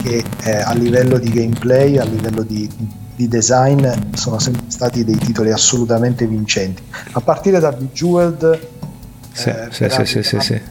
che 0.02 0.24
eh, 0.44 0.56
a 0.56 0.74
livello 0.74 1.18
di 1.20 1.30
gameplay, 1.30 1.98
a 1.98 2.04
livello 2.04 2.42
di, 2.42 2.70
di, 3.16 3.28
design 3.28 3.86
sono 4.14 4.40
sempre 4.40 4.70
stati 4.70 5.04
dei 5.04 5.18
titoli 5.18 5.52
assolutamente 5.52 6.26
vincenti. 6.26 6.82
A 7.12 7.22
partire 7.22 7.60
da 7.60 7.72
Bejeweled, 7.72 8.68
sì, 9.32 9.50
eh, 9.50 9.68
sì, 9.70 9.90
sì, 9.90 10.06
sì, 10.06 10.24
sì, 10.24 10.40
sì, 10.40 10.62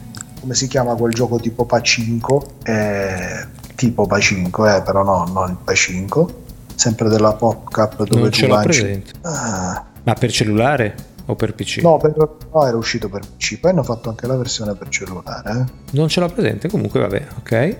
come 0.41 0.53
si 0.53 0.67
chiama 0.67 0.95
quel 0.95 1.13
gioco 1.13 1.39
tipo 1.39 1.65
Pacinco, 1.65 2.43
eh, 2.63 3.47
tipo 3.75 4.05
Pacinco, 4.05 4.67
eh, 4.67 4.81
però 4.81 5.03
no, 5.03 5.25
non 5.31 5.51
il 5.51 5.57
Pacinco, 5.63 6.41
sempre 6.75 7.07
della 7.07 7.33
PopCap 7.33 8.03
dove 8.03 8.21
non 8.21 8.29
tu 8.29 8.47
lanci... 8.47 9.03
Ah. 9.21 9.85
Ma 10.03 10.13
per 10.13 10.31
cellulare? 10.31 10.95
O 11.29 11.35
per 11.35 11.53
PC? 11.53 11.81
No, 11.83 11.97
per, 11.97 12.15
no, 12.17 12.65
era 12.65 12.75
uscito 12.75 13.07
per 13.07 13.21
PC, 13.21 13.59
poi 13.59 13.69
hanno 13.71 13.83
fatto 13.83 14.09
anche 14.09 14.25
la 14.25 14.35
versione 14.35 14.73
per 14.73 14.89
cellulare. 14.89 15.51
Eh. 15.51 15.71
Non 15.91 16.07
ce 16.07 16.19
l'ho 16.21 16.27
presente, 16.29 16.69
comunque 16.69 16.99
vabbè, 16.99 17.27
ok. 17.37 17.77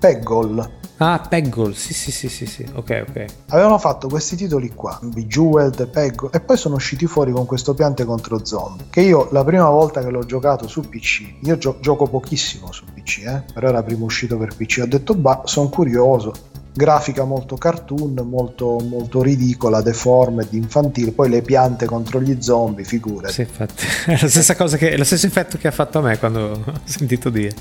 Peggle. 0.00 0.76
Ah, 1.00 1.24
Peggle, 1.28 1.74
sì, 1.74 1.94
sì, 1.94 2.10
sì, 2.10 2.28
sì, 2.28 2.44
sì, 2.46 2.66
ok, 2.74 3.04
ok. 3.08 3.24
Avevano 3.50 3.78
fatto 3.78 4.08
questi 4.08 4.34
titoli 4.34 4.72
qua, 4.74 4.98
Bejeweled, 5.00 5.88
Peggle, 5.90 6.30
e 6.32 6.40
poi 6.40 6.56
sono 6.56 6.74
usciti 6.74 7.06
fuori 7.06 7.30
con 7.30 7.46
questo 7.46 7.72
piante 7.72 8.04
contro 8.04 8.44
zombie, 8.44 8.86
che 8.90 9.02
io 9.02 9.28
la 9.30 9.44
prima 9.44 9.68
volta 9.70 10.00
che 10.02 10.10
l'ho 10.10 10.24
giocato 10.24 10.66
su 10.66 10.80
PC, 10.80 11.36
io 11.42 11.56
gio- 11.56 11.78
gioco 11.80 12.06
pochissimo 12.08 12.72
su 12.72 12.84
PC, 12.92 13.18
eh, 13.26 13.44
però 13.54 13.68
era 13.68 13.82
primo 13.84 14.06
uscito 14.06 14.36
per 14.36 14.56
PC, 14.56 14.80
ho 14.82 14.86
detto, 14.88 15.14
bah, 15.14 15.42
sono 15.44 15.68
curioso, 15.68 16.32
grafica 16.78 17.24
molto 17.24 17.56
cartoon, 17.56 18.14
molto, 18.24 18.78
molto 18.78 19.20
ridicola, 19.20 19.82
deformed, 19.82 20.52
infantile, 20.52 21.10
poi 21.10 21.28
le 21.28 21.42
piante 21.42 21.86
contro 21.86 22.20
gli 22.20 22.40
zombie, 22.40 22.84
figure. 22.84 23.30
Sì, 23.30 23.40
infatti, 23.40 23.84
è 24.06 24.16
la 24.18 24.28
stessa 24.28 24.54
cosa 24.54 24.76
che, 24.76 24.96
lo 24.96 25.02
stesso 25.02 25.26
effetto 25.26 25.58
che 25.58 25.66
ha 25.66 25.72
fatto 25.72 25.98
a 25.98 26.02
me 26.02 26.18
quando 26.18 26.52
ho 26.64 26.80
sentito 26.84 27.30
dire. 27.30 27.52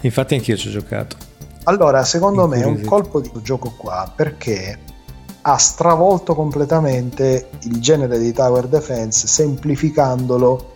Infatti 0.00 0.34
anch'io 0.34 0.56
ci 0.56 0.68
ho 0.68 0.70
giocato. 0.72 1.16
Allora, 1.64 2.02
secondo 2.02 2.48
me 2.48 2.60
è 2.60 2.64
un 2.64 2.82
colpo 2.84 3.20
di 3.20 3.30
gioco 3.42 3.74
qua 3.76 4.10
perché 4.14 4.76
ha 5.42 5.56
stravolto 5.56 6.34
completamente 6.34 7.50
il 7.62 7.80
genere 7.80 8.18
di 8.18 8.32
tower 8.32 8.66
defense 8.66 9.28
semplificandolo 9.28 10.74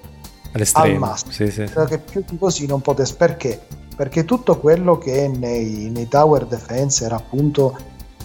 al 0.74 0.98
massimo. 0.98 1.32
Sì, 1.32 1.50
sì. 1.50 1.64
Che 1.64 1.98
più 1.98 2.22
di 2.28 2.38
così 2.38 2.66
non 2.66 2.80
potesse 2.80 3.14
perché 3.16 3.60
perché 3.94 4.24
tutto 4.24 4.58
quello 4.58 4.98
che 4.98 5.28
nei, 5.28 5.90
nei 5.90 6.08
tower 6.08 6.46
defense 6.46 7.04
era 7.04 7.16
appunto 7.16 7.76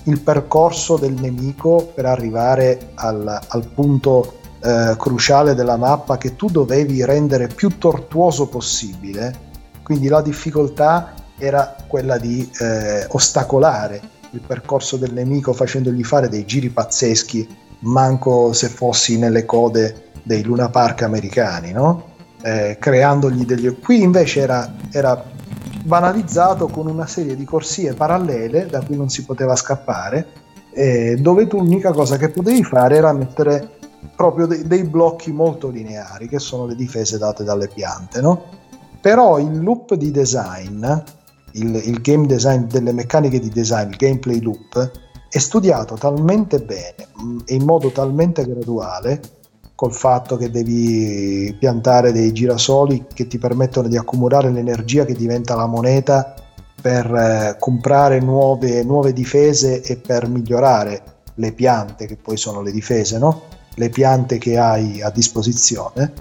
il 0.03 0.19
percorso 0.21 0.97
del 0.97 1.13
nemico 1.13 1.91
per 1.93 2.05
arrivare 2.05 2.91
al, 2.95 3.39
al 3.47 3.67
punto 3.67 4.35
eh, 4.61 4.95
cruciale 4.97 5.53
della 5.53 5.77
mappa 5.77 6.17
che 6.17 6.35
tu 6.35 6.47
dovevi 6.47 7.03
rendere 7.03 7.47
più 7.47 7.77
tortuoso 7.77 8.47
possibile, 8.47 9.45
quindi 9.83 10.07
la 10.07 10.21
difficoltà 10.21 11.13
era 11.37 11.75
quella 11.87 12.17
di 12.17 12.49
eh, 12.59 13.05
ostacolare 13.09 14.01
il 14.31 14.41
percorso 14.45 14.97
del 14.97 15.13
nemico 15.13 15.53
facendogli 15.53 16.03
fare 16.03 16.29
dei 16.29 16.45
giri 16.45 16.69
pazzeschi, 16.69 17.47
manco 17.79 18.53
se 18.53 18.69
fossi 18.69 19.17
nelle 19.17 19.45
code 19.45 20.11
dei 20.23 20.43
Luna 20.43 20.69
Park 20.69 21.03
americani, 21.03 21.71
no? 21.71 22.15
eh, 22.41 22.77
creandogli 22.79 23.45
degli... 23.45 23.79
Qui 23.79 24.01
invece 24.01 24.41
era, 24.41 24.73
era 24.91 25.23
banalizzato 25.83 26.67
con 26.67 26.87
una 26.87 27.07
serie 27.07 27.35
di 27.35 27.45
corsie 27.45 27.93
parallele 27.93 28.65
da 28.65 28.83
cui 28.83 28.95
non 28.95 29.09
si 29.09 29.23
poteva 29.25 29.55
scappare, 29.55 30.27
eh, 30.71 31.15
dove 31.19 31.47
tu 31.47 31.57
l'unica 31.57 31.91
cosa 31.91 32.17
che 32.17 32.29
potevi 32.29 32.63
fare 32.63 32.97
era 32.97 33.13
mettere 33.13 33.77
proprio 34.15 34.45
de- 34.45 34.65
dei 34.67 34.83
blocchi 34.83 35.31
molto 35.31 35.69
lineari, 35.69 36.27
che 36.27 36.39
sono 36.39 36.65
le 36.65 36.75
difese 36.75 37.17
date 37.17 37.43
dalle 37.43 37.67
piante, 37.67 38.21
no? 38.21 38.43
Però 39.01 39.39
il 39.39 39.61
loop 39.61 39.95
di 39.95 40.11
design, 40.11 40.85
il, 41.53 41.75
il 41.75 42.01
game 42.01 42.27
design 42.27 42.63
delle 42.63 42.91
meccaniche 42.91 43.39
di 43.39 43.49
design, 43.49 43.89
il 43.89 43.95
gameplay 43.95 44.41
loop, 44.41 44.91
è 45.29 45.37
studiato 45.39 45.95
talmente 45.95 46.59
bene 46.59 47.07
mm, 47.21 47.39
e 47.45 47.55
in 47.55 47.63
modo 47.63 47.89
talmente 47.91 48.45
graduale 48.45 49.19
col 49.77 49.93
fatto 49.93 50.37
che 50.37 50.49
devi 50.49 51.55
piantare 51.59 52.11
dei 52.11 52.33
girasoli 52.33 53.05
che 53.13 53.27
ti 53.27 53.37
permettono 53.37 53.87
di 53.87 53.95
accumulare 53.95 54.49
l'energia 54.49 55.05
che 55.05 55.13
diventa 55.13 55.53
la 55.53 55.67
moneta 55.67 56.33
per 56.81 57.05
eh, 57.05 57.57
comprare 57.59 58.19
nuove, 58.19 58.83
nuove, 58.83 59.13
difese 59.13 59.83
e 59.83 59.97
per 59.97 60.27
migliorare 60.27 61.03
le 61.35 61.51
piante 61.51 62.07
che 62.07 62.17
poi 62.17 62.37
sono 62.37 62.63
le 62.63 62.71
difese, 62.71 63.19
no? 63.19 63.43
le 63.75 63.89
piante 63.89 64.39
che 64.39 64.57
hai 64.57 64.99
a 65.03 65.11
disposizione 65.11 66.11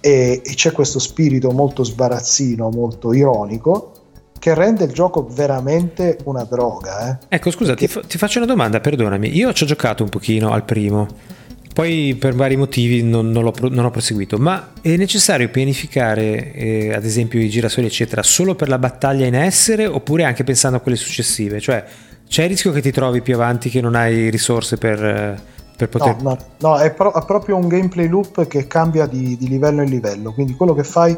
e, 0.00 0.42
e 0.44 0.54
c'è 0.54 0.72
questo 0.72 0.98
spirito 0.98 1.52
molto 1.52 1.84
sbarazzino, 1.84 2.70
molto 2.70 3.12
ironico 3.12 3.92
che 4.36 4.52
rende 4.52 4.82
il 4.82 4.92
gioco 4.92 5.28
veramente 5.30 6.18
una 6.24 6.42
droga. 6.42 7.10
Eh? 7.10 7.36
Ecco, 7.36 7.52
scusa, 7.52 7.74
Perché... 7.74 8.00
ti, 8.00 8.06
ti, 8.08 8.18
faccio 8.18 8.38
una 8.38 8.46
domanda, 8.46 8.80
perdonami. 8.80 9.36
Io 9.36 9.52
ci 9.52 9.62
ho 9.62 9.66
giocato 9.66 10.02
un 10.02 10.08
pochino 10.08 10.50
al 10.50 10.64
primo 10.64 11.06
poi 11.76 12.16
per 12.18 12.34
vari 12.34 12.56
motivi 12.56 13.02
non, 13.02 13.30
non, 13.30 13.52
non, 13.52 13.84
ho 13.84 13.90
proseguito, 13.90 14.38
ma 14.38 14.70
è 14.80 14.96
necessario 14.96 15.50
pianificare 15.50 16.54
eh, 16.54 16.94
ad 16.94 17.04
esempio 17.04 17.38
i 17.38 17.50
girasoli 17.50 17.86
eccetera 17.86 18.22
solo 18.22 18.54
per 18.54 18.70
la 18.70 18.78
battaglia 18.78 19.26
in 19.26 19.34
essere 19.34 19.84
oppure 19.84 20.24
anche 20.24 20.42
pensando 20.42 20.78
a 20.78 20.80
quelle 20.80 20.96
successive? 20.96 21.60
Cioè 21.60 21.84
c'è 22.26 22.44
il 22.44 22.48
rischio 22.48 22.72
che 22.72 22.80
ti 22.80 22.90
trovi 22.92 23.20
più 23.20 23.34
avanti 23.34 23.68
che 23.68 23.82
non 23.82 23.94
hai 23.94 24.30
risorse 24.30 24.78
per, 24.78 25.38
per 25.76 25.90
poter... 25.90 26.16
No, 26.22 26.30
no, 26.30 26.38
no 26.60 26.78
è, 26.78 26.94
pro- 26.94 27.12
è, 27.12 27.22
proprio 27.26 27.56
un 27.56 27.68
gameplay 27.68 28.08
loop 28.08 28.46
che 28.46 28.66
cambia 28.66 29.04
di, 29.04 29.36
di 29.36 29.46
livello 29.46 29.82
in 29.82 29.90
livello, 29.90 30.32
quindi 30.32 30.54
quello 30.54 30.72
che 30.72 30.82
fai 30.82 31.14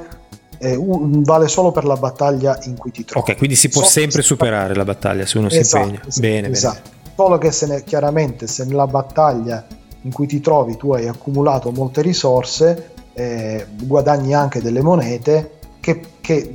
eh, 0.59 0.76
vale 0.76 1.46
solo 1.46 1.70
per 1.70 1.84
la 1.84 1.94
battaglia 1.94 2.59
in 2.64 2.76
cui 2.76 2.90
ti 2.90 3.04
trovi. 3.04 3.30
Ok, 3.30 3.38
quindi 3.38 3.54
si 3.54 3.68
può 3.68 3.84
so 3.84 3.90
sempre 3.90 4.22
superare 4.22 4.74
la 4.74 4.84
battaglia 4.84 5.24
se 5.24 5.38
uno 5.38 5.46
esatto, 5.46 5.62
si 5.62 5.76
impegna. 5.76 6.00
Esatto, 6.04 6.20
bene, 6.20 6.48
esatto. 6.48 6.80
bene. 6.82 6.96
Solo 7.14 7.38
che 7.38 7.52
se 7.52 7.66
ne, 7.68 7.84
chiaramente 7.84 8.48
se 8.48 8.64
nella 8.64 8.88
battaglia 8.88 9.64
in 10.03 10.12
cui 10.12 10.26
ti 10.26 10.40
trovi 10.40 10.76
tu 10.76 10.92
hai 10.92 11.09
accumulato 11.09 11.70
molte 11.72 12.03
risorse, 12.03 12.92
eh, 13.14 13.66
guadagni 13.82 14.34
anche 14.34 14.62
delle 14.62 14.82
monete 14.82 15.59
che, 15.80 16.01
che, 16.20 16.55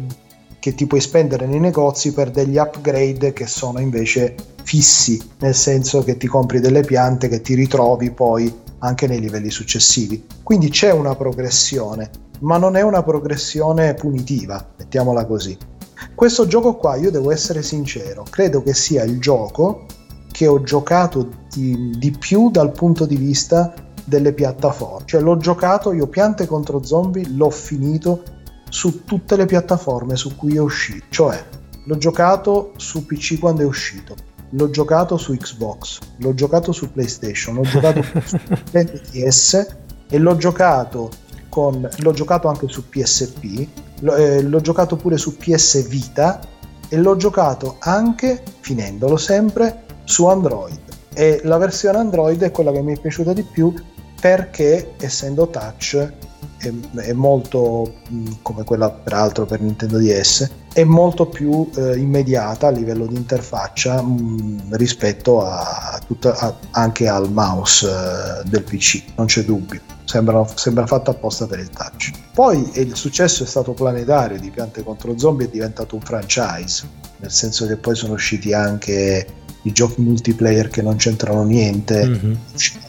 che 0.60 0.76
ti 0.76 0.88
puoi 0.88 1.02
spendere 1.02 1.46
nei 1.46 1.60
negozi 1.60 2.14
per 2.14 2.32
degli 2.32 2.58
upgrade 2.58 3.34
che 3.34 3.48
sono 3.48 3.80
invece 3.80 4.36
fissi, 4.64 5.22
nel 5.40 5.56
senso 5.56 6.04
che 6.04 6.18
ti 6.18 6.28
compri 6.28 6.60
delle 6.60 6.82
piante 6.82 7.28
che 7.28 7.42
ti 7.42 7.54
ritrovi 7.54 8.12
poi 8.12 8.62
anche 8.80 9.08
nei 9.08 9.20
livelli 9.20 9.50
successivi. 9.50 10.26
Quindi 10.42 10.70
c'è 10.70 10.92
una 10.92 11.16
progressione, 11.16 12.10
ma 12.40 12.58
non 12.58 12.76
è 12.76 12.82
una 12.82 13.04
progressione 13.04 13.94
punitiva, 13.94 14.66
mettiamola 14.78 15.26
così. 15.26 15.58
Questo 16.16 16.48
gioco 16.48 16.76
qua, 16.76 16.96
io 16.96 17.12
devo 17.12 17.32
essere 17.32 17.62
sincero, 17.62 18.26
credo 18.30 18.62
che 18.62 18.74
sia 18.74 19.04
il 19.04 19.20
gioco 19.20 19.86
che 20.34 20.48
ho 20.48 20.64
giocato 20.64 21.30
di, 21.54 21.94
di 21.96 22.10
più 22.10 22.50
dal 22.50 22.72
punto 22.72 23.06
di 23.06 23.16
vista 23.16 23.72
delle 24.04 24.34
piattaforme. 24.34 25.06
Cioè 25.06 25.22
l'ho 25.22 25.38
giocato, 25.38 25.94
io 25.94 26.08
Piante 26.08 26.48
contro 26.48 26.84
Zombie 26.84 27.30
l'ho 27.30 27.52
finito 27.52 28.24
su 28.68 29.04
tutte 29.06 29.36
le 29.36 29.46
piattaforme 29.46 30.16
su 30.16 30.36
cui 30.36 30.56
è 30.56 30.60
uscito. 30.60 31.06
Cioè 31.10 31.46
l'ho 31.86 31.98
giocato 31.98 32.74
su 32.78 33.06
PC 33.06 33.38
quando 33.40 33.62
è 33.62 33.66
uscito, 33.66 34.16
l'ho 34.50 34.70
giocato 34.72 35.18
su 35.18 35.36
Xbox, 35.36 36.00
l'ho 36.18 36.34
giocato 36.34 36.72
su 36.72 36.92
PlayStation, 36.92 37.54
l'ho 37.56 37.62
giocato 37.62 38.02
su 38.26 38.40
PS 38.72 39.76
e 40.10 40.18
l'ho 40.18 40.36
giocato, 40.36 41.12
con, 41.48 41.88
l'ho 41.98 42.12
giocato 42.12 42.48
anche 42.48 42.68
su 42.68 42.90
PSP, 42.90 43.68
l'ho, 44.00 44.16
eh, 44.16 44.42
l'ho 44.42 44.62
giocato 44.62 44.96
pure 44.96 45.18
su 45.18 45.38
PS 45.38 45.88
Vita 45.88 46.40
e 46.90 46.98
l'ho 46.98 47.16
giocato 47.18 47.76
anche, 47.80 48.42
finendolo 48.62 49.18
sempre, 49.18 49.83
su 50.04 50.26
Android. 50.26 50.80
E 51.14 51.42
la 51.44 51.58
versione 51.58 51.98
Android 52.00 52.42
è 52.42 52.52
quella 52.52 52.72
che 52.72 52.82
mi 52.82 52.96
è 52.96 53.00
piaciuta 53.00 53.34
di 53.34 53.44
più 53.44 53.74
perché 54.20 54.94
essendo 55.00 55.48
touch 55.48 56.12
è, 56.58 56.72
è 56.96 57.14
molto 57.14 57.96
come 58.42 58.64
quella 58.64 58.90
peraltro 58.90 59.46
per 59.46 59.60
Nintendo 59.60 59.98
DS 59.98 60.50
è 60.74 60.84
molto 60.84 61.28
più 61.28 61.70
eh, 61.76 61.98
immediata 61.98 62.68
a 62.68 62.72
livello 62.72 63.06
di 63.06 63.16
interfaccia 63.16 64.02
mh, 64.02 64.76
rispetto 64.76 65.46
a 65.46 66.00
tutta, 66.06 66.36
a, 66.36 66.56
anche 66.72 67.08
al 67.08 67.32
mouse 67.32 67.88
eh, 67.88 68.50
del 68.50 68.64
PC 68.64 69.04
non 69.16 69.28
c'è 69.28 69.44
dubbio. 69.44 69.82
Sembra, 70.06 70.46
sembra 70.56 70.86
fatta 70.86 71.12
apposta 71.12 71.48
per 71.48 71.60
il 71.60 71.70
touch. 71.70 72.12
Poi 72.34 72.72
il 72.76 72.96
successo 72.96 73.44
è 73.44 73.46
stato 73.46 73.74
planetario 73.74 74.40
di 74.40 74.50
Piante 74.50 74.84
contro 74.84 75.18
Zombie 75.18 75.48
è 75.48 75.50
diventato 75.50 75.96
un 75.96 76.02
franchise 76.02 77.02
nel 77.18 77.32
senso 77.32 77.66
che 77.68 77.78
poi 77.78 77.96
sono 77.96 78.14
usciti 78.14 78.54
anche 78.54 79.26
i 79.64 79.72
giochi 79.72 80.02
multiplayer 80.02 80.70
che 80.70 80.82
non 80.82 80.96
c'entrano 80.96 81.44
niente, 81.44 82.06
mm-hmm. 82.06 82.34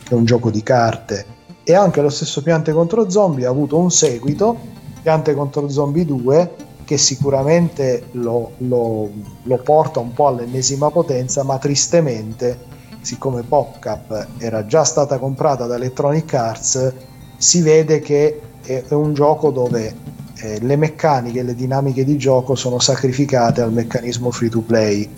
è 0.08 0.14
un 0.14 0.24
gioco 0.24 0.50
di 0.50 0.62
carte. 0.62 1.26
E 1.64 1.74
anche 1.74 2.00
lo 2.00 2.10
stesso 2.10 2.42
Piante 2.42 2.72
contro 2.72 3.08
Zombie 3.08 3.46
ha 3.46 3.50
avuto 3.50 3.78
un 3.78 3.90
seguito, 3.90 4.56
Piante 5.02 5.34
contro 5.34 5.68
Zombie 5.68 6.04
2, 6.04 6.50
che 6.84 6.98
sicuramente 6.98 8.08
lo, 8.12 8.52
lo, 8.58 9.10
lo 9.42 9.56
porta 9.58 10.00
un 10.00 10.12
po' 10.12 10.26
all'ennesima 10.26 10.90
potenza, 10.90 11.42
ma 11.42 11.58
tristemente, 11.58 12.58
siccome 13.00 13.42
PopCap 13.42 14.28
era 14.38 14.66
già 14.66 14.84
stata 14.84 15.18
comprata 15.18 15.66
da 15.66 15.76
Electronic 15.76 16.34
Arts, 16.34 16.92
si 17.36 17.62
vede 17.62 18.00
che 18.00 18.40
è, 18.62 18.84
è 18.86 18.94
un 18.94 19.14
gioco 19.14 19.50
dove 19.50 19.94
eh, 20.36 20.60
le 20.60 20.76
meccaniche 20.76 21.42
le 21.42 21.54
dinamiche 21.54 22.04
di 22.04 22.16
gioco 22.16 22.54
sono 22.54 22.78
sacrificate 22.78 23.60
al 23.60 23.72
meccanismo 23.72 24.30
free 24.30 24.50
to 24.50 24.60
play 24.60 25.08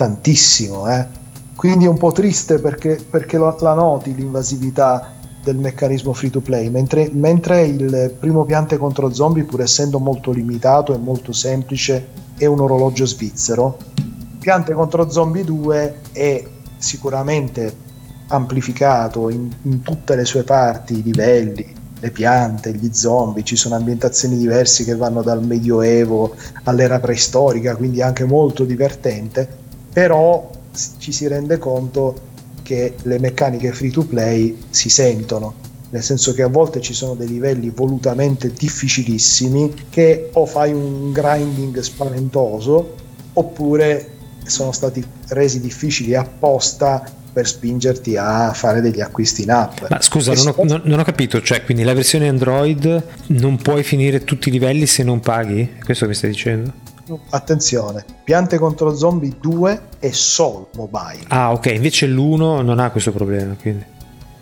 tantissimo, 0.00 0.90
eh? 0.90 1.06
quindi 1.54 1.84
è 1.84 1.88
un 1.88 1.98
po' 1.98 2.10
triste 2.10 2.58
perché, 2.58 3.04
perché 3.10 3.36
la, 3.36 3.54
la, 3.60 3.74
noti 3.74 4.14
l'invasività 4.14 5.12
del 5.44 5.56
meccanismo 5.56 6.14
free 6.14 6.30
to 6.30 6.40
play, 6.40 6.70
mentre, 6.70 7.10
mentre 7.12 7.66
il 7.66 8.16
primo 8.18 8.46
piante 8.46 8.78
contro 8.78 9.12
zombie, 9.12 9.44
pur 9.44 9.60
essendo 9.60 9.98
molto 9.98 10.30
limitato 10.30 10.94
e 10.94 10.96
molto 10.96 11.32
semplice, 11.32 12.06
è 12.38 12.46
un 12.46 12.60
orologio 12.60 13.04
svizzero. 13.04 13.76
Piante 14.38 14.72
contro 14.72 15.10
zombie 15.10 15.44
2 15.44 15.96
è 16.12 16.42
sicuramente 16.78 17.76
amplificato 18.28 19.28
in, 19.28 19.50
in 19.64 19.82
tutte 19.82 20.16
le 20.16 20.24
sue 20.24 20.44
parti, 20.44 21.00
i 21.00 21.02
livelli, 21.02 21.74
le 22.00 22.10
piante, 22.10 22.72
gli 22.72 22.88
zombie, 22.90 23.42
ci 23.44 23.56
sono 23.56 23.74
ambientazioni 23.74 24.38
diverse 24.38 24.82
che 24.84 24.96
vanno 24.96 25.20
dal 25.20 25.44
medioevo 25.44 26.34
all'era 26.64 26.98
preistorica, 27.00 27.76
quindi 27.76 28.00
anche 28.00 28.24
molto 28.24 28.64
divertente 28.64 29.59
però 29.92 30.50
ci 30.98 31.12
si 31.12 31.26
rende 31.26 31.58
conto 31.58 32.28
che 32.62 32.94
le 33.02 33.18
meccaniche 33.18 33.72
free 33.72 33.90
to 33.90 34.04
play 34.04 34.56
si 34.70 34.88
sentono 34.88 35.68
nel 35.90 36.02
senso 36.02 36.32
che 36.34 36.42
a 36.42 36.48
volte 36.48 36.80
ci 36.80 36.94
sono 36.94 37.14
dei 37.14 37.26
livelli 37.26 37.70
volutamente 37.70 38.52
difficilissimi 38.52 39.74
che 39.90 40.30
o 40.32 40.46
fai 40.46 40.72
un 40.72 41.10
grinding 41.12 41.78
spaventoso 41.80 42.94
oppure 43.32 44.18
sono 44.44 44.72
stati 44.72 45.04
resi 45.28 45.60
difficili 45.60 46.14
apposta 46.14 47.04
per 47.32 47.46
spingerti 47.46 48.16
a 48.16 48.52
fare 48.52 48.80
degli 48.80 49.00
acquisti 49.00 49.42
in 49.42 49.50
app. 49.50 49.84
Ma 49.88 50.00
scusa, 50.00 50.32
non 50.32 50.48
ho, 50.48 50.64
non, 50.64 50.80
non 50.84 50.98
ho, 50.98 51.04
capito, 51.04 51.40
cioè 51.40 51.64
quindi 51.64 51.84
la 51.84 51.94
versione 51.94 52.28
Android 52.28 53.02
non 53.26 53.56
puoi 53.56 53.84
finire 53.84 54.24
tutti 54.24 54.48
i 54.48 54.52
livelli 54.52 54.86
se 54.86 55.04
non 55.04 55.20
paghi? 55.20 55.76
Questo 55.84 56.06
che 56.06 56.14
stai 56.14 56.30
dicendo? 56.30 56.72
Attenzione, 57.30 58.04
Piante 58.24 58.58
contro 58.58 58.94
Zombie 58.94 59.34
2 59.40 59.82
è 59.98 60.10
solo 60.10 60.68
mobile. 60.76 61.24
Ah, 61.28 61.52
ok, 61.52 61.66
invece 61.66 62.06
l'1 62.06 62.62
non 62.62 62.78
ha 62.78 62.90
questo 62.90 63.12
problema, 63.12 63.54
quindi. 63.60 63.84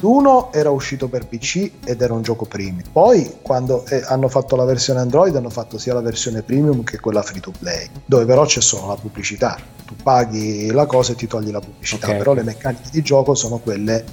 L'1 0.01 0.51
era 0.53 0.71
uscito 0.71 1.09
per 1.09 1.27
PC 1.27 1.71
ed 1.85 2.01
era 2.01 2.15
un 2.15 2.23
gioco 2.23 2.45
premium. 2.45 2.85
Poi, 2.93 3.39
quando 3.43 3.85
eh, 3.87 4.03
hanno 4.07 4.29
fatto 4.29 4.55
la 4.55 4.65
versione 4.65 5.01
Android, 5.01 5.35
hanno 5.35 5.51
fatto 5.51 5.77
sia 5.77 5.93
la 5.93 6.01
versione 6.01 6.43
premium 6.43 6.85
che 6.85 7.01
quella 7.01 7.23
free 7.23 7.41
to 7.41 7.53
play, 7.59 7.89
dove 8.05 8.25
però 8.25 8.45
c'è 8.45 8.61
solo 8.61 8.87
la 8.87 8.95
pubblicità. 8.95 9.59
Tu 9.85 9.95
paghi 10.01 10.71
la 10.71 10.87
cosa 10.87 11.13
e 11.13 11.15
ti 11.17 11.27
togli 11.27 11.51
la 11.51 11.61
pubblicità, 11.61 12.07
okay. 12.07 12.19
però 12.19 12.35
le 12.35 12.43
meccaniche 12.43 12.91
di 12.93 13.03
gioco 13.03 13.35
sono 13.35 13.59
quelle 13.59 14.05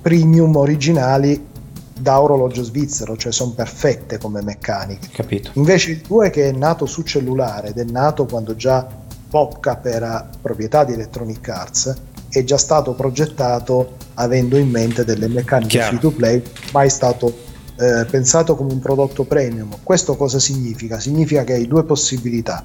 premium 0.00 0.54
originali 0.56 1.50
da 1.98 2.20
orologio 2.20 2.62
svizzero, 2.62 3.16
cioè 3.16 3.32
sono 3.32 3.52
perfette 3.52 4.18
come 4.18 4.42
meccaniche. 4.42 5.08
Capito. 5.12 5.50
Invece 5.54 5.90
il 5.92 6.00
2 6.06 6.30
che 6.30 6.48
è 6.48 6.52
nato 6.52 6.86
su 6.86 7.02
cellulare 7.02 7.68
ed 7.68 7.78
è 7.78 7.84
nato 7.84 8.26
quando 8.26 8.56
già 8.56 8.86
PopCap 9.28 9.86
era 9.86 10.28
proprietà 10.40 10.84
di 10.84 10.92
Electronic 10.92 11.48
Arts, 11.48 11.94
è 12.28 12.44
già 12.44 12.58
stato 12.58 12.92
progettato 12.94 13.96
avendo 14.14 14.56
in 14.56 14.68
mente 14.68 15.04
delle 15.04 15.28
meccaniche 15.28 15.80
free 15.80 15.98
to 15.98 16.10
play, 16.10 16.42
mai 16.72 16.90
stato 16.90 17.50
eh, 17.76 18.04
pensato 18.04 18.54
come 18.56 18.72
un 18.72 18.80
prodotto 18.80 19.24
premium. 19.24 19.76
Questo 19.82 20.16
cosa 20.16 20.38
significa? 20.38 21.00
Significa 21.00 21.44
che 21.44 21.54
hai 21.54 21.66
due 21.66 21.84
possibilità. 21.84 22.64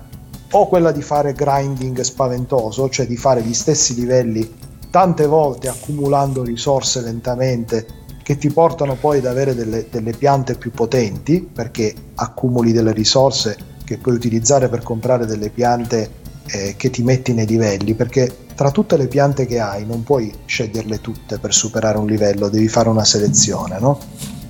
O 0.51 0.67
quella 0.67 0.91
di 0.91 1.01
fare 1.01 1.33
grinding 1.33 1.99
spaventoso, 2.01 2.89
cioè 2.89 3.05
di 3.05 3.17
fare 3.17 3.41
gli 3.41 3.53
stessi 3.53 3.95
livelli 3.95 4.49
tante 4.89 5.25
volte 5.25 5.67
accumulando 5.67 6.43
risorse 6.43 7.01
lentamente 7.01 7.85
che 8.27 8.37
ti 8.37 8.49
portano 8.49 8.95
poi 8.95 9.19
ad 9.19 9.25
avere 9.25 9.55
delle, 9.55 9.87
delle 9.89 10.11
piante 10.11 10.55
più 10.55 10.71
potenti 10.71 11.39
perché 11.39 11.93
accumuli 12.15 12.73
delle 12.73 12.91
risorse 12.91 13.55
che 13.85 13.99
puoi 13.99 14.15
utilizzare 14.15 14.67
per 14.67 14.83
comprare 14.83 15.25
delle 15.25 15.49
piante 15.49 16.09
eh, 16.47 16.73
che 16.75 16.89
ti 16.89 17.03
metti 17.03 17.33
nei 17.33 17.45
livelli 17.45 17.93
perché 17.93 18.29
tra 18.53 18.69
tutte 18.69 18.97
le 18.97 19.07
piante 19.07 19.45
che 19.45 19.61
hai 19.61 19.85
non 19.85 20.03
puoi 20.03 20.29
sceglierle 20.43 20.99
tutte 20.99 21.39
per 21.39 21.53
superare 21.53 21.99
un 21.99 22.05
livello, 22.05 22.49
devi 22.49 22.67
fare 22.67 22.89
una 22.89 23.05
selezione, 23.05 23.79
no? 23.79 23.97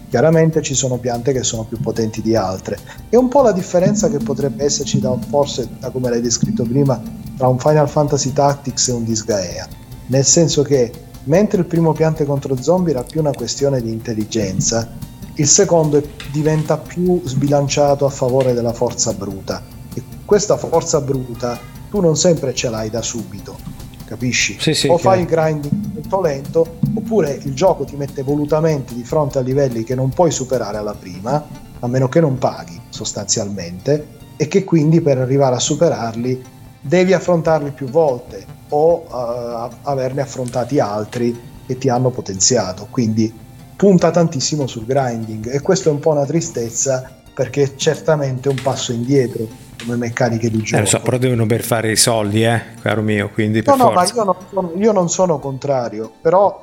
Chiaramente 0.09 0.63
ci 0.63 0.73
sono 0.73 0.97
piante 0.97 1.31
che 1.31 1.43
sono 1.43 1.63
più 1.63 1.79
potenti 1.79 2.23
di 2.23 2.35
altre. 2.35 2.79
È 3.09 3.15
un 3.15 3.27
po' 3.27 3.43
la 3.43 3.51
differenza 3.51 4.09
che 4.09 4.17
potrebbe 4.17 4.63
esserci 4.63 4.99
da 4.99 5.15
forse, 5.29 5.67
da 5.79 5.91
come 5.91 6.09
l'hai 6.09 6.21
descritto 6.21 6.63
prima, 6.63 6.99
tra 7.37 7.47
un 7.47 7.59
Final 7.59 7.87
Fantasy 7.87 8.33
Tactics 8.33 8.87
e 8.87 8.93
un 8.93 9.03
Disgaea. 9.03 9.67
Nel 10.07 10.25
senso 10.25 10.63
che 10.63 10.91
mentre 11.27 11.59
il 11.59 11.65
primo 11.65 11.93
piante 11.93 12.25
contro 12.25 12.61
zombie 12.61 12.93
era 12.93 13.03
più 13.03 13.19
una 13.19 13.31
questione 13.31 13.81
di 13.81 13.91
intelligenza, 13.91 14.91
il 15.35 15.47
secondo 15.47 16.01
diventa 16.31 16.77
più 16.77 17.21
sbilanciato 17.23 18.05
a 18.05 18.09
favore 18.09 18.53
della 18.53 18.73
forza 18.73 19.13
bruta. 19.13 19.63
E 19.93 20.03
questa 20.25 20.57
forza 20.57 20.99
bruta 20.99 21.59
tu 21.89 22.01
non 22.01 22.17
sempre 22.17 22.53
ce 22.53 22.69
l'hai 22.69 22.89
da 22.89 23.01
subito 23.01 23.77
capisci? 24.07 24.57
Sì, 24.59 24.73
sì, 24.73 24.87
o 24.87 24.97
fai 24.97 25.19
il 25.19 25.25
grinding 25.25 25.93
molto 25.93 26.21
lento, 26.21 26.77
oppure 26.93 27.37
il 27.43 27.53
gioco 27.53 27.83
ti 27.83 27.97
mette 27.97 28.23
volutamente 28.23 28.93
di 28.93 29.03
fronte 29.03 29.37
a 29.37 29.41
livelli 29.41 29.83
che 29.83 29.95
non 29.95 30.09
puoi 30.09 30.31
superare 30.31 30.77
alla 30.77 30.95
prima, 30.95 31.45
a 31.79 31.87
meno 31.87 32.07
che 32.07 32.21
non 32.21 32.37
paghi 32.37 32.79
sostanzialmente, 32.89 34.15
e 34.37 34.47
che 34.47 34.63
quindi 34.63 35.01
per 35.01 35.17
arrivare 35.17 35.55
a 35.55 35.59
superarli 35.59 36.41
devi 36.87 37.13
affrontarli 37.13 37.71
più 37.71 37.87
volte 37.87 38.45
o 38.69 39.05
uh, 39.07 39.71
averne 39.83 40.21
affrontati 40.21 40.79
altri 40.79 41.39
che 41.65 41.77
ti 41.77 41.89
hanno 41.89 42.09
potenziato. 42.09 42.87
Quindi 42.89 43.31
punta 43.75 44.09
tantissimo 44.09 44.65
sul 44.67 44.85
grinding 44.85 45.53
e 45.53 45.61
questo 45.61 45.89
è 45.89 45.91
un 45.91 45.99
po' 45.99 46.11
una 46.11 46.25
tristezza 46.25 47.11
perché 47.33 47.77
certamente 47.77 48.49
è 48.49 48.51
un 48.51 48.61
passo 48.63 48.91
indietro 48.91 49.47
come 49.83 49.95
meccaniche 49.95 50.49
di 50.49 50.61
gioco. 50.63 50.81
Eh, 50.81 50.85
so, 50.87 51.01
però 51.01 51.17
devono 51.17 51.45
per 51.45 51.61
fare 51.61 51.91
i 51.91 51.95
soldi, 51.95 52.43
eh, 52.43 52.61
caro 52.81 53.01
mio, 53.01 53.29
quindi 53.29 53.61
per 53.61 53.75
No, 53.75 53.83
no, 53.85 53.91
ma 53.91 54.03
io 54.03 54.23
non, 54.23 54.35
sono, 54.49 54.71
io 54.75 54.91
non, 54.91 55.09
sono, 55.09 55.37
contrario, 55.37 56.11
però 56.19 56.61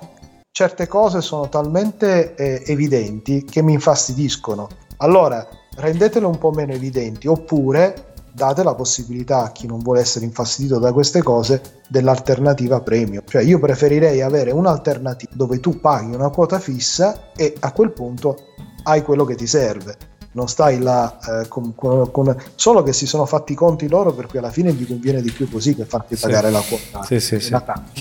certe 0.51 0.89
cose 0.89 1.21
sono 1.21 1.49
talmente 1.49 2.35
eh, 2.35 2.63
evidenti 2.67 3.45
che 3.45 3.63
mi 3.63 3.75
infastidiscono. 3.75 4.69
Allora, 4.97 5.47
rendetele 5.77 6.27
un 6.27 6.39
po' 6.39 6.51
meno 6.51 6.73
evidenti, 6.73 7.29
oppure 7.29 8.14
date 8.35 8.65
la 8.65 8.75
possibilità 8.75 9.45
a 9.45 9.53
chi 9.53 9.69
non 9.69 9.79
vuole 9.79 10.01
essere 10.01 10.25
infastidito 10.25 10.81
da 10.81 10.93
queste 10.93 11.23
cose 11.23 11.63
dell'alternativa 11.89 12.81
premium. 12.81 13.23
Cioè 13.27 13.43
io 13.43 13.61
preferirei 13.61 14.21
avere 14.23 14.51
un'alternativa 14.51 15.33
dove 15.35 15.61
tu 15.61 15.81
paghi 15.81 16.15
una 16.15 16.31
quota 16.31 16.59
fissa 16.59 17.33
e 17.37 17.55
a 17.61 17.73
quel 17.73 17.93
punto 17.93 18.37
hai 18.85 19.03
quello 19.03 19.25
che 19.25 19.37
ti 19.37 19.47
serve 19.47 19.97
non 20.33 20.49
stai 20.49 20.81
là 20.81 21.17
eh, 21.43 21.49
con, 21.49 21.77
con, 21.77 22.11
con, 22.11 22.37
solo 22.57 22.83
che 22.83 22.93
si 22.93 23.07
sono 23.07 23.25
fatti 23.25 23.53
i 23.53 23.55
conti 23.55 23.89
loro 23.89 24.13
per 24.13 24.27
cui 24.27 24.39
alla 24.39 24.51
fine 24.51 24.73
gli 24.73 24.85
conviene 24.85 25.23
di 25.23 25.31
più 25.31 25.49
così 25.49 25.77
che 25.77 25.85
farti 25.85 26.17
pagare 26.17 26.49
sì. 26.49 26.53
la 26.53 26.61
quota 26.61 27.03
sì, 27.05 27.21
sì, 27.21 27.39
sì. 27.39 27.57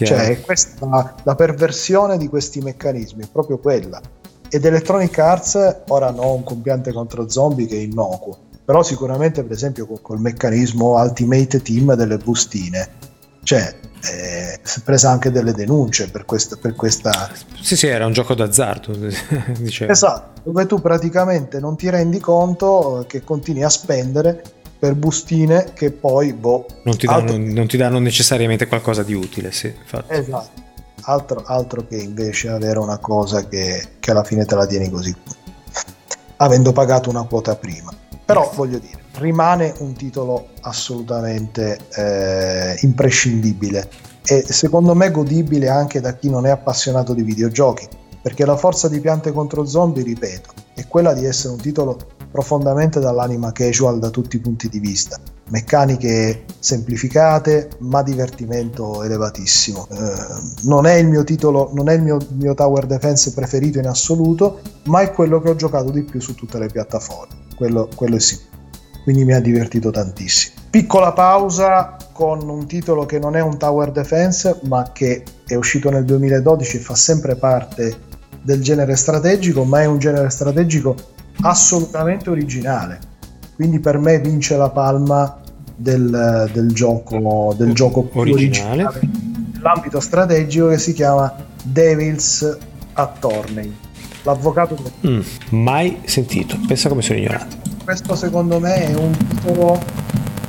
cioè 0.06 0.42
questa 0.42 1.16
la, 1.24 1.36
perversione 1.36 2.18
di 2.18 2.28
questi 2.28 2.60
meccanismi 2.60 3.24
è 3.24 3.28
proprio 3.32 3.60
quella 3.60 4.02
ed 4.50 4.66
Electronic 4.66 5.16
Arts 5.20 5.82
ora 5.90 6.08
hanno 6.08 6.34
un 6.34 6.44
compiante 6.44 6.92
contro 6.92 7.30
zombie 7.30 7.68
che 7.68 7.76
è 7.76 7.82
innocuo 7.82 8.52
però 8.64 8.84
sicuramente 8.84 9.44
per 9.44 9.52
esempio 9.52 9.86
col 10.02 10.20
meccanismo 10.20 11.02
Ultimate 11.02 11.62
Team 11.62 11.96
delle 11.96 12.18
bustine 12.18 13.12
cioè 13.44 13.76
eh, 14.06 14.60
si 14.62 14.80
è 14.80 14.84
presa 14.84 15.10
anche 15.10 15.32
delle 15.32 15.52
denunce 15.54 16.10
per 16.10 16.26
questa, 16.26 16.56
per 16.56 16.76
questa... 16.76 17.30
Sì, 17.62 17.76
sì, 17.76 17.88
era 17.88 18.06
un 18.06 18.14
gioco 18.14 18.34
d'azzardo. 18.34 18.94
esatto, 19.88 20.42
dove 20.44 20.66
tu 20.66 20.82
praticamente 20.82 21.60
non 21.60 21.76
ti 21.76 21.90
rendi 21.90 22.20
conto 22.20 23.06
che 23.08 23.24
continui 23.24 23.64
a 23.64 23.70
spendere 23.70 24.42
per 24.80 24.96
bustine 24.96 25.72
che 25.74 25.92
poi, 25.92 26.34
boh... 26.34 26.66
Non 26.84 26.98
ti 26.98 27.06
danno, 27.06 27.32
altro... 27.32 27.38
non 27.38 27.68
ti 27.68 27.78
danno 27.78 28.00
necessariamente 28.00 28.68
qualcosa 28.68 29.04
di 29.04 29.14
utile, 29.14 29.52
sì, 29.52 29.68
infatti. 29.68 30.14
Esatto. 30.14 30.62
Altro, 31.06 31.44
altro, 31.46 31.86
che 31.86 31.98
invece 31.98 32.48
avere 32.48 32.80
una 32.80 32.98
cosa 32.98 33.46
che, 33.46 33.90
che 34.00 34.12
alla 34.12 34.24
fine 34.24 34.46
te 34.46 34.56
la 34.56 34.66
tieni 34.66 34.90
così, 34.90 35.14
avendo 36.38 36.72
pagato 36.72 37.10
una 37.10 37.24
quota 37.24 37.56
prima. 37.58 37.94
Però 38.26 38.52
voglio 38.56 38.80
dire, 38.80 39.00
rimane 39.16 39.74
un 39.80 39.94
titolo 39.94 40.48
assolutamente 40.62 41.78
eh, 41.96 42.78
imprescindibile 42.82 43.90
e 44.26 44.46
secondo 44.48 44.96
me 44.96 45.12
godibile 45.12 45.68
anche 45.68 46.00
da 46.00 46.14
chi 46.16 46.30
non 46.30 46.46
è 46.46 46.50
appassionato 46.50 47.14
di 47.14 47.24
videogiochi, 47.24 47.88
perché 48.22 48.46
la 48.46 48.56
forza 48.56 48.88
di 48.88 49.02
piante 49.02 49.34
contro 49.34 49.66
zombie, 49.66 50.04
ripeto, 50.04 50.52
è 50.74 50.88
quella 50.88 51.14
di 51.14 51.26
essere 51.26 51.54
un 51.54 51.60
titolo 51.60 51.98
profondamente 52.32 53.00
dall'anima 53.00 53.52
casual 53.52 54.00
da 54.00 54.10
tutti 54.10 54.38
i 54.38 54.40
punti 54.40 54.70
di 54.70 54.80
vista. 54.80 55.20
Meccaniche 55.50 56.46
semplificate, 56.58 57.70
ma 57.80 58.02
divertimento 58.02 59.04
elevatissimo. 59.04 59.88
Eh, 59.92 60.16
non 60.64 60.88
è 60.88 60.94
il 60.94 61.08
mio 61.08 61.24
titolo, 61.26 61.70
non 61.74 61.90
è 61.90 61.94
il 61.94 62.02
mio, 62.02 62.18
mio 62.32 62.56
tower 62.56 62.86
defense 62.88 63.34
preferito 63.34 63.78
in 63.78 63.88
assoluto, 63.88 64.62
ma 64.86 65.02
è 65.02 65.12
quello 65.12 65.42
che 65.42 65.50
ho 65.50 65.56
giocato 65.56 65.92
di 65.92 66.04
più 66.04 66.20
su 66.22 66.34
tutte 66.34 66.58
le 66.58 66.68
piattaforme. 66.68 67.43
Quello, 67.56 67.90
quello 67.96 68.16
è 68.16 68.20
sicuro 68.20 68.52
quindi 69.04 69.26
mi 69.26 69.34
ha 69.34 69.42
divertito 69.42 69.92
tantissimo. 69.92 70.56
Piccola 70.70 71.12
pausa 71.12 71.98
con 72.14 72.50
un 72.50 72.66
titolo 72.66 73.06
che 73.06 73.20
non 73.20 73.36
è 73.36 73.42
un 73.42 73.58
tower 73.58 73.92
defense, 73.92 74.60
ma 74.64 74.92
che 74.92 75.24
è 75.46 75.56
uscito 75.56 75.90
nel 75.92 76.06
2012 76.06 76.78
e 76.78 76.80
fa 76.80 76.96
sempre 76.96 77.36
parte 77.36 78.12
del 78.42 78.62
genere 78.62 78.96
strategico, 78.96 79.66
ma 79.66 79.82
è 79.82 79.86
un 79.86 80.00
genere 80.00 80.30
strategico 80.30 80.96
assolutamente 81.42 82.30
originale. 82.30 83.00
Quindi 83.56 83.80
per 83.80 84.00
me 84.00 84.20
vince 84.20 84.56
la 84.56 84.70
palma 84.70 85.40
del, 85.76 86.50
del 86.52 86.72
gioco, 86.72 87.54
del 87.58 87.74
gioco 87.74 88.10
originale. 88.14 88.86
originale 88.86 89.32
nell'ambito 89.54 90.00
strategico 90.00 90.70
che 90.70 90.78
si 90.78 90.94
chiama 90.94 91.34
Devil's 91.62 92.58
Attorney. 92.94 93.83
L'avvocato 94.24 94.78
mm, 95.06 95.20
mai 95.50 96.02
sentito, 96.06 96.58
pensa 96.68 96.90
come 96.90 97.02
sono 97.02 97.20
ignorato. 97.20 97.58
Questo 97.84 98.16
secondo 98.16 98.60
me 98.60 98.88
è 98.88 98.96
un 98.96 99.12
titolo 99.12 99.80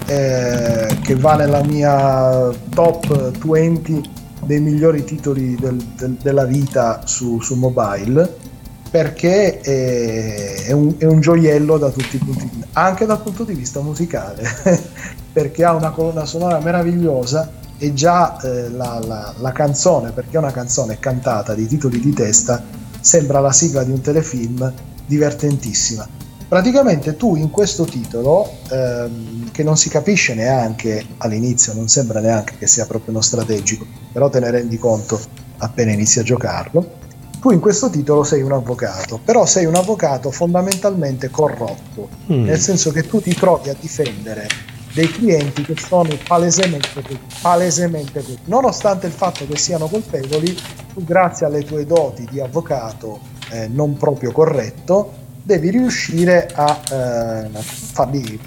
eh, 0.07 0.97
che 1.03 1.15
va 1.17 1.37
nella 1.37 1.63
mia 1.65 2.51
top 2.71 3.37
20 3.45 4.11
dei 4.45 4.61
migliori 4.61 5.05
titoli 5.05 5.57
del, 5.57 5.77
del, 5.77 6.13
della 6.21 6.45
vita 6.45 7.03
su, 7.05 7.41
su 7.41 7.55
mobile 7.57 8.53
perché 8.95 9.59
è, 9.59 10.67
è, 10.67 10.73
un, 10.73 10.95
è, 10.99 11.05
un, 11.05 11.21
gioiello 11.21 11.79
da 11.79 11.91
tutti 11.91 12.15
i 12.15 12.19
punti 12.21 12.49
di 12.49 12.51
vista, 12.59 12.81
anche 12.81 13.07
dal 13.07 13.21
punto 13.21 13.43
di 13.43 13.53
vista 13.53 13.81
musicale, 13.81 14.45
perché 15.33 15.65
ha 15.65 15.73
una 15.73 15.91
colonna 15.91 16.25
sonora 16.27 16.61
meravigliosa 16.61 17.51
e 17.77 17.93
già 17.93 18.41
eh, 18.41 18.71
la, 18.71 19.01
la, 19.05 19.35
la, 19.37 19.51
canzone, 19.51 20.13
perché 20.13 20.37
è 20.37 20.39
una 20.39 20.53
canzone 20.53 21.01
cantata 21.01 21.55
di 21.55 21.67
titoli 21.67 21.99
di 21.99 22.13
testa, 22.13 22.63
sembra 23.05 23.39
la 23.39 23.53
sigla 23.53 23.85
di 23.85 23.91
un 23.91 24.01
telefilm 24.01 24.73
divertentissima. 25.05 26.09
Praticamente 26.49 27.17
tu 27.17 27.37
in 27.37 27.51
questo 27.51 27.85
titolo, 27.85 28.51
ehm, 28.71 29.51
che 29.51 29.63
non 29.63 29.77
si 29.77 29.91
capisce 29.91 30.33
neanche 30.33 31.05
all'inizio, 31.19 31.75
non 31.75 31.89
sembra 31.89 32.21
neanche 32.21 32.55
che 32.59 32.67
sia 32.67 32.87
proprio 32.87 33.13
uno 33.13 33.21
strategico, 33.21 33.85
però 34.11 34.31
te 34.31 34.41
ne 34.41 34.51
rendi 34.51 34.79
conto 34.79 35.21
appena 35.59 35.93
inizi 35.93 36.21
a 36.21 36.23
giocarlo, 36.23 37.03
tu 37.41 37.51
in 37.51 37.61
questo 37.61 37.91
titolo 37.91 38.25
sei 38.25 38.41
un 38.41 38.53
avvocato, 38.53 39.21
però 39.23 39.45
sei 39.45 39.67
un 39.67 39.75
avvocato 39.75 40.31
fondamentalmente 40.31 41.29
corrotto, 41.29 42.09
mm. 42.33 42.45
nel 42.45 42.59
senso 42.59 42.91
che 42.91 43.07
tu 43.07 43.21
ti 43.21 43.35
trovi 43.35 43.69
a 43.69 43.77
difendere 43.79 44.49
dei 44.95 45.11
clienti 45.11 45.63
che 45.65 45.75
sono 45.77 46.17
palesemente 46.27 46.89
così, 46.95 47.19
palesemente 47.43 48.21
così. 48.21 48.39
Nonostante 48.45 49.07
il 49.07 49.13
fatto 49.13 49.45
che 49.47 49.57
siano 49.57 49.89
colpevoli, 49.89 50.57
tu 50.95 51.05
grazie 51.05 51.47
alle 51.47 51.65
tue 51.65 51.85
doti 51.85 52.27
di 52.31 52.41
avvocato 52.41 53.19
eh, 53.51 53.67
non 53.67 53.97
proprio 53.97 54.31
corretto, 54.31 55.13
devi 55.43 55.71
riuscire 55.71 56.49
a 56.55 56.81
eh, 56.91 57.49
farli 57.61 58.39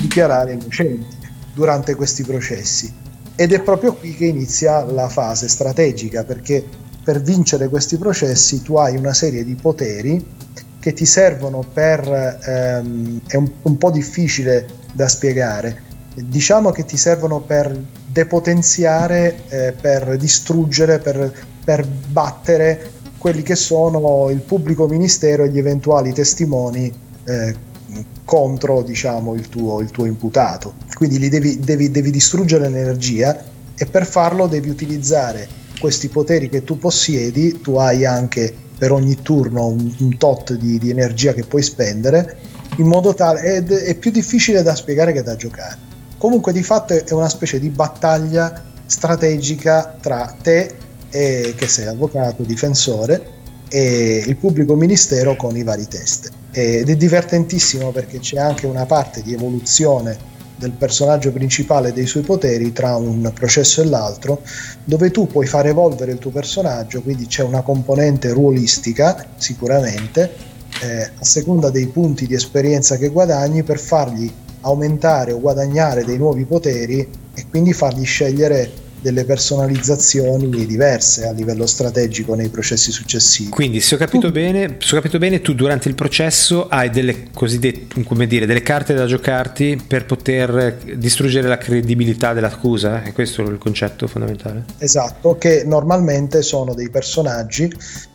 dichiarare 0.00 0.54
innocenti 0.54 1.16
durante 1.52 1.94
questi 1.94 2.24
processi. 2.24 2.92
Ed 3.36 3.52
è 3.52 3.60
proprio 3.60 3.92
qui 3.94 4.14
che 4.14 4.24
inizia 4.24 4.82
la 4.84 5.08
fase 5.08 5.48
strategica, 5.48 6.24
perché 6.24 6.64
per 7.04 7.20
vincere 7.20 7.68
questi 7.68 7.98
processi 7.98 8.62
tu 8.62 8.76
hai 8.76 8.96
una 8.96 9.12
serie 9.12 9.44
di 9.44 9.54
poteri 9.54 10.24
che 10.80 10.92
ti 10.94 11.04
servono 11.04 11.62
per... 11.72 12.08
Ehm, 12.42 13.20
è 13.26 13.36
un, 13.36 13.50
un 13.62 13.76
po' 13.76 13.90
difficile 13.90 14.77
da 14.92 15.08
spiegare, 15.08 15.82
diciamo 16.14 16.70
che 16.70 16.84
ti 16.84 16.96
servono 16.96 17.40
per 17.40 17.76
depotenziare, 18.10 19.42
eh, 19.48 19.72
per 19.72 20.16
distruggere, 20.16 20.98
per, 20.98 21.32
per 21.64 21.86
battere 21.86 22.92
quelli 23.18 23.42
che 23.42 23.56
sono 23.56 24.30
il 24.30 24.40
pubblico 24.40 24.86
ministero 24.86 25.44
e 25.44 25.50
gli 25.50 25.58
eventuali 25.58 26.12
testimoni 26.12 26.92
eh, 27.24 27.54
contro 28.24 28.82
diciamo, 28.82 29.34
il, 29.34 29.48
tuo, 29.48 29.80
il 29.80 29.90
tuo 29.90 30.04
imputato. 30.04 30.74
Quindi 30.94 31.18
li 31.18 31.28
devi, 31.28 31.58
devi, 31.58 31.90
devi 31.90 32.10
distruggere 32.10 32.68
l'energia 32.68 33.42
e 33.76 33.86
per 33.86 34.06
farlo 34.06 34.46
devi 34.46 34.68
utilizzare 34.68 35.48
questi 35.78 36.08
poteri 36.08 36.48
che 36.48 36.64
tu 36.64 36.78
possiedi, 36.78 37.60
tu 37.60 37.76
hai 37.76 38.04
anche 38.04 38.52
per 38.76 38.92
ogni 38.92 39.22
turno 39.22 39.66
un, 39.66 39.92
un 39.98 40.16
tot 40.16 40.54
di, 40.54 40.78
di, 40.78 40.90
energia 40.90 41.32
che 41.32 41.44
puoi 41.44 41.62
spendere, 41.62 42.36
in 42.78 42.86
modo 42.86 43.14
tale 43.14 43.56
ed 43.56 43.70
è 43.70 43.94
più 43.94 44.10
difficile 44.10 44.62
da 44.62 44.74
spiegare 44.74 45.12
che 45.12 45.22
da 45.22 45.36
giocare. 45.36 45.76
Comunque 46.16 46.52
di 46.52 46.62
fatto 46.62 46.94
è 46.94 47.12
una 47.12 47.28
specie 47.28 47.60
di 47.60 47.68
battaglia 47.68 48.64
strategica 48.86 49.96
tra 50.00 50.34
te, 50.42 50.74
e, 51.10 51.54
che 51.56 51.68
sei 51.68 51.86
avvocato, 51.86 52.42
difensore, 52.42 53.36
e 53.68 54.24
il 54.26 54.36
pubblico 54.36 54.74
ministero 54.74 55.36
con 55.36 55.56
i 55.56 55.62
vari 55.62 55.86
test. 55.86 56.30
Ed 56.50 56.88
è 56.88 56.96
divertentissimo 56.96 57.90
perché 57.92 58.18
c'è 58.18 58.38
anche 58.38 58.66
una 58.66 58.86
parte 58.86 59.22
di 59.22 59.32
evoluzione 59.34 60.36
del 60.56 60.72
personaggio 60.72 61.30
principale 61.30 61.90
e 61.90 61.92
dei 61.92 62.06
suoi 62.06 62.24
poteri 62.24 62.72
tra 62.72 62.96
un 62.96 63.30
processo 63.32 63.80
e 63.80 63.84
l'altro, 63.84 64.42
dove 64.82 65.10
tu 65.12 65.28
puoi 65.28 65.46
far 65.46 65.66
evolvere 65.66 66.10
il 66.10 66.18
tuo 66.18 66.30
personaggio, 66.30 67.00
quindi 67.00 67.26
c'è 67.26 67.44
una 67.44 67.62
componente 67.62 68.32
ruolistica 68.32 69.24
sicuramente, 69.36 70.56
eh, 70.80 71.10
a 71.18 71.24
seconda 71.24 71.70
dei 71.70 71.86
punti 71.86 72.26
di 72.26 72.34
esperienza 72.34 72.96
che 72.96 73.08
guadagni 73.08 73.62
per 73.62 73.78
fargli 73.78 74.30
aumentare 74.62 75.32
o 75.32 75.40
guadagnare 75.40 76.04
dei 76.04 76.18
nuovi 76.18 76.44
poteri 76.44 77.06
e 77.34 77.46
quindi 77.48 77.72
fargli 77.72 78.04
scegliere 78.04 78.86
delle 79.00 79.24
personalizzazioni 79.24 80.66
diverse 80.66 81.26
a 81.26 81.32
livello 81.32 81.66
strategico 81.66 82.34
nei 82.34 82.48
processi 82.48 82.90
successivi. 82.90 83.50
Quindi, 83.50 83.80
se 83.80 83.94
ho 83.94 83.98
capito, 83.98 84.30
bene, 84.30 84.76
se 84.80 84.94
ho 84.94 84.98
capito 84.98 85.18
bene, 85.18 85.40
tu 85.40 85.54
durante 85.54 85.88
il 85.88 85.94
processo 85.94 86.68
hai 86.68 86.90
delle 86.90 87.30
cosiddette, 87.32 88.02
come 88.02 88.26
dire, 88.26 88.46
delle 88.46 88.62
carte 88.62 88.94
da 88.94 89.06
giocarti 89.06 89.82
per 89.86 90.04
poter 90.04 90.78
distruggere 90.96 91.48
la 91.48 91.58
credibilità 91.58 92.32
dell'accusa? 92.32 93.02
È 93.02 93.12
questo 93.12 93.42
il 93.42 93.58
concetto 93.58 94.06
fondamentale? 94.06 94.64
Esatto, 94.78 95.36
che 95.36 95.62
normalmente 95.64 96.42
sono 96.42 96.74
dei 96.74 96.90
personaggi, 96.90 97.72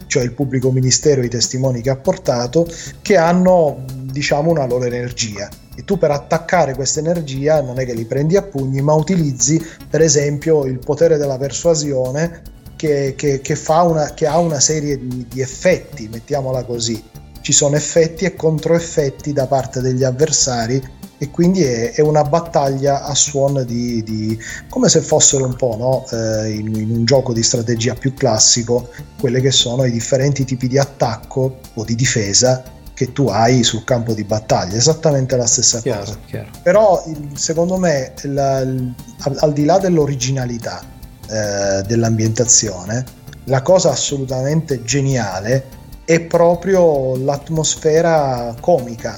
cioè 0.07 0.23
il 0.23 0.33
pubblico 0.33 0.71
ministero 0.71 1.21
e 1.21 1.25
i 1.25 1.29
testimoni 1.29 1.81
che 1.81 1.89
ha 1.89 1.97
portato, 1.97 2.67
che 3.01 3.17
hanno, 3.17 3.83
diciamo, 4.11 4.51
una 4.51 4.65
loro 4.65 4.85
energia 4.85 5.49
e 5.75 5.83
tu 5.83 5.97
per 5.97 6.11
attaccare 6.11 6.75
questa 6.75 6.99
energia 6.99 7.61
non 7.61 7.79
è 7.79 7.85
che 7.85 7.93
li 7.93 8.05
prendi 8.05 8.37
a 8.37 8.43
pugni, 8.43 8.81
ma 8.81 8.93
utilizzi 8.93 9.61
per 9.89 10.01
esempio 10.01 10.65
il 10.65 10.79
potere 10.79 11.17
della 11.17 11.37
persuasione 11.37 12.41
che, 12.75 13.13
che, 13.15 13.41
che, 13.41 13.57
una, 13.67 14.13
che 14.13 14.27
ha 14.27 14.37
una 14.37 14.59
serie 14.59 14.97
di, 14.99 15.25
di, 15.29 15.41
effetti, 15.41 16.09
mettiamola 16.11 16.63
così. 16.63 17.01
Ci 17.41 17.51
sono 17.51 17.75
effetti 17.75 18.25
e 18.25 18.35
controeffetti 18.35 19.33
da 19.33 19.47
parte 19.47 19.81
degli 19.81 20.03
avversari 20.03 20.81
e 21.17 21.29
quindi 21.29 21.63
è, 21.63 21.93
è 21.93 22.01
una 22.01 22.23
battaglia 22.23 23.03
a 23.03 23.15
suono 23.15 23.63
di, 23.63 24.03
di, 24.03 24.37
come 24.69 24.89
se 24.89 25.01
fossero 25.01 25.45
un 25.45 25.55
po' 25.55 25.75
no? 25.77 26.17
eh, 26.17 26.49
in, 26.49 26.75
in 26.75 26.89
un 26.91 27.05
gioco 27.05 27.33
di 27.33 27.43
strategia 27.43 27.95
più 27.95 28.13
classico, 28.13 28.89
quelle 29.19 29.41
che 29.41 29.51
sono 29.51 29.85
i 29.85 29.91
differenti 29.91 30.45
tipi 30.45 30.67
di 30.67 30.77
attacco 30.77 31.59
o 31.73 31.83
di 31.83 31.95
difesa 31.95 32.72
che 32.93 33.11
tu 33.11 33.27
hai 33.27 33.63
sul 33.63 33.83
campo 33.83 34.13
di 34.13 34.23
battaglia, 34.23 34.77
esattamente 34.77 35.35
la 35.35 35.45
stessa 35.45 35.81
chiaro, 35.81 35.99
cosa. 36.01 36.19
Chiaro. 36.25 36.49
Però 36.61 37.03
secondo 37.33 37.77
me 37.77 38.13
la, 38.23 38.57
al, 38.57 38.95
al, 39.39 39.53
di 39.53 39.65
là 39.65 39.79
dell'originalità 39.79 40.81
eh, 41.29 41.81
dell'ambientazione, 41.85 43.21
la 43.45 43.61
cosa 43.61 43.91
assolutamente 43.91 44.83
geniale 44.83 45.81
è 46.05 46.19
proprio 46.21 47.15
l'atmosfera 47.17 48.55
comica, 48.59 49.17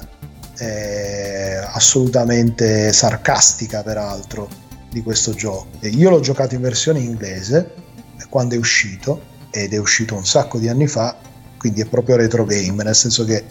eh, 0.58 1.60
assolutamente 1.72 2.92
sarcastica 2.92 3.82
peraltro, 3.82 4.48
di 4.90 5.02
questo 5.02 5.34
gioco. 5.34 5.66
Io 5.80 6.08
l'ho 6.08 6.20
giocato 6.20 6.54
in 6.54 6.62
versione 6.62 7.00
inglese 7.00 7.74
quando 8.30 8.54
è 8.54 8.58
uscito 8.58 9.20
ed 9.50 9.74
è 9.74 9.76
uscito 9.76 10.14
un 10.14 10.24
sacco 10.24 10.58
di 10.58 10.68
anni 10.68 10.86
fa, 10.86 11.16
quindi 11.58 11.82
è 11.82 11.86
proprio 11.86 12.16
retro 12.16 12.44
game, 12.44 12.82
nel 12.82 12.94
senso 12.94 13.24
che 13.24 13.44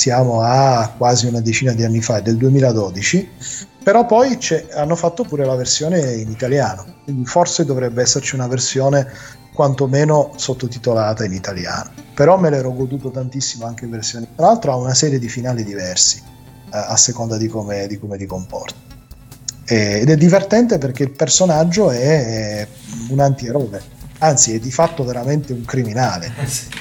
siamo 0.00 0.40
a 0.40 0.94
quasi 0.96 1.26
una 1.26 1.42
decina 1.42 1.72
di 1.72 1.84
anni 1.84 2.00
fa, 2.00 2.16
è 2.16 2.22
del 2.22 2.38
2012, 2.38 3.28
però 3.82 4.06
poi 4.06 4.38
hanno 4.72 4.96
fatto 4.96 5.24
pure 5.24 5.44
la 5.44 5.54
versione 5.54 6.14
in 6.14 6.30
italiano, 6.30 6.86
quindi 7.04 7.26
forse 7.26 7.66
dovrebbe 7.66 8.00
esserci 8.00 8.34
una 8.34 8.46
versione 8.46 9.06
quantomeno 9.52 10.32
sottotitolata 10.36 11.22
in 11.26 11.34
italiano, 11.34 11.90
però 12.14 12.38
me 12.38 12.48
l'ero 12.48 12.72
goduto 12.72 13.10
tantissimo 13.10 13.66
anche 13.66 13.84
in 13.84 13.90
versione, 13.90 14.26
tra 14.34 14.46
l'altro 14.46 14.72
ha 14.72 14.76
una 14.76 14.94
serie 14.94 15.18
di 15.18 15.28
finali 15.28 15.64
diversi 15.64 16.16
eh, 16.16 16.68
a 16.70 16.96
seconda 16.96 17.36
di 17.36 17.48
come, 17.48 17.86
di 17.86 17.98
come 17.98 18.16
ti 18.16 18.24
comporti. 18.24 18.80
ed 19.66 20.08
è 20.08 20.16
divertente 20.16 20.78
perché 20.78 21.02
il 21.02 21.10
personaggio 21.10 21.90
è 21.90 22.66
un 23.10 23.20
antieroe, 23.20 23.82
anzi 24.20 24.54
è 24.54 24.58
di 24.58 24.70
fatto 24.70 25.04
veramente 25.04 25.52
un 25.52 25.66
criminale. 25.66 26.32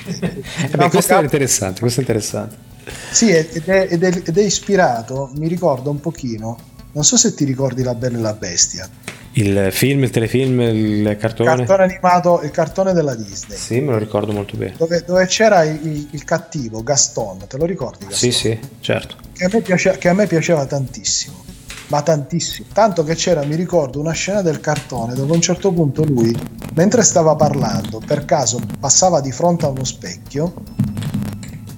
Eh 0.07 0.71
eh 0.71 0.77
beh, 0.77 0.89
questo 0.89 1.13
è 1.15 1.79
questo 1.79 1.99
è 1.99 2.03
interessante. 2.03 2.67
Sì, 3.11 3.29
ed 3.29 3.63
è, 3.65 3.87
ed, 3.89 4.03
è, 4.03 4.21
ed 4.25 4.37
è, 4.37 4.41
ispirato, 4.41 5.31
mi 5.35 5.47
ricorda 5.47 5.89
un 5.89 5.99
pochino, 5.99 6.57
non 6.91 7.03
so 7.03 7.17
se 7.17 7.33
ti 7.33 7.43
ricordi 7.43 7.83
La 7.83 7.95
Bella 7.95 8.17
e 8.17 8.21
la 8.21 8.33
Bestia. 8.33 8.89
Il 9.33 9.69
film, 9.71 10.03
il 10.03 10.09
telefilm, 10.09 10.59
il 10.59 11.17
cartone? 11.19 11.51
Il 11.51 11.57
cartone 11.57 11.83
animato, 11.83 12.41
il 12.43 12.51
cartone 12.51 12.93
della 12.93 13.15
Disney. 13.15 13.57
Sì, 13.57 13.79
me 13.79 13.91
lo 13.91 13.97
ricordo 13.97 14.31
molto 14.31 14.57
bene. 14.57 14.73
Dove, 14.75 15.03
dove 15.05 15.25
c'era 15.27 15.63
il, 15.63 16.07
il, 16.11 16.23
cattivo, 16.23 16.81
Gaston, 16.81 17.45
te 17.47 17.57
lo 17.57 17.65
ricordi? 17.65 18.05
Gaston? 18.05 18.31
Sì, 18.31 18.31
sì, 18.31 18.59
certo. 18.79 19.15
Che 19.31 19.45
a, 19.45 19.61
piace, 19.61 19.97
che 19.97 20.09
a 20.09 20.13
me 20.13 20.25
piaceva 20.25 20.65
tantissimo 20.65 21.47
ma 21.89 22.01
tantissimo. 22.01 22.67
Tanto 22.73 23.03
che 23.03 23.15
c'era, 23.15 23.43
mi 23.43 23.55
ricordo, 23.55 23.99
una 23.99 24.11
scena 24.11 24.41
del 24.41 24.59
cartone 24.59 25.13
dove 25.13 25.31
a 25.31 25.35
un 25.35 25.41
certo 25.41 25.71
punto 25.71 26.03
lui, 26.03 26.35
mentre 26.73 27.03
stava 27.03 27.35
parlando, 27.35 28.01
per 28.05 28.25
caso 28.25 28.59
passava 28.79 29.21
di 29.21 29.31
fronte 29.31 29.65
a 29.65 29.69
uno 29.69 29.83
specchio 29.83 30.53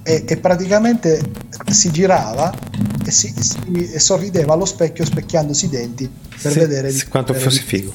e, 0.02 0.24
e 0.26 0.36
praticamente 0.38 1.20
si 1.70 1.90
girava 1.90 2.52
e, 3.04 3.10
si, 3.10 3.32
si, 3.38 3.92
e, 3.92 3.98
sorrideva 3.98 4.54
allo 4.54 4.64
specchio 4.64 5.04
specchiandosi 5.04 5.66
i 5.66 5.68
denti 5.68 6.10
per 6.42 6.52
sì, 6.52 6.58
vedere 6.58 6.90
sì, 6.90 7.08
quanto 7.08 7.34
fosse 7.34 7.60
figo. 7.60 7.92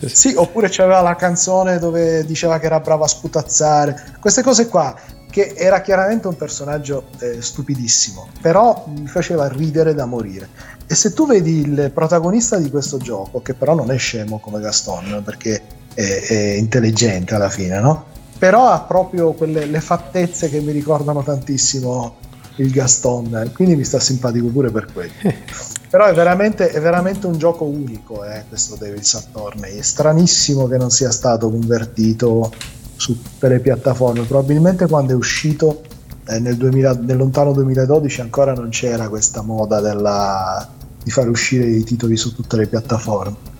Sì, 0.00 0.08
sì, 0.08 0.34
oppure 0.34 0.68
c'aveva 0.70 1.00
la 1.00 1.14
canzone 1.14 1.78
dove 1.78 2.24
diceva 2.24 2.58
che 2.58 2.66
era 2.66 2.80
bravo 2.80 3.04
a 3.04 3.08
sputazzare, 3.08 4.16
queste 4.20 4.42
cose 4.42 4.66
qua 4.66 4.98
che 5.30 5.54
era 5.56 5.80
chiaramente 5.80 6.28
un 6.28 6.36
personaggio 6.36 7.06
eh, 7.18 7.40
stupidissimo, 7.40 8.28
però 8.42 8.84
mi 8.88 9.06
faceva 9.06 9.48
ridere 9.48 9.94
da 9.94 10.04
morire. 10.04 10.46
E 10.86 10.94
se 10.94 11.14
tu 11.14 11.26
vedi 11.26 11.60
il 11.60 11.90
protagonista 11.94 12.58
di 12.58 12.68
questo 12.68 12.98
gioco, 12.98 13.40
che 13.40 13.54
però 13.54 13.74
non 13.74 13.90
è 13.90 13.96
scemo 13.96 14.38
come 14.40 14.60
Gaston, 14.60 15.22
perché 15.24 15.62
è, 15.94 16.02
è 16.02 16.34
intelligente 16.56 17.34
alla 17.34 17.48
fine, 17.48 17.80
no? 17.80 18.10
Però 18.42 18.70
ha 18.70 18.80
proprio 18.80 19.34
quelle 19.34 19.66
le 19.66 19.80
fattezze 19.80 20.50
che 20.50 20.58
mi 20.58 20.72
ricordano 20.72 21.22
tantissimo 21.22 22.16
il 22.56 22.72
Gaston, 22.72 23.52
quindi 23.54 23.76
mi 23.76 23.84
sta 23.84 24.00
simpatico 24.00 24.48
pure 24.48 24.72
per 24.72 24.92
quello. 24.92 25.12
però 25.88 26.06
è 26.06 26.12
veramente, 26.12 26.70
è 26.70 26.80
veramente, 26.80 27.28
un 27.28 27.38
gioco 27.38 27.66
unico 27.66 28.24
eh, 28.24 28.42
questo 28.48 28.74
Devil 28.74 29.04
Saturn, 29.04 29.62
è 29.62 29.80
stranissimo 29.80 30.66
che 30.66 30.76
non 30.76 30.90
sia 30.90 31.12
stato 31.12 31.50
convertito 31.50 32.52
su 32.96 33.22
tutte 33.22 33.46
le 33.46 33.60
piattaforme, 33.60 34.24
probabilmente 34.24 34.88
quando 34.88 35.12
è 35.12 35.14
uscito 35.14 35.82
eh, 36.26 36.40
nel, 36.40 36.56
2000, 36.56 36.94
nel, 36.94 37.18
lontano 37.18 37.52
2012 37.52 38.22
ancora 38.22 38.54
non 38.54 38.70
c'era 38.70 39.08
questa 39.08 39.42
moda 39.42 39.80
della, 39.80 40.68
di 41.00 41.12
fare 41.12 41.28
uscire 41.28 41.64
i 41.64 41.84
titoli 41.84 42.16
su 42.16 42.34
tutte 42.34 42.56
le 42.56 42.66
piattaforme. 42.66 43.51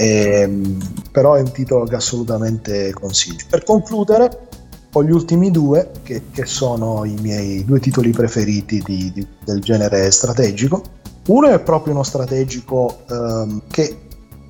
Ehm, 0.00 0.78
però 1.10 1.34
è 1.34 1.40
un 1.40 1.50
titolo 1.50 1.84
che 1.84 1.96
assolutamente 1.96 2.92
consiglio. 2.92 3.44
Per 3.50 3.64
concludere, 3.64 4.46
ho 4.92 5.02
gli 5.02 5.10
ultimi 5.10 5.50
due, 5.50 5.90
che, 6.04 6.22
che 6.30 6.46
sono 6.46 7.04
i 7.04 7.16
miei 7.20 7.64
due 7.64 7.80
titoli 7.80 8.10
preferiti 8.10 8.80
di, 8.84 9.10
di, 9.12 9.26
del 9.44 9.60
genere 9.60 10.08
strategico. 10.12 10.82
Uno 11.26 11.48
è 11.48 11.58
proprio 11.58 11.94
uno 11.94 12.04
strategico 12.04 13.00
um, 13.08 13.62
che 13.68 13.98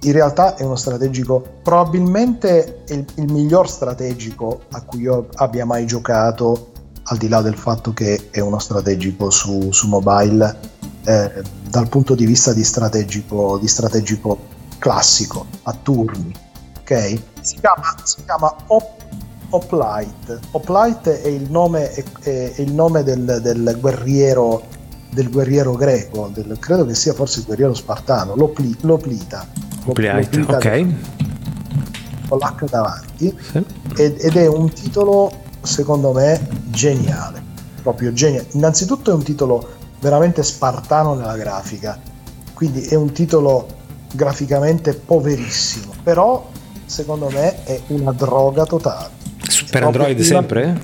in 0.00 0.12
realtà 0.12 0.54
è 0.54 0.62
uno 0.62 0.76
strategico, 0.76 1.42
probabilmente 1.62 2.84
il, 2.88 3.04
il, 3.14 3.32
miglior 3.32 3.68
strategico 3.68 4.60
a 4.72 4.82
cui 4.82 5.00
io 5.00 5.28
abbia 5.36 5.64
mai 5.64 5.86
giocato, 5.86 6.72
al 7.04 7.16
di 7.16 7.26
là 7.26 7.40
del 7.40 7.56
fatto 7.56 7.94
che 7.94 8.28
è 8.30 8.40
uno 8.40 8.58
strategico 8.58 9.30
su, 9.30 9.72
su 9.72 9.88
mobile, 9.88 10.56
eh, 11.04 11.42
dal 11.70 11.88
punto 11.88 12.14
di 12.14 12.26
vista 12.26 12.52
di 12.52 12.62
strategico, 12.62 13.58
di 13.58 13.66
strategico 13.66 14.56
classico 14.78 15.46
a 15.62 15.72
turni, 15.74 16.32
ok? 16.80 17.20
Si 17.40 17.56
chiama, 17.60 17.94
si 18.02 18.24
chiama 18.24 18.54
Op, 18.66 19.06
Oplite. 19.50 20.40
Oplite 20.52 21.22
è 21.22 21.28
il 21.28 21.50
nome, 21.50 21.92
è, 21.92 22.04
è 22.20 22.54
il 22.58 22.72
nome 22.72 23.02
del, 23.02 23.40
del, 23.42 23.76
guerriero 23.80 24.62
del 25.10 25.30
guerriero 25.30 25.72
greco, 25.72 26.30
del, 26.32 26.56
credo 26.58 26.84
che 26.84 26.94
sia 26.94 27.14
forse 27.14 27.40
il 27.40 27.46
guerriero 27.46 27.74
spartano, 27.74 28.34
Lopli, 28.34 28.76
Loplita. 28.82 29.46
Loplita, 29.84 30.56
ok. 30.56 30.86
Con 32.28 32.38
l'H 32.38 32.68
davanti. 32.68 33.38
Sì. 33.40 33.64
Ed, 33.96 34.18
ed 34.20 34.36
è 34.36 34.46
un 34.46 34.70
titolo 34.70 35.32
secondo 35.62 36.12
me 36.12 36.46
geniale, 36.66 37.42
proprio 37.82 38.12
geniale. 38.12 38.48
Innanzitutto 38.52 39.10
è 39.10 39.14
un 39.14 39.22
titolo 39.22 39.76
veramente 40.00 40.42
spartano 40.42 41.14
nella 41.14 41.36
grafica, 41.36 41.98
quindi 42.54 42.82
è 42.82 42.94
un 42.94 43.12
titolo 43.12 43.66
graficamente 44.12 44.94
poverissimo, 44.94 45.92
però 46.02 46.48
secondo 46.84 47.28
me 47.30 47.64
è 47.64 47.80
una 47.88 48.12
droga 48.12 48.64
totale. 48.64 49.10
Per 49.70 49.82
Android 49.82 50.20
sempre? 50.20 50.80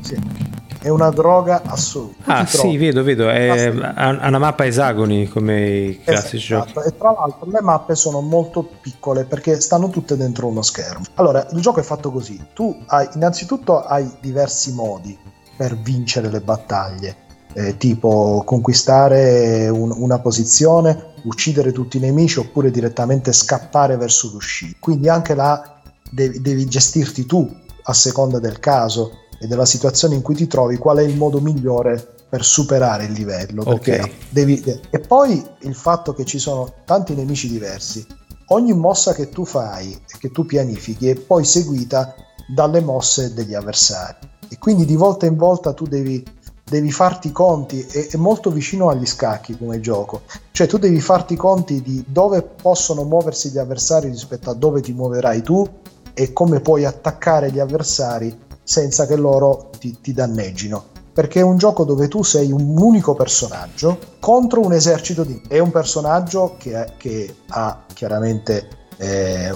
Sì 0.00 0.46
è 0.80 0.88
una 0.88 1.10
droga 1.10 1.62
assoluta. 1.64 2.24
Ah 2.24 2.46
sì, 2.46 2.76
vedo, 2.76 3.02
vedo, 3.02 3.28
è, 3.28 3.72
ha 3.94 4.08
una 4.08 4.38
mappa 4.38 4.64
esagonii 4.64 5.28
come 5.28 5.68
i 5.68 6.00
classici 6.02 6.54
esatto. 6.54 6.72
giochi. 6.74 6.88
E 6.88 6.96
tra 6.96 7.10
l'altro 7.12 7.50
le 7.50 7.60
mappe 7.60 7.94
sono 7.94 8.20
molto 8.20 8.68
piccole 8.80 9.24
perché 9.24 9.60
stanno 9.60 9.90
tutte 9.90 10.16
dentro 10.16 10.46
uno 10.46 10.62
schermo. 10.62 11.04
Allora, 11.14 11.46
il 11.52 11.60
gioco 11.60 11.80
è 11.80 11.82
fatto 11.82 12.10
così, 12.10 12.40
tu 12.54 12.76
hai 12.86 13.08
innanzitutto 13.14 13.82
hai 13.82 14.08
diversi 14.20 14.72
modi 14.72 15.16
per 15.56 15.76
vincere 15.76 16.30
le 16.30 16.40
battaglie. 16.40 17.26
Eh, 17.54 17.76
tipo 17.76 18.42
conquistare 18.44 19.68
un, 19.68 19.90
una 19.96 20.18
posizione, 20.18 21.14
uccidere 21.24 21.72
tutti 21.72 21.96
i 21.96 22.00
nemici 22.00 22.38
oppure 22.38 22.70
direttamente 22.70 23.32
scappare 23.32 23.96
verso 23.96 24.30
l'uscita. 24.32 24.76
Quindi 24.78 25.08
anche 25.08 25.34
là 25.34 25.80
devi, 26.10 26.40
devi 26.40 26.66
gestirti 26.66 27.26
tu 27.26 27.50
a 27.82 27.92
seconda 27.94 28.38
del 28.38 28.58
caso 28.60 29.12
e 29.40 29.46
della 29.46 29.64
situazione 29.64 30.14
in 30.14 30.22
cui 30.22 30.34
ti 30.34 30.46
trovi, 30.46 30.76
qual 30.76 30.98
è 30.98 31.02
il 31.02 31.16
modo 31.16 31.40
migliore 31.40 32.16
per 32.28 32.44
superare 32.44 33.06
il 33.06 33.12
livello. 33.12 33.62
Okay. 33.64 34.12
Devi... 34.28 34.62
E 34.90 34.98
poi 35.00 35.44
il 35.60 35.74
fatto 35.74 36.12
che 36.12 36.24
ci 36.24 36.38
sono 36.38 36.74
tanti 36.84 37.14
nemici 37.14 37.48
diversi, 37.48 38.06
ogni 38.48 38.74
mossa 38.74 39.14
che 39.14 39.30
tu 39.30 39.44
fai 39.44 39.92
e 39.92 40.18
che 40.18 40.30
tu 40.30 40.44
pianifichi 40.44 41.08
è 41.08 41.14
poi 41.14 41.44
seguita 41.44 42.14
dalle 42.54 42.80
mosse 42.80 43.32
degli 43.32 43.54
avversari. 43.54 44.16
E 44.50 44.58
quindi 44.58 44.84
di 44.84 44.96
volta 44.96 45.26
in 45.26 45.36
volta 45.36 45.72
tu 45.72 45.86
devi, 45.86 46.24
devi 46.68 46.90
farti 46.90 47.32
conti, 47.32 47.80
è, 47.80 48.08
è 48.08 48.16
molto 48.16 48.50
vicino 48.50 48.88
agli 48.88 49.06
scacchi 49.06 49.56
come 49.56 49.80
gioco, 49.80 50.22
cioè 50.52 50.66
tu 50.66 50.78
devi 50.78 51.00
farti 51.00 51.36
conti 51.36 51.82
di 51.82 52.04
dove 52.06 52.42
possono 52.42 53.04
muoversi 53.04 53.50
gli 53.50 53.58
avversari 53.58 54.08
rispetto 54.08 54.50
a 54.50 54.54
dove 54.54 54.80
ti 54.80 54.92
muoverai 54.92 55.42
tu 55.42 55.66
e 56.14 56.32
come 56.32 56.60
puoi 56.60 56.84
attaccare 56.84 57.50
gli 57.50 57.58
avversari 57.58 58.46
senza 58.62 59.06
che 59.06 59.16
loro 59.16 59.70
ti, 59.78 59.98
ti 60.00 60.12
danneggino. 60.12 60.96
Perché 61.12 61.40
è 61.40 61.42
un 61.42 61.56
gioco 61.58 61.84
dove 61.84 62.06
tu 62.06 62.22
sei 62.22 62.52
un 62.52 62.76
unico 62.78 63.14
personaggio 63.14 63.98
contro 64.20 64.60
un 64.60 64.72
esercito 64.72 65.24
di... 65.24 65.40
È 65.48 65.58
un 65.58 65.72
personaggio 65.72 66.54
che, 66.58 66.92
che 66.96 67.34
ha 67.48 67.84
chiaramente 67.92 68.68
eh, 68.98 69.52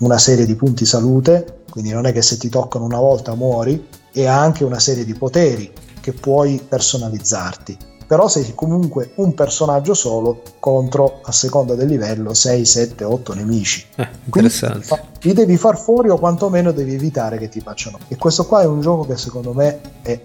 una 0.00 0.18
serie 0.18 0.44
di 0.44 0.54
punti 0.56 0.84
salute, 0.84 1.62
quindi 1.70 1.90
non 1.90 2.04
è 2.04 2.12
che 2.12 2.20
se 2.20 2.36
ti 2.36 2.50
toccano 2.50 2.84
una 2.84 2.98
volta 2.98 3.34
muori, 3.34 3.86
e 4.12 4.26
ha 4.26 4.40
anche 4.40 4.64
una 4.64 4.78
serie 4.78 5.04
di 5.04 5.14
poteri 5.14 5.72
che 6.00 6.12
puoi 6.12 6.64
personalizzarti 6.66 7.88
però 8.08 8.26
sei 8.26 8.54
comunque 8.54 9.10
un 9.16 9.34
personaggio 9.34 9.92
solo 9.92 10.40
contro, 10.60 11.20
a 11.24 11.30
seconda 11.30 11.74
del 11.74 11.88
livello, 11.88 12.32
6, 12.32 12.64
7, 12.64 13.04
8 13.04 13.34
nemici. 13.34 13.84
Eh, 13.96 14.08
interessante. 14.24 14.86
Quindi, 14.88 15.08
li 15.20 15.32
devi 15.34 15.58
far 15.58 15.78
fuori 15.78 16.08
o 16.08 16.16
quantomeno 16.16 16.72
devi 16.72 16.94
evitare 16.94 17.36
che 17.36 17.50
ti 17.50 17.60
facciano. 17.60 17.98
E 18.08 18.16
questo 18.16 18.46
qua 18.46 18.62
è 18.62 18.64
un 18.64 18.80
gioco 18.80 19.04
che 19.04 19.18
secondo 19.18 19.52
me 19.52 19.80
è 20.00 20.18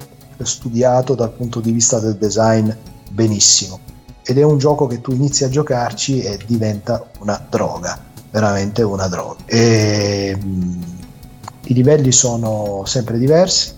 studiato 0.43 1.13
dal 1.13 1.32
punto 1.32 1.59
di 1.59 1.74
vista 1.74 1.99
del 1.99 2.15
design 2.15 2.69
benissimo. 3.11 3.82
Ed 4.24 4.38
è 4.38 4.43
un 4.43 4.57
gioco 4.57 4.88
che 4.88 5.01
tu 5.01 5.11
inizi 5.11 5.43
a 5.43 5.49
giocarci 5.49 6.21
e 6.21 6.39
diventa 6.45 7.05
una 7.19 7.45
droga, 7.49 7.99
veramente 8.32 8.82
una 8.82 9.09
droga. 9.09 9.43
E, 9.45 10.38
mh, 10.41 10.47
mm, 10.47 10.82
I 11.65 11.74
livelli 11.74 12.13
sono 12.13 12.84
sempre 12.86 13.17
diversi, 13.17 13.74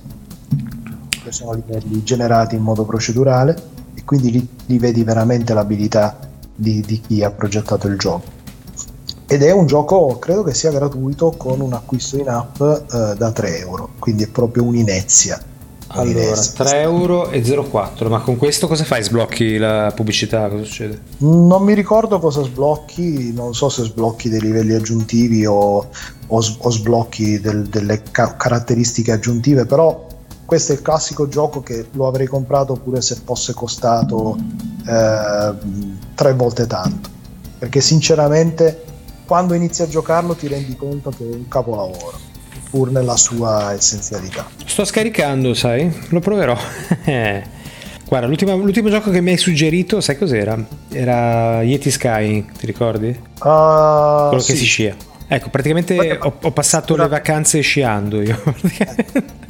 sono 1.32 1.54
livelli 1.54 2.04
generati 2.04 2.56
in 2.56 2.62
modo 2.62 2.84
procedurale 2.84 3.84
quindi 4.06 4.32
lì, 4.32 4.48
lì 4.68 4.78
vedi 4.78 5.04
veramente 5.04 5.54
l'abilità 5.54 6.18
di, 6.56 6.80
di, 6.82 7.02
chi 7.02 7.24
ha 7.24 7.32
progettato 7.32 7.88
il 7.88 7.98
gioco. 7.98 8.34
Ed 9.28 9.42
è 9.42 9.52
un 9.52 9.66
gioco, 9.66 10.20
credo 10.20 10.44
che 10.44 10.54
sia 10.54 10.72
gratuito 10.72 11.32
con 11.32 11.60
un 11.60 11.74
acquisto 11.74 12.18
in 12.18 12.30
app 12.30 12.62
eh, 12.62 13.16
da 13.18 13.32
3 13.32 13.58
euro, 13.58 13.90
quindi 14.00 14.24
è 14.24 14.28
proprio 14.28 14.64
un'inezia. 14.64 15.42
Allora, 15.88 16.36
3 16.36 16.82
euro 16.82 17.30
e 17.30 17.42
0,4, 17.42 18.10
ma 18.10 18.20
con 18.20 18.38
questo 18.38 18.68
cosa 18.68 18.84
fai? 18.84 19.02
Sblocchi 19.02 19.58
la 19.58 19.92
pubblicità? 19.96 20.48
Cosa 20.50 20.64
succede? 20.64 21.00
Non 21.20 21.64
mi 21.64 21.74
ricordo 21.74 22.20
cosa 22.20 22.44
sblocchi, 22.44 23.34
non 23.34 23.56
so 23.56 23.70
se 23.70 23.84
sblocchi 23.84 24.30
dei 24.30 24.42
livelli 24.42 24.74
aggiuntivi 24.74 25.46
o, 25.46 25.56
o, 25.56 25.88
o 26.28 26.70
sblocchi 26.70 27.40
del, 27.40 27.64
delle 27.64 28.04
ca- 28.12 28.36
caratteristiche 28.36 29.14
aggiuntive, 29.14 29.66
però 29.66 30.06
questo 30.46 30.74
è 30.74 30.76
il 30.76 30.82
classico 30.82 31.28
gioco 31.28 31.62
che 31.62 31.88
lo 31.92 32.08
avrei 32.08 32.28
comprato 32.28 32.74
pure 32.76 33.02
se 33.02 33.18
fosse 33.24 33.54
costato 33.54 34.38
eh, 34.88 35.54
tre 36.14 36.34
volte 36.34 36.68
tanto. 36.68 37.10
Perché 37.58 37.82
sinceramente 37.82 38.84
quando 39.26 39.56
inizi 39.56 39.82
a 39.82 39.88
giocarlo 39.88 40.36
ti 40.36 40.48
rendi 40.48 40.76
conto 40.76 41.10
che 41.10 41.28
è 41.28 41.34
un 41.34 41.48
capolavoro 41.48 42.20
pur 42.70 42.92
nella 42.92 43.18
sua 43.18 43.74
essenzialità. 43.74 44.48
Sto 44.66 44.86
scaricando 44.86 45.54
sai? 45.54 45.92
Lo 46.10 46.20
proverò. 46.20 46.56
Guarda 48.08 48.28
l'ultimo, 48.28 48.56
l'ultimo, 48.56 48.90
gioco 48.90 49.10
che 49.10 49.20
mi 49.20 49.32
hai 49.32 49.38
suggerito 49.38 50.00
sai 50.00 50.16
cos'era? 50.16 50.64
era 50.92 51.64
Yeti 51.64 51.90
Sky 51.90 52.46
ti 52.56 52.68
ricordi? 52.68 53.08
Uh, 53.08 54.28
quello 54.28 54.40
sì. 54.40 54.52
che 54.52 54.58
si 54.60 54.66
scia. 54.66 54.96
Ecco 55.28 55.50
praticamente 55.50 56.20
ho, 56.22 56.34
ho 56.40 56.52
passato 56.52 56.96
le 56.96 57.08
vacanze 57.08 57.62
sciando 57.62 58.22
io 58.22 58.40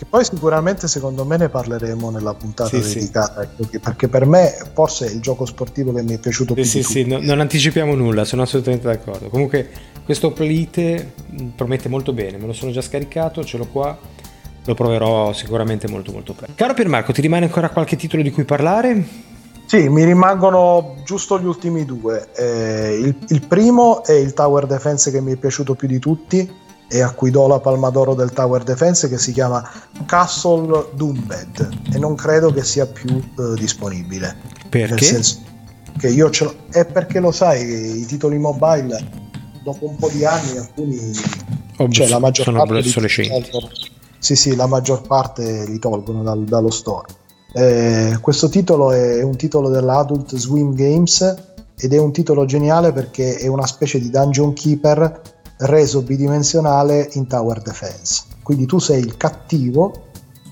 che 0.00 0.06
poi 0.08 0.24
sicuramente 0.24 0.88
secondo 0.88 1.26
me 1.26 1.36
ne 1.36 1.50
parleremo 1.50 2.08
nella 2.08 2.32
puntata 2.32 2.80
sì, 2.80 2.94
dedicata, 2.94 3.46
sì. 3.68 3.78
perché 3.80 4.08
per 4.08 4.24
me 4.24 4.56
forse 4.72 5.04
è 5.04 5.10
il 5.10 5.20
gioco 5.20 5.44
sportivo 5.44 5.92
che 5.92 6.00
mi 6.00 6.14
è 6.14 6.18
piaciuto 6.18 6.54
più. 6.54 6.64
Sì, 6.64 6.82
sì, 6.82 7.04
no, 7.04 7.18
non 7.20 7.38
anticipiamo 7.40 7.94
nulla, 7.94 8.24
sono 8.24 8.40
assolutamente 8.40 8.86
d'accordo. 8.86 9.28
Comunque 9.28 9.68
questo 10.02 10.32
Plite 10.32 11.12
promette 11.54 11.90
molto 11.90 12.14
bene, 12.14 12.38
me 12.38 12.46
lo 12.46 12.54
sono 12.54 12.70
già 12.70 12.80
scaricato, 12.80 13.44
ce 13.44 13.58
l'ho 13.58 13.66
qua, 13.66 13.94
lo 14.64 14.74
proverò 14.74 15.34
sicuramente 15.34 15.86
molto 15.86 16.12
molto 16.12 16.32
bene. 16.32 16.54
Caro 16.54 16.72
Piermarco, 16.72 17.12
ti 17.12 17.20
rimane 17.20 17.44
ancora 17.44 17.68
qualche 17.68 17.96
titolo 17.96 18.22
di 18.22 18.30
cui 18.30 18.44
parlare? 18.44 19.06
Sì, 19.66 19.86
mi 19.90 20.04
rimangono 20.04 20.94
giusto 21.04 21.38
gli 21.38 21.44
ultimi 21.44 21.84
due. 21.84 22.30
Eh, 22.34 22.98
il, 23.02 23.14
il 23.28 23.46
primo 23.46 24.02
è 24.02 24.12
il 24.12 24.32
Tower 24.32 24.64
Defense 24.64 25.10
che 25.10 25.20
mi 25.20 25.34
è 25.34 25.36
piaciuto 25.36 25.74
più 25.74 25.88
di 25.88 25.98
tutti 25.98 26.68
e 26.90 27.02
a 27.02 27.10
cui 27.12 27.30
do 27.30 27.46
la 27.46 27.60
palma 27.60 27.88
d'oro 27.90 28.14
del 28.14 28.32
Tower 28.32 28.64
Defense 28.64 29.08
che 29.08 29.16
si 29.16 29.32
chiama 29.32 29.62
Castle 30.06 30.88
Doombed 30.94 31.68
e 31.94 31.98
non 31.98 32.16
credo 32.16 32.52
che 32.52 32.64
sia 32.64 32.84
più 32.86 33.16
eh, 33.16 33.54
disponibile. 33.54 34.36
Perché? 34.68 34.94
Nel 34.94 35.02
senso 35.02 35.38
che 35.96 36.08
io 36.08 36.28
ce 36.30 36.44
l'ho. 36.44 36.54
È 36.70 36.84
perché 36.84 37.20
lo 37.20 37.30
sai, 37.30 38.00
i 38.00 38.06
titoli 38.06 38.38
mobile 38.38 39.28
dopo 39.62 39.88
un 39.88 39.96
po' 39.96 40.08
di 40.08 40.24
anni 40.24 40.56
alcuni 40.56 41.12
Obs- 41.76 41.94
cioè 41.94 42.08
la 42.08 42.18
maggior 42.18 42.44
sono 42.46 42.58
parte 42.58 42.80
li, 42.80 42.90
sì, 44.18 44.36
sì, 44.36 44.54
la 44.54 44.66
maggior 44.66 45.02
parte 45.06 45.64
li 45.66 45.78
tolgono 45.78 46.22
dal, 46.22 46.44
dallo 46.44 46.70
store. 46.70 47.06
Eh, 47.52 48.18
questo 48.20 48.48
titolo 48.48 48.92
è 48.92 49.22
un 49.22 49.36
titolo 49.36 49.70
dell'Adult 49.70 50.36
Swim 50.36 50.74
Games 50.74 51.36
ed 51.76 51.94
è 51.94 51.98
un 51.98 52.12
titolo 52.12 52.44
geniale 52.44 52.92
perché 52.92 53.36
è 53.36 53.46
una 53.46 53.66
specie 53.66 53.98
di 53.98 54.10
dungeon 54.10 54.52
keeper 54.52 55.39
reso 55.60 56.02
bidimensionale 56.02 57.08
in 57.12 57.26
tower 57.26 57.60
defense. 57.62 58.22
Quindi 58.42 58.66
tu 58.66 58.78
sei 58.78 59.00
il 59.00 59.16
cattivo 59.16 60.08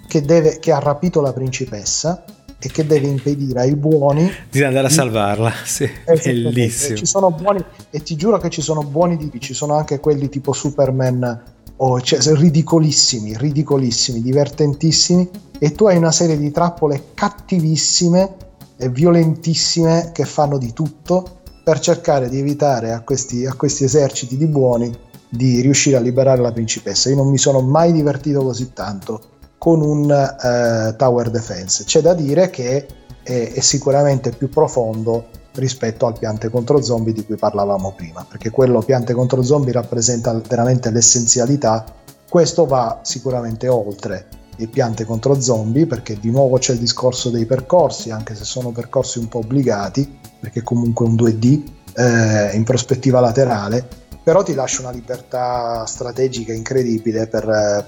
che, 0.07 0.23
deve, 0.23 0.59
che 0.59 0.73
ha 0.73 0.79
rapito 0.79 1.21
la 1.21 1.33
principessa 1.33 2.25
e 2.61 2.69
che 2.71 2.87
deve 2.87 3.07
impedire 3.07 3.61
ai 3.61 3.77
buoni 3.77 4.31
di 4.51 4.63
andare 4.63 4.89
a 4.89 4.91
salvarla. 4.91 5.53
Sì, 5.65 5.89
bellissimo. 6.05 6.97
Ci 6.97 7.07
sono 7.07 7.31
buoni, 7.31 7.65
e 7.91 8.03
ti 8.03 8.17
giuro 8.17 8.39
che 8.39 8.51
ci 8.51 8.63
sono 8.63 8.83
buoni 8.83 9.17
tipi, 9.17 9.41
ci 9.41 9.55
sono 9.55 9.75
anche 9.75 10.01
quelli 10.01 10.29
tipo 10.29 10.53
Superman, 10.53 11.43
o, 11.77 12.01
cioè, 12.01 12.21
ridicolissimi, 12.35 13.37
ridicolissimi, 13.37 14.21
divertentissimi, 14.21 15.29
e 15.59 15.73
tu 15.73 15.87
hai 15.87 15.97
una 15.97 16.13
serie 16.13 16.37
di 16.37 16.51
trappole 16.51 17.11
cattivissime 17.15 18.35
e 18.77 18.89
violentissime 18.89 20.11
che 20.13 20.25
fanno 20.25 20.59
di 20.59 20.73
tutto 20.73 21.39
per 21.69 21.81
cercare 21.81 22.31
di 22.31 22.39
evitare 22.39 22.93
a 22.93 23.03
questi, 23.03 23.45
a 23.45 23.53
questi 23.53 23.85
eserciti 23.85 24.39
di 24.39 24.47
buoni 24.47 24.91
di 25.29 25.61
riuscire 25.61 25.99
a 25.99 26.01
liberare 26.01 26.41
la 26.41 26.51
principessa. 26.51 27.11
Io 27.11 27.17
non 27.17 27.29
mi 27.29 27.37
sono 27.37 27.61
mai 27.61 27.93
divertito 27.93 28.43
così 28.43 28.73
tanto 28.73 29.21
con 29.59 29.83
un 29.83 30.05
uh, 30.05 30.97
tower 30.97 31.29
defense. 31.29 31.85
C'è 31.85 32.01
da 32.01 32.15
dire 32.15 32.49
che 32.49 32.87
è, 33.23 33.53
è, 33.53 33.61
sicuramente 33.61 34.31
più 34.31 34.49
profondo 34.49 35.27
rispetto 35.57 36.07
al 36.07 36.19
piante 36.19 36.49
contro 36.49 36.81
zombie 36.81 37.13
di 37.13 37.27
cui 37.27 37.37
parlavamo 37.37 37.93
prima, 37.95 38.25
perché 38.27 38.49
quello 38.49 38.81
piante 38.81 39.13
contro 39.13 39.43
zombie 39.43 39.75
rappresenta 39.75 40.41
veramente 40.49 40.91
l'essenzialità. 40.91 41.85
Questo 42.27 42.65
va 42.65 43.01
sicuramente 43.03 43.69
oltre 43.69 44.27
il 44.57 44.71
piante 44.71 45.05
contro 45.05 45.39
zombie, 45.39 45.87
perché 45.87 46.19
di 46.19 46.31
nuovo 46.31 46.57
c'è 46.57 46.73
il 46.73 46.79
discorso 46.79 47.29
dei 47.29 47.45
percorsi, 47.45 48.11
anche 48.11 48.35
se 48.35 48.45
sono 48.45 48.71
percorsi 48.71 49.19
un 49.19 49.29
po' 49.29 49.41
obbligati, 49.41 50.17
perché 50.41 50.63
comunque 50.63 51.07
un 51.07 51.15
2D 51.15 51.63
eh, 51.95 52.57
in 52.57 52.65
prospettiva 52.65 53.21
laterale, 53.21 53.87
però 54.23 54.43
ti 54.43 54.55
lascia 54.55 54.83
una 54.83 54.91
libertà 54.91 55.87
strategica 55.87 56.53
incredibile 56.53 57.27
per, 57.27 57.49
eh, 57.49 57.85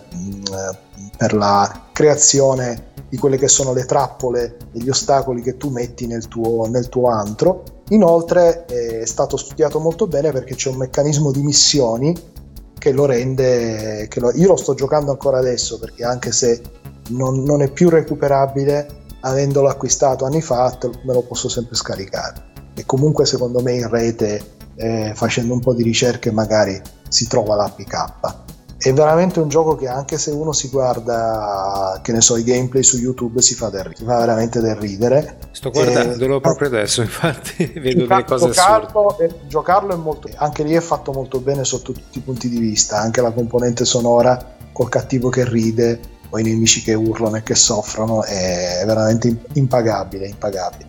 per 1.17 1.35
la 1.35 1.89
creazione 1.93 2.89
di 3.11 3.19
quelle 3.19 3.37
che 3.37 3.49
sono 3.49 3.73
le 3.73 3.85
trappole 3.85 4.57
e 4.73 4.79
gli 4.79 4.89
ostacoli 4.89 5.43
che 5.43 5.57
tu 5.57 5.69
metti 5.69 6.07
nel 6.07 6.29
tuo, 6.29 6.67
nel 6.67 6.89
tuo 6.89 7.09
antro. 7.09 7.83
Inoltre 7.91 8.65
è 8.65 9.05
stato 9.05 9.37
studiato 9.37 9.81
molto 9.81 10.07
bene 10.07 10.31
perché 10.31 10.55
c'è 10.55 10.71
un 10.71 10.77
meccanismo 10.77 11.31
di 11.31 11.43
missioni 11.43 12.17
che 12.79 12.93
lo 12.93 13.05
rende... 13.05 14.07
Che 14.09 14.21
lo, 14.21 14.33
io 14.33 14.49
lo 14.49 14.57
sto 14.57 14.75
giocando 14.75 15.11
ancora 15.11 15.39
adesso 15.39 15.79
perché 15.79 16.05
anche 16.05 16.33
se 16.33 16.63
non, 17.11 17.43
non 17.43 17.63
è 17.63 17.71
più 17.71 17.91
recuperabile, 17.91 18.89
avendolo 19.21 19.69
acquistato 19.69 20.25
anni 20.25 20.41
fa, 20.43 20.77
me 21.05 21.13
lo 21.13 21.23
posso 21.23 21.49
sempre 21.49 21.77
scaricare. 21.77 22.49
E 22.75 22.85
comunque 22.87 23.27
secondo 23.27 23.61
me 23.61 23.75
in 23.75 23.89
rete, 23.89 24.43
eh, 24.77 25.13
facendo 25.15 25.53
un 25.53 25.61
po' 25.61 25.75
di 25.75 25.83
ricerche, 25.83 26.31
magari 26.31 26.81
si 27.09 27.27
trova 27.27 27.57
l'APK 27.57 28.49
è 28.83 28.95
veramente 28.95 29.41
un 29.41 29.49
gioco 29.49 29.77
che 29.77 29.89
anche 29.89 30.17
se 30.17 30.31
uno 30.31 30.53
si 30.53 30.69
guarda, 30.69 32.01
che 32.03 32.13
ne 32.13 32.23
so, 32.23 32.39
i 32.39 32.45
gameplay 32.45 32.83
su 32.83 32.97
YouTube 32.97 33.43
si 33.43 33.55
fa, 33.55 33.69
del, 33.69 33.93
si 33.95 34.05
fa 34.05 34.19
veramente 34.21 34.61
del 34.61 34.75
ridere. 34.75 35.37
Sto 35.51 35.69
guardandolo 35.69 36.39
e, 36.39 36.41
proprio 36.41 36.69
adesso, 36.69 37.03
infatti, 37.05 37.67
vedo 37.77 38.07
delle 38.07 38.25
cose 38.25 38.47
giocarlo, 38.47 39.19
è, 39.19 39.29
giocarlo 39.47 39.93
è 39.93 39.97
molto... 39.97 40.31
Anche 40.35 40.63
lì 40.63 40.73
è 40.73 40.81
fatto 40.81 41.13
molto 41.13 41.41
bene 41.41 41.63
sotto 41.63 41.93
tutti 41.93 42.17
i 42.17 42.23
punti 42.23 42.49
di 42.49 42.59
vista, 42.59 42.99
anche 42.99 43.21
la 43.21 43.33
componente 43.33 43.85
sonora 43.85 44.57
col 44.73 44.89
cattivo 44.89 45.29
che 45.29 45.47
ride 45.47 46.01
o 46.31 46.39
i 46.39 46.43
nemici 46.43 46.83
che 46.83 46.95
urlano 46.95 47.37
e 47.37 47.43
che 47.43 47.55
soffrono 47.55 48.23
è 48.23 48.83
veramente 48.87 49.37
impagabile, 49.55 50.27
impagabile. 50.27 50.89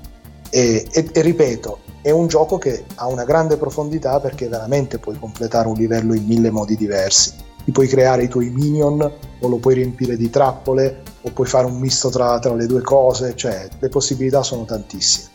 E, 0.50 0.88
e, 0.92 1.10
e 1.12 1.22
ripeto, 1.22 1.80
è 2.02 2.12
un 2.12 2.28
gioco 2.28 2.58
che 2.58 2.86
ha 2.96 3.08
una 3.08 3.24
grande 3.24 3.58
profondità 3.58 4.20
perché 4.20 4.48
veramente 4.48 5.00
puoi 5.00 5.18
completare 5.20 5.68
un 5.68 5.76
livello 5.76 6.14
in 6.14 6.26
mille 6.26 6.50
modi 6.50 6.76
diversi 6.76 7.50
ti 7.64 7.72
puoi 7.72 7.88
creare 7.88 8.24
i 8.24 8.28
tuoi 8.28 8.50
minion 8.50 9.02
o 9.02 9.48
lo 9.48 9.58
puoi 9.58 9.76
riempire 9.76 10.18
di 10.18 10.30
trappole 10.30 11.04
o 11.22 11.32
puoi 11.32 11.48
fare 11.48 11.66
un 11.66 11.80
misto 11.80 12.10
tra, 12.10 12.40
tra 12.40 12.54
le 12.56 12.66
due 12.66 12.82
cose, 12.82 13.36
cioè 13.36 13.68
le 13.80 13.90
possibilità 13.90 14.44
sono 14.44 14.66
tantissime. 14.66 15.30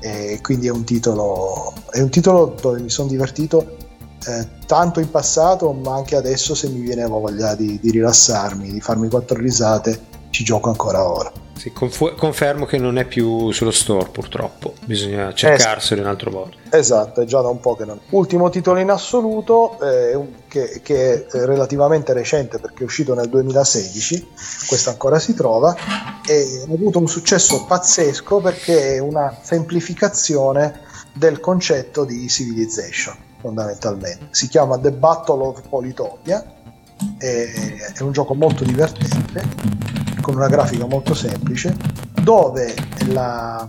E 0.00 0.38
quindi 0.42 0.68
è 0.68 0.70
un 0.70 0.84
titolo, 0.84 1.72
è 1.90 2.00
un 2.00 2.10
titolo 2.10 2.54
dove 2.60 2.80
mi 2.80 2.90
sono 2.90 3.08
divertito 3.08 3.76
eh, 4.26 4.48
tanto 4.66 5.00
in 5.00 5.10
passato, 5.10 5.72
ma 5.72 5.94
anche 5.94 6.16
adesso 6.16 6.54
se 6.54 6.68
mi 6.68 6.80
viene 6.80 7.06
voglia 7.06 7.54
di, 7.54 7.78
di 7.80 7.90
rilassarmi, 7.90 8.70
di 8.70 8.80
farmi 8.80 9.08
quattro 9.08 9.38
risate, 9.38 10.00
ci 10.30 10.44
gioco 10.44 10.68
ancora 10.68 11.08
ora. 11.08 11.32
Sì, 11.58 11.72
conf- 11.72 12.14
confermo 12.14 12.66
che 12.66 12.78
non 12.78 12.98
è 12.98 13.04
più 13.04 13.50
sullo 13.50 13.72
store 13.72 14.10
purtroppo, 14.10 14.74
bisogna 14.84 15.34
cercarselo 15.34 16.00
in 16.00 16.06
altro 16.06 16.30
modo. 16.30 16.52
Esatto, 16.70 17.20
è 17.20 17.24
già 17.24 17.40
da 17.40 17.48
un 17.48 17.58
po' 17.58 17.74
che 17.74 17.84
non. 17.84 17.98
Ultimo 18.10 18.48
titolo 18.48 18.78
in 18.78 18.90
assoluto, 18.90 19.76
eh, 19.80 20.44
che, 20.46 20.80
che, 20.84 21.26
è 21.26 21.44
relativamente 21.44 22.12
recente 22.12 22.60
perché 22.60 22.82
è 22.82 22.84
uscito 22.84 23.12
nel 23.14 23.28
2016, 23.28 24.28
questo 24.68 24.90
ancora 24.90 25.18
si 25.18 25.34
trova, 25.34 25.74
e 26.24 26.64
ha 26.68 26.72
avuto 26.72 27.00
un 27.00 27.08
successo 27.08 27.64
pazzesco 27.64 28.38
perché 28.38 28.94
è 28.94 28.98
una 29.00 29.36
semplificazione 29.42 30.82
del 31.12 31.40
concetto 31.40 32.04
di 32.04 32.28
civilization, 32.28 33.16
fondamentalmente. 33.40 34.28
Si 34.30 34.48
chiama 34.48 34.78
The 34.78 34.92
Battle 34.92 35.42
of 35.42 35.68
Politopia, 35.68 36.44
è 37.16 38.00
un 38.00 38.12
gioco 38.12 38.34
molto 38.34 38.64
divertente 38.64 39.42
con 40.20 40.34
una 40.34 40.48
grafica 40.48 40.86
molto 40.86 41.14
semplice, 41.14 41.74
dove 42.22 42.74
la, 43.08 43.66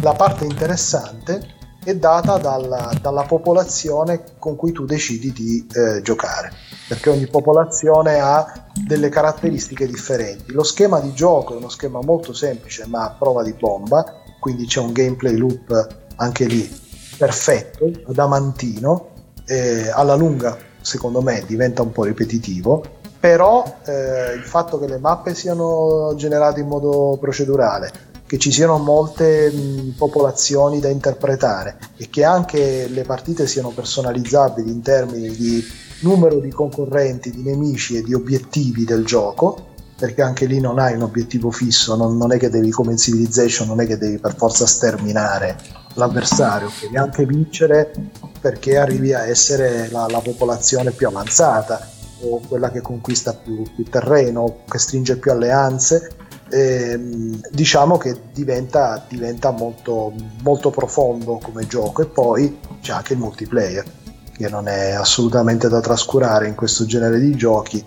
la 0.00 0.12
parte 0.14 0.44
interessante 0.44 1.54
è 1.84 1.94
data 1.94 2.38
dalla, 2.38 2.90
dalla, 3.00 3.22
popolazione 3.22 4.24
con 4.40 4.56
cui 4.56 4.72
tu 4.72 4.84
decidi 4.84 5.32
di 5.32 5.64
eh, 5.72 6.02
giocare, 6.02 6.50
perché 6.88 7.10
ogni 7.10 7.28
popolazione 7.28 8.18
ha 8.18 8.66
delle 8.84 9.08
caratteristiche 9.08 9.86
differenti. 9.86 10.50
Lo 10.50 10.64
schema 10.64 10.98
di 10.98 11.12
gioco 11.12 11.54
è 11.54 11.56
uno 11.58 11.68
schema 11.68 12.00
molto 12.02 12.32
semplice 12.32 12.86
ma 12.88 13.04
a 13.04 13.10
prova 13.16 13.44
di 13.44 13.52
bomba, 13.52 14.04
quindi 14.40 14.66
c'è 14.66 14.80
un 14.80 14.92
gameplay 14.92 15.36
loop 15.36 16.04
anche 16.16 16.46
lì 16.46 16.85
perfetto, 17.16 17.90
adamantino, 18.06 19.08
eh, 19.46 19.90
alla 19.90 20.14
lunga 20.14 20.56
secondo 20.86 21.20
me 21.20 21.42
diventa 21.46 21.82
un 21.82 21.90
po' 21.90 22.04
ripetitivo, 22.04 22.84
però 23.18 23.64
eh, 23.84 24.34
il 24.34 24.44
fatto 24.44 24.78
che 24.78 24.86
le 24.86 24.98
mappe 24.98 25.34
siano 25.34 26.14
generate 26.16 26.60
in 26.60 26.68
modo 26.68 27.18
procedurale, 27.20 27.90
che 28.24 28.38
ci 28.38 28.52
siano 28.52 28.78
molte 28.78 29.50
mh, 29.50 29.94
popolazioni 29.96 30.78
da 30.78 30.88
interpretare 30.88 31.76
e 31.96 32.08
che 32.08 32.22
anche 32.22 32.86
le 32.88 33.02
partite 33.02 33.48
siano 33.48 33.70
personalizzabili 33.70 34.70
in 34.70 34.80
termini 34.80 35.30
di 35.30 35.64
numero 36.02 36.38
di 36.38 36.50
concorrenti, 36.50 37.32
di 37.32 37.42
nemici 37.42 37.96
e 37.96 38.02
di 38.02 38.14
obiettivi 38.14 38.84
del 38.84 39.04
gioco, 39.04 39.74
perché 39.98 40.22
anche 40.22 40.46
lì 40.46 40.60
non 40.60 40.78
hai 40.78 40.94
un 40.94 41.02
obiettivo 41.02 41.50
fisso, 41.50 41.96
non, 41.96 42.16
non 42.16 42.32
è 42.32 42.38
che 42.38 42.50
devi 42.50 42.70
come 42.70 42.92
in 42.92 42.98
Civilization, 42.98 43.66
non 43.66 43.80
è 43.80 43.86
che 43.86 43.98
devi 43.98 44.18
per 44.18 44.36
forza 44.36 44.66
sterminare 44.66 45.84
l'avversario, 45.96 46.70
devi 46.80 46.96
anche 46.96 47.26
vincere 47.26 47.92
perché 48.40 48.78
arrivi 48.78 49.12
a 49.12 49.26
essere 49.26 49.88
la, 49.90 50.06
la 50.08 50.20
popolazione 50.20 50.92
più 50.92 51.08
avanzata 51.08 51.88
o 52.22 52.40
quella 52.46 52.70
che 52.70 52.80
conquista 52.80 53.34
più, 53.34 53.62
più 53.74 53.84
terreno, 53.84 54.60
che 54.68 54.78
stringe 54.78 55.18
più 55.18 55.32
alleanze, 55.32 56.10
ehm, 56.50 57.40
diciamo 57.50 57.98
che 57.98 58.20
diventa, 58.32 59.04
diventa 59.08 59.50
molto, 59.50 60.14
molto 60.42 60.70
profondo 60.70 61.38
come 61.42 61.66
gioco. 61.66 62.02
E 62.02 62.06
poi 62.06 62.58
c'è 62.80 62.92
anche 62.92 63.12
il 63.12 63.18
multiplayer 63.18 63.84
che 64.32 64.48
non 64.48 64.68
è 64.68 64.92
assolutamente 64.92 65.68
da 65.68 65.80
trascurare 65.80 66.46
in 66.46 66.54
questo 66.54 66.84
genere 66.84 67.18
di 67.18 67.34
giochi 67.36 67.84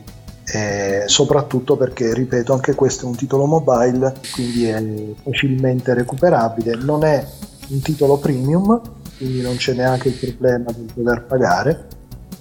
eh, 0.51 1.03
soprattutto 1.05 1.78
perché 1.78 2.12
ripeto 2.14 2.53
anche 2.53 2.74
questo 2.74 3.05
è 3.05 3.07
un 3.07 3.16
titolo 3.16 3.45
mobile 3.45 4.16
quindi 4.34 4.66
è 4.66 4.84
facilmente 5.22 5.93
recuperabile. 5.93 6.76
Non 6.76 7.03
è 7.03 7.24
un 7.70 7.82
titolo 7.82 8.17
premium 8.17 8.82
quindi 9.17 9.41
non 9.41 9.55
c'è 9.55 9.74
neanche 9.74 10.09
il 10.09 10.15
problema 10.15 10.72
di 10.72 10.88
dover 10.93 11.24
pagare 11.24 11.88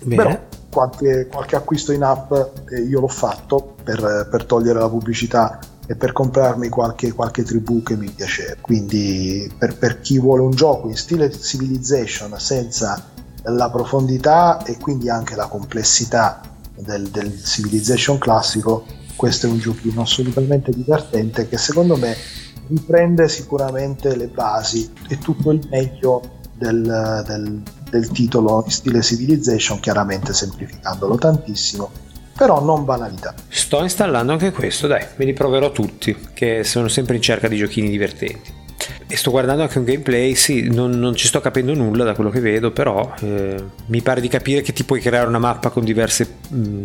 Bene. 0.03 0.23
però 0.23 0.47
qualche, 0.71 1.27
qualche 1.31 1.57
acquisto 1.57 1.93
in 1.93 2.03
app 2.03 2.33
eh, 2.71 2.81
io 2.81 3.01
l'ho 3.01 3.09
fatto 3.09 3.75
per, 3.83 4.29
per, 4.31 4.45
togliere 4.45 4.79
la 4.79 4.89
pubblicità 4.89 5.59
e 5.87 5.97
per 5.97 6.13
comprarmi 6.13 6.69
qualche, 6.69 7.13
qualche 7.13 7.43
tribù 7.43 7.83
che 7.83 7.97
mi 7.97 8.11
piace. 8.11 8.59
Quindi 8.61 9.51
per, 9.57 9.77
per 9.77 10.01
chi 10.01 10.19
vuole 10.19 10.43
un 10.43 10.51
gioco 10.51 10.89
in 10.89 10.97
stile 10.97 11.33
Civilization 11.33 12.39
senza 12.39 13.03
la 13.45 13.71
profondità 13.71 14.63
e 14.65 14.77
quindi 14.77 15.09
anche 15.09 15.35
la 15.35 15.47
complessità 15.47 16.43
del, 16.77 17.09
del 17.09 17.43
Civilization 17.43 18.19
classico, 18.19 18.85
questo 19.17 19.47
è 19.47 19.51
un 19.51 19.59
giochino 19.59 20.03
assolutamente 20.03 20.71
divertente 20.71 21.49
che 21.49 21.57
secondo 21.57 21.97
me 21.97 22.15
riprende 22.69 23.29
sicuramente 23.29 24.15
le 24.17 24.27
basi 24.27 24.91
e 25.09 25.19
tutto 25.19 25.51
il 25.51 25.67
meglio 25.71 26.37
del, 26.55 27.25
del, 27.27 27.63
del 27.91 28.09
titolo 28.11 28.63
in 28.65 28.71
stile 28.71 29.03
Civilization, 29.03 29.81
chiaramente 29.81 30.33
semplificandolo 30.33 31.17
tantissimo, 31.17 31.91
però 32.37 32.63
non 32.63 32.85
banalità. 32.85 33.35
Sto 33.49 33.83
installando 33.83 34.33
anche 34.33 34.53
questo, 34.53 34.87
dai, 34.87 35.05
me 35.17 35.25
li 35.25 35.33
proverò 35.33 35.71
tutti, 35.73 36.17
che 36.35 36.65
sono 36.65 36.89
sempre 36.89 37.17
in 37.17 37.23
cerca 37.23 37.49
di 37.49 37.57
giochini 37.57 37.89
divertenti. 37.89 38.57
E 39.07 39.17
sto 39.17 39.31
guardando 39.31 39.63
anche 39.63 39.79
un 39.79 39.85
gameplay, 39.85 40.35
sì, 40.35 40.69
non, 40.69 40.91
non 40.91 41.15
ci 41.15 41.27
sto 41.27 41.41
capendo 41.41 41.75
nulla 41.75 42.05
da 42.05 42.15
quello 42.15 42.31
che 42.31 42.41
vedo, 42.41 42.71
però 42.71 43.13
eh, 43.21 43.65
mi 43.87 44.03
pare 44.03 44.21
di 44.21 44.29
capire 44.29 44.61
che 44.61 44.73
ti 44.73 44.85
puoi 44.85 45.01
creare 45.01 45.27
una 45.27 45.39
mappa 45.39 45.71
con 45.71 45.83
diverse 45.83 46.37
mh, 46.49 46.83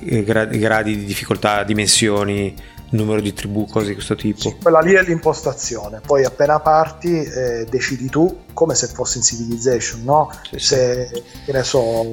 gradi 0.00 0.96
di 0.96 1.04
difficoltà, 1.04 1.62
dimensioni, 1.62 2.54
numero 2.94 3.20
di 3.20 3.32
tribù, 3.32 3.66
cose 3.66 3.88
di 3.88 3.94
questo 3.94 4.14
tipo. 4.14 4.40
Sì, 4.40 4.56
quella 4.60 4.80
lì 4.80 4.94
è 4.94 5.02
l'impostazione, 5.02 6.00
poi 6.04 6.24
appena 6.24 6.60
parti 6.60 7.22
eh, 7.22 7.66
decidi 7.68 8.08
tu 8.08 8.42
come 8.52 8.74
se 8.74 8.86
fosse 8.86 9.18
in 9.18 9.24
Civilization, 9.24 10.02
no? 10.04 10.30
Sì, 10.50 10.58
se, 10.58 11.10
sì. 11.12 11.22
che 11.44 11.52
ne 11.52 11.62
so, 11.64 12.04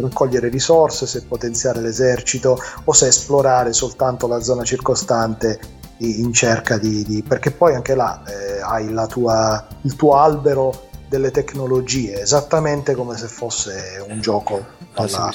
raccogliere 0.00 0.48
risorse, 0.48 1.06
se 1.06 1.24
potenziare 1.24 1.80
l'esercito 1.80 2.58
o 2.84 2.92
se 2.92 3.08
esplorare 3.08 3.72
soltanto 3.72 4.26
la 4.26 4.40
zona 4.40 4.64
circostante 4.64 5.76
in 5.98 6.32
cerca 6.32 6.78
di... 6.78 7.02
di 7.04 7.24
perché 7.26 7.50
poi 7.50 7.74
anche 7.74 7.94
là 7.94 8.22
eh, 8.24 8.60
hai 8.60 8.94
tua, 9.08 9.66
il 9.82 9.96
tuo 9.96 10.16
albero 10.16 10.86
delle 11.08 11.30
tecnologie, 11.30 12.20
esattamente 12.20 12.94
come 12.94 13.16
se 13.16 13.28
fosse 13.28 14.04
un 14.06 14.20
gioco 14.20 14.64
alla, 14.94 15.32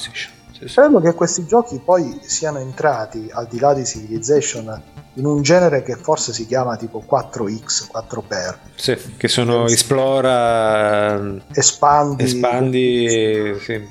Credo 0.72 0.99
che 0.99 1.14
questi 1.14 1.45
giochi 1.45 1.82
poi 1.84 2.20
siano 2.24 2.59
entrati, 2.59 3.30
al 3.32 3.47
di 3.47 3.59
là 3.59 3.74
di 3.74 3.86
Civilization, 3.86 4.82
in 5.16 5.26
un 5.26 5.41
genere 5.41 5.84
che 5.84 5.95
forse 5.95 6.34
si 6.34 6.45
chiama 6.47 6.76
tipo 6.78 7.03
4X, 7.07 7.88
4x. 7.93 8.55
Sì, 8.76 8.97
che 9.18 9.28
sono 9.28 9.68
sì. 9.68 9.74
esplora, 9.74 11.38
espandi, 11.51 12.24
espandi 12.24 13.55
sì, 13.59 13.82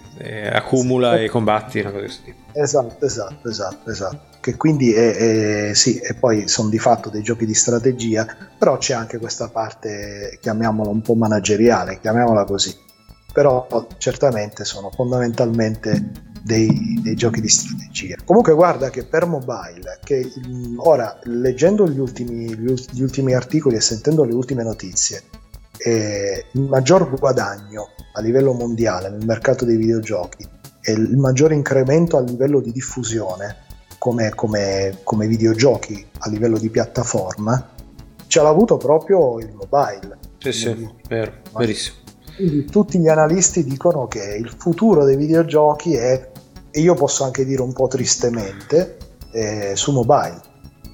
accumula 0.50 1.16
sì. 1.16 1.24
e 1.24 1.28
combatti, 1.28 1.80
una 1.80 1.90
cosa 1.90 2.00
di 2.00 2.06
questo 2.06 2.24
tipo. 2.24 2.40
Esatto, 2.52 3.04
esatto, 3.04 3.48
esatto, 3.48 3.90
esatto. 3.90 4.20
Che 4.40 4.56
quindi 4.56 4.92
è, 4.92 5.68
è, 5.68 5.74
sì, 5.74 5.98
e 5.98 6.14
poi 6.14 6.48
sono 6.48 6.68
di 6.68 6.78
fatto 6.78 7.08
dei 7.08 7.22
giochi 7.22 7.46
di 7.46 7.54
strategia, 7.54 8.26
però 8.58 8.76
c'è 8.76 8.94
anche 8.94 9.18
questa 9.18 9.48
parte, 9.48 10.38
chiamiamola 10.40 10.90
un 10.90 11.00
po' 11.00 11.14
manageriale, 11.14 12.00
chiamiamola 12.00 12.44
così 12.44 12.90
però 13.32 13.66
certamente 13.98 14.64
sono 14.64 14.90
fondamentalmente 14.90 16.30
dei, 16.42 17.00
dei, 17.02 17.14
giochi 17.14 17.40
di 17.40 17.48
strategia. 17.48 18.16
Comunque 18.24 18.52
guarda 18.54 18.90
che 18.90 19.04
per 19.04 19.26
mobile, 19.26 19.98
che 20.02 20.30
ora 20.76 21.18
leggendo 21.24 21.88
gli 21.88 21.98
ultimi, 21.98 22.54
gli 22.54 23.02
ultimi 23.02 23.34
articoli 23.34 23.76
e 23.76 23.80
sentendo 23.80 24.24
le 24.24 24.34
ultime 24.34 24.62
notizie, 24.62 25.22
eh, 25.78 26.46
il 26.52 26.62
maggior 26.62 27.08
guadagno 27.18 27.88
a 28.14 28.20
livello 28.20 28.52
mondiale 28.52 29.08
nel 29.08 29.24
mercato 29.24 29.64
dei 29.64 29.76
videogiochi 29.76 30.46
e 30.80 30.92
il 30.92 31.16
maggior 31.16 31.52
incremento 31.52 32.16
a 32.16 32.20
livello 32.20 32.60
di 32.60 32.72
diffusione 32.72 33.56
come, 33.98 34.30
come, 34.30 34.98
come 35.04 35.26
videogiochi 35.26 36.04
a 36.18 36.28
livello 36.28 36.58
di 36.58 36.68
piattaforma 36.70 37.70
ce 38.26 38.40
l'ha 38.40 38.48
avuto 38.48 38.76
proprio 38.78 39.38
il 39.38 39.52
mobile. 39.52 40.18
Sì, 40.38 40.52
sì, 40.52 40.88
vero, 41.08 41.34
verissimo. 41.54 42.01
Quindi 42.36 42.64
tutti 42.64 42.98
gli 42.98 43.08
analisti 43.08 43.64
dicono 43.64 44.06
che 44.06 44.36
il 44.38 44.54
futuro 44.56 45.04
dei 45.04 45.16
videogiochi 45.16 45.94
è, 45.94 46.30
e 46.70 46.80
io 46.80 46.94
posso 46.94 47.24
anche 47.24 47.44
dire 47.44 47.62
un 47.62 47.72
po' 47.72 47.88
tristemente, 47.88 48.96
eh, 49.32 49.72
su 49.74 49.92
mobile, 49.92 50.40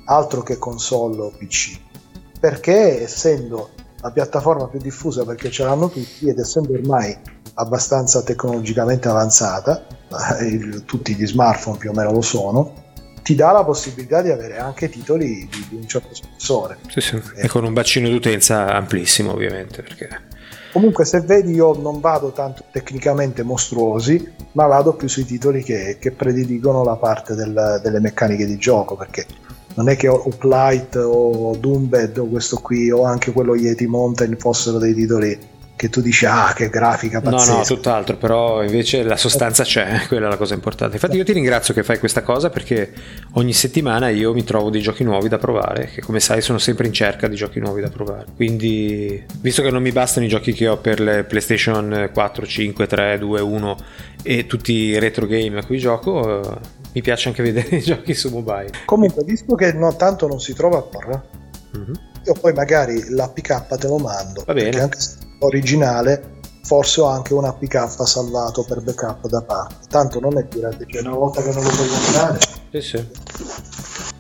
altro 0.07 0.43
che 0.43 0.59
console 0.59 1.21
o 1.21 1.31
PC. 1.37 1.79
Perché 2.41 3.03
essendo 3.03 3.71
la 4.01 4.11
piattaforma 4.11 4.69
più 4.69 4.79
diffusa 4.79 5.25
perché 5.25 5.51
ce 5.51 5.65
l'hanno 5.65 5.89
tutti 5.89 6.29
ed 6.29 6.39
essendo 6.39 6.73
ormai 6.73 7.17
abbastanza 7.55 8.23
tecnologicamente 8.23 9.09
avanzata, 9.09 9.85
eh, 10.41 10.85
tutti 10.85 11.15
gli 11.15 11.27
smartphone 11.27 11.79
più 11.79 11.91
o 11.91 11.93
meno 11.93 12.13
lo 12.13 12.21
sono, 12.21 12.87
ti 13.23 13.35
dà 13.35 13.51
la 13.53 13.65
possibilità 13.65 14.23
di 14.23 14.31
avere 14.31 14.59
anche 14.59 14.89
titoli 14.89 15.49
di, 15.51 15.67
di 15.69 15.75
un 15.75 15.87
certo 15.87 16.15
spessore. 16.15 16.79
Sì, 16.89 17.01
sì. 17.01 17.21
E 17.35 17.49
con 17.49 17.65
un 17.65 17.73
bacino 17.73 18.09
d'utenza 18.09 18.73
amplissimo 18.73 19.33
ovviamente. 19.33 19.83
Perché... 19.83 20.09
Comunque 20.73 21.05
se 21.05 21.21
vedi 21.21 21.53
io 21.53 21.75
non 21.75 22.01
vado 22.01 22.31
tanto 22.31 22.65
tecnicamente 22.71 23.43
mostruosi, 23.43 24.33
ma 24.53 24.67
vado 24.67 24.95
più 24.95 25.09
sui 25.09 25.25
titoli 25.25 25.63
che, 25.63 25.97
che 25.99 26.13
prediligono 26.13 26.85
la 26.85 26.97
parte 26.97 27.35
del, 27.35 27.81
delle 27.83 28.01
meccaniche 28.01 28.45
di 28.45 28.57
gioco, 28.59 28.95
perché 28.95 29.27
non 29.75 29.89
è 29.89 29.97
che 29.97 30.09
Uplight 30.09 30.97
o 30.97 31.57
Doombed 31.57 32.19
o 32.19 32.27
questo 32.27 32.59
qui 32.59 32.91
o 32.91 33.05
anche 33.05 33.33
quello 33.33 33.55
Yeti 33.55 33.87
Mountain 33.87 34.37
fossero 34.37 34.79
dei 34.79 34.93
titoli 34.93 35.39
che 35.79 35.89
tu 35.91 36.01
dici 36.01 36.27
ah 36.27 36.53
che 36.57 36.69
grafica 36.69 37.21
pazzesca. 37.21 37.53
No, 37.53 37.59
no, 37.59 37.65
tutt'altro, 37.65 38.17
però 38.17 38.65
invece 38.65 39.05
la 39.05 39.17
sostanza 39.17 39.63
c'è, 39.63 40.07
quella 40.09 40.27
è 40.27 40.29
la 40.29 40.37
cosa 40.37 40.55
importante. 40.55 40.95
Infatti 40.95 41.17
io 41.17 41.25
ti 41.25 41.33
ringrazio 41.33 41.73
che 41.73 41.85
fai 41.85 42.01
questa 42.01 42.23
cosa 42.23 42.51
perché 42.51 42.93
ogni 43.35 43.53
settimana 43.53 44.09
io 44.09 44.35
mi 44.35 44.43
trovo 44.43 44.71
dei 44.71 44.81
giochi 44.81 45.05
nuovi 45.05 45.29
da 45.29 45.39
provare, 45.39 45.87
che 45.87 46.01
come 46.01 46.19
sai 46.19 46.43
sono 46.43 46.59
sempre 46.59 46.89
in 46.89 46.93
cerca 46.93 47.29
di 47.29 47.37
giochi 47.37 47.61
nuovi 47.61 47.81
da 47.81 47.91
provare. 47.91 48.27
Quindi, 48.35 49.25
visto 49.41 49.63
che 49.63 49.71
non 49.71 49.81
mi 49.81 49.93
bastano 49.93 50.27
i 50.27 50.29
giochi 50.29 50.53
che 50.53 50.67
ho 50.67 50.79
per 50.79 50.99
le 50.99 51.23
PlayStation 51.23 52.11
4, 52.13 52.47
5, 52.47 52.87
3, 52.89 53.19
2, 53.19 53.41
1 53.41 53.77
e 54.25 54.47
tutti 54.47 54.73
i 54.73 54.99
retro 54.99 55.27
game 55.27 55.61
a 55.61 55.65
cui 55.65 55.79
gioco, 55.79 56.43
eh, 56.43 56.59
mi 56.93 57.03
piace 57.03 57.29
anche 57.29 57.45
vedere 57.45 57.77
i 57.79 57.83
giochi 57.83 58.15
su 58.15 58.31
mobile. 58.31 58.73
Comunque, 58.85 59.23
visto 59.23 59.55
che 59.55 59.73
no, 59.73 59.95
tanto 59.95 60.27
non 60.27 60.41
si 60.41 60.55
trova 60.55 60.79
a 60.79 60.83
Porra, 60.83 61.23
mm-hmm. 61.77 61.95
io 62.25 62.33
poi 62.41 62.53
magari 62.53 63.11
l'APK 63.11 63.79
te 63.79 63.87
lo 63.87 63.99
mando. 63.99 64.43
Va 64.45 64.55
bene. 64.55 64.81
Anche 64.81 64.99
se 64.99 65.27
originale 65.41 66.37
forse 66.63 67.01
ho 67.01 67.07
anche 67.07 67.33
un 67.35 67.45
APK 67.45 68.07
salvato 68.07 68.65
per 68.65 68.83
backup 68.83 69.27
da 69.29 69.43
parte 69.43 69.87
tanto 69.89 70.21
non 70.21 70.37
è 70.39 70.45
pirata 70.45 70.85
cioè 70.87 71.01
una 71.01 71.17
volta 71.17 71.43
che 71.43 71.53
non 71.53 71.63
lo 71.63 71.71
puoi 71.71 71.89
comprare 71.89 72.39
sì 72.71 72.81
sì 72.81 73.09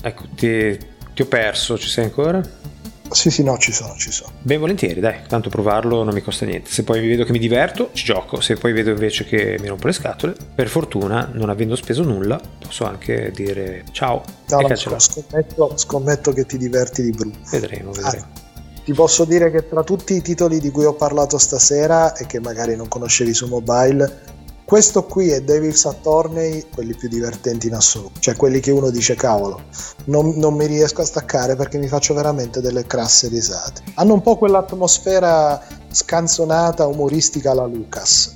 ecco 0.03 0.25
ti, 0.35 0.79
ti 1.15 1.23
ho 1.23 1.27
perso 1.27 1.77
ci 1.77 1.89
sei 1.89 2.05
ancora? 2.05 2.67
Sì, 3.11 3.31
sì, 3.31 3.43
no, 3.43 3.57
ci 3.57 3.73
sono, 3.73 3.95
ci 3.97 4.11
sono. 4.11 4.33
Ben 4.43 4.61
volentieri, 4.61 5.01
dai, 5.01 5.21
tanto 5.27 5.49
provarlo 5.49 6.03
non 6.03 6.13
mi 6.13 6.21
costa 6.21 6.45
niente. 6.45 6.71
Se 6.71 6.85
poi 6.85 7.07
vedo 7.07 7.25
che 7.25 7.33
mi 7.33 7.39
diverto, 7.39 7.91
ci 7.93 8.05
gioco. 8.05 8.41
Se 8.41 8.57
poi 8.57 8.73
vedo 8.73 8.91
invece 8.91 9.25
che 9.25 9.57
mi 9.61 9.69
rompo 9.69 9.87
le 9.87 9.93
scatole, 9.93 10.35
per 10.55 10.69
fortuna, 10.69 11.31
non 11.33 11.49
avendo 11.49 11.75
speso 11.75 12.03
nulla, 12.03 12.39
posso 12.59 12.85
anche 12.85 13.33
dire 13.35 13.85
ciao. 13.93 14.23
No, 14.49 14.61
no, 14.61 14.77
scommetto, 14.77 15.73
scommetto, 15.77 16.33
che 16.33 16.45
ti 16.45 16.59
diverti 16.59 17.03
di 17.03 17.11
brutto. 17.11 17.39
Vedremo, 17.51 17.93
vedremo. 17.93 18.27
Ah 18.35 18.48
ti 18.89 18.95
posso 18.95 19.27
dire 19.27 19.51
che 19.51 19.69
tra 19.69 19.85
tutti 19.85 20.15
i 20.15 20.23
titoli 20.23 20.61
di 20.61 20.71
cui 20.71 20.87
ho 20.87 20.95
parlato 20.95 21.37
stasera 21.37 22.15
e 22.15 22.25
che 22.25 22.41
magari 22.41 22.75
non 22.75 22.89
conoscevi 22.89 23.35
su 23.35 23.47
mobile, 23.47 24.21
questo 24.65 25.05
qui 25.05 25.29
e 25.29 25.43
Devil's 25.43 25.85
Attorney 25.85 26.65
quelli 26.73 26.95
più 26.95 27.11
divertenti 27.11 27.67
in 27.67 27.75
assoluto, 27.75 28.19
cioè 28.21 28.35
quelli 28.35 28.61
che 28.61 28.71
uno 28.71 28.89
dice 28.89 29.15
cavolo, 29.15 29.61
non, 30.05 30.39
non 30.39 30.55
mi 30.55 30.65
riesco 30.65 31.03
a 31.03 31.05
staccare 31.05 31.55
perché 31.55 31.77
mi 31.77 31.87
faccio 31.87 32.15
veramente 32.15 32.63
delle 32.63 32.87
crasse 32.87 33.29
risate. 33.29 33.83
Hanno 33.97 34.15
un 34.15 34.23
po' 34.23 34.39
quell'atmosfera 34.39 35.63
scanzonata, 35.91 36.87
umoristica 36.87 37.51
alla 37.51 37.67
Lucas. 37.67 38.33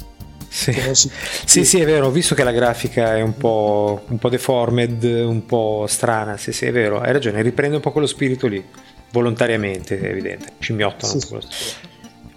Sì. 0.51 0.71
Si... 0.93 1.11
sì, 1.47 1.65
sì, 1.65 1.81
è 1.81 1.87
vero, 1.87 2.09
ho 2.09 2.11
visto 2.11 2.35
che 2.35 2.45
la 2.45 2.53
grafica 2.53 3.17
è 3.17 3.23
un 3.23 3.39
po', 3.39 4.03
un 4.07 4.19
po' 4.19 4.29
deformed, 4.29 5.03
un 5.03 5.47
po' 5.47 5.87
strana, 5.89 6.37
sì, 6.37 6.53
sì, 6.53 6.67
è 6.67 6.73
vero, 6.73 7.01
hai 7.01 7.11
ragione, 7.11 7.41
riprende 7.41 7.77
un 7.77 7.81
po' 7.81 7.91
quello 7.91 8.07
spirito 8.07 8.47
lì 8.47 8.63
volontariamente, 9.13 10.01
è 10.01 10.09
evidente, 10.09 10.55
scimmiottano. 10.59 11.13
Sì, 11.13 11.21
sì. 11.21 11.91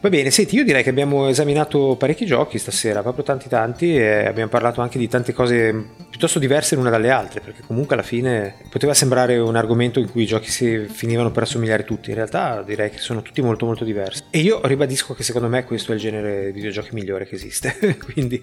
Va 0.06 0.12
bene, 0.12 0.30
senti, 0.30 0.56
io 0.56 0.64
direi 0.64 0.84
che 0.84 0.92
abbiamo 0.92 1.30
esaminato 1.30 1.96
parecchi 1.98 2.28
giochi 2.28 2.60
stasera, 2.60 3.02
proprio 3.02 3.24
tanti 3.24 3.50
tanti, 3.50 3.98
e 3.98 4.28
abbiamo 4.28 4.52
parlato 4.52 4.82
anche 4.82 5.00
di 5.00 5.08
tante 5.08 5.34
cose 5.34 5.74
piuttosto 6.12 6.38
diverse 6.38 6.76
l'una 6.76 6.92
dalle 6.92 7.10
altre, 7.10 7.40
perché 7.40 7.64
comunque 7.66 7.96
alla 7.96 8.04
fine 8.04 8.54
poteva 8.70 8.94
sembrare 8.94 9.40
un 9.40 9.56
argomento 9.56 9.98
in 9.98 10.12
cui 10.12 10.22
i 10.22 10.26
giochi 10.28 10.52
si 10.52 10.86
finivano 10.88 11.32
per 11.32 11.42
assomigliare 11.42 11.86
tutti, 11.86 12.12
in 12.12 12.18
realtà 12.18 12.62
direi 12.62 12.92
che 12.92 13.00
sono 13.00 13.24
tutti 13.24 13.42
molto 13.42 13.66
molto 13.66 13.84
diversi. 13.84 14.26
E 14.30 14.42
io 14.42 14.62
ribadisco 14.64 15.16
che 15.16 15.24
secondo 15.24 15.48
me 15.48 15.64
questo 15.64 15.92
è 15.92 15.96
il 15.96 16.02
genere 16.02 16.46
di 16.46 16.52
videogiochi 16.52 16.94
migliore 16.94 17.26
che 17.26 17.34
esiste, 17.34 17.98
quindi 18.14 18.40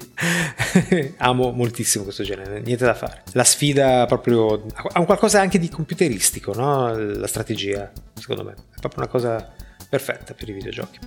amo 1.19 1.53
moltissimo 1.53 2.03
questo 2.03 2.25
genere, 2.25 2.61
niente 2.61 2.85
da 2.85 2.95
fare. 2.95 3.23
La 3.35 3.45
sfida 3.45 4.05
proprio 4.07 4.67
ha 4.75 4.99
un 4.99 5.07
qualcosa 5.07 5.41
anche 5.41 5.61
di 5.61 5.69
computeristico, 5.69 6.55
no? 6.55 6.93
La 6.93 7.29
strategia, 7.29 7.89
secondo 8.15 8.43
me, 8.43 8.51
è 8.51 8.81
proprio 8.81 9.05
una 9.05 9.07
cosa 9.07 9.55
perfetta 9.93 10.33
per 10.33 10.49
i 10.49 10.53
videogiochi. 10.53 10.99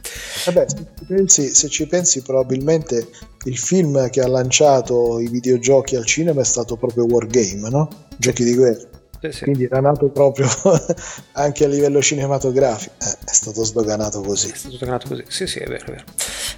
Vabbè, 0.45 0.65
se 0.67 0.85
ci, 0.95 1.05
pensi, 1.07 1.55
se 1.55 1.69
ci 1.69 1.87
pensi, 1.87 2.21
probabilmente 2.21 3.07
il 3.45 3.57
film 3.57 4.11
che 4.11 4.21
ha 4.21 4.27
lanciato 4.27 5.19
i 5.19 5.27
videogiochi 5.27 5.95
al 5.95 6.05
cinema 6.05 6.41
è 6.41 6.43
stato 6.43 6.75
proprio 6.75 7.05
Wargame, 7.05 7.67
no? 7.69 8.05
Giochi 8.15 8.43
di 8.43 8.53
guerra. 8.53 8.87
Sì, 9.21 9.31
sì. 9.31 9.43
Quindi 9.45 9.63
era 9.63 9.79
nato 9.79 10.09
proprio 10.09 10.47
anche 11.33 11.65
a 11.65 11.67
livello 11.67 11.99
cinematografico. 11.99 12.93
Eh, 12.99 13.25
è 13.25 13.33
stato 13.33 13.63
sdoganato 13.63 14.21
così. 14.21 14.51
È 14.51 14.55
stato 14.55 14.75
sdoganato 14.75 15.07
così, 15.07 15.23
sì, 15.29 15.47
sì, 15.47 15.57
è 15.57 15.65
vero, 15.65 15.85
è 15.85 15.89
vero. 15.89 16.03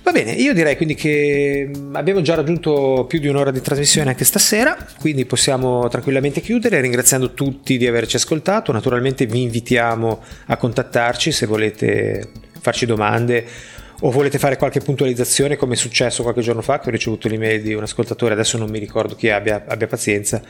Va 0.07 0.13
bene, 0.13 0.31
io 0.31 0.53
direi 0.53 0.77
quindi 0.77 0.95
che 0.95 1.69
abbiamo 1.91 2.21
già 2.21 2.33
raggiunto 2.33 3.03
più 3.09 3.19
di 3.19 3.27
un'ora 3.27 3.51
di 3.51 3.59
trasmissione 3.59 4.11
anche 4.11 4.23
stasera, 4.23 4.77
quindi 5.01 5.25
possiamo 5.25 5.89
tranquillamente 5.89 6.39
chiudere 6.39 6.79
ringraziando 6.79 7.33
tutti 7.33 7.77
di 7.77 7.85
averci 7.85 8.15
ascoltato. 8.15 8.71
Naturalmente 8.71 9.25
vi 9.25 9.41
invitiamo 9.41 10.23
a 10.45 10.55
contattarci 10.55 11.33
se 11.33 11.45
volete 11.45 12.29
farci 12.61 12.85
domande 12.85 13.45
o 13.99 14.09
volete 14.09 14.37
fare 14.37 14.55
qualche 14.55 14.79
puntualizzazione 14.79 15.57
come 15.57 15.73
è 15.73 15.77
successo 15.77 16.23
qualche 16.23 16.39
giorno 16.39 16.61
fa 16.61 16.79
che 16.79 16.87
ho 16.87 16.91
ricevuto 16.91 17.27
l'email 17.27 17.61
di 17.61 17.73
un 17.73 17.83
ascoltatore, 17.83 18.31
adesso 18.31 18.57
non 18.57 18.69
mi 18.69 18.79
ricordo 18.79 19.13
chi 19.13 19.29
abbia, 19.29 19.65
abbia 19.67 19.87
pazienza, 19.87 20.41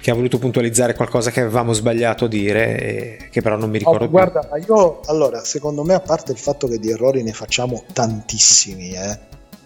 che 0.00 0.10
ha 0.10 0.14
voluto 0.14 0.38
puntualizzare 0.38 0.94
qualcosa 0.94 1.30
che 1.30 1.40
avevamo 1.40 1.72
sbagliato 1.72 2.26
a 2.26 2.28
dire 2.28 2.78
e 2.80 3.28
che 3.30 3.40
però 3.42 3.56
non 3.56 3.70
mi 3.70 3.78
ricordo 3.78 4.04
oh, 4.04 4.08
guarda, 4.08 4.48
io 4.66 5.00
allora, 5.06 5.42
secondo 5.44 5.82
me 5.82 5.94
a 5.94 6.00
parte 6.00 6.32
il 6.32 6.38
fatto 6.38 6.66
che 6.68 6.78
di 6.78 6.90
errori 6.90 7.22
ne 7.22 7.32
facciamo 7.32 7.84
tantissimi, 7.92 8.92
eh, 8.92 9.18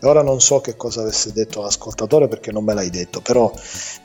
ora 0.03 0.23
non 0.23 0.41
so 0.41 0.61
che 0.61 0.77
cosa 0.77 1.03
avesse 1.03 1.33
detto 1.33 1.63
l'ascoltatore 1.63 2.29
perché 2.29 2.51
non 2.51 2.65
me 2.65 2.75
l'hai 2.75 2.91
detto, 2.91 3.21
però 3.21 3.53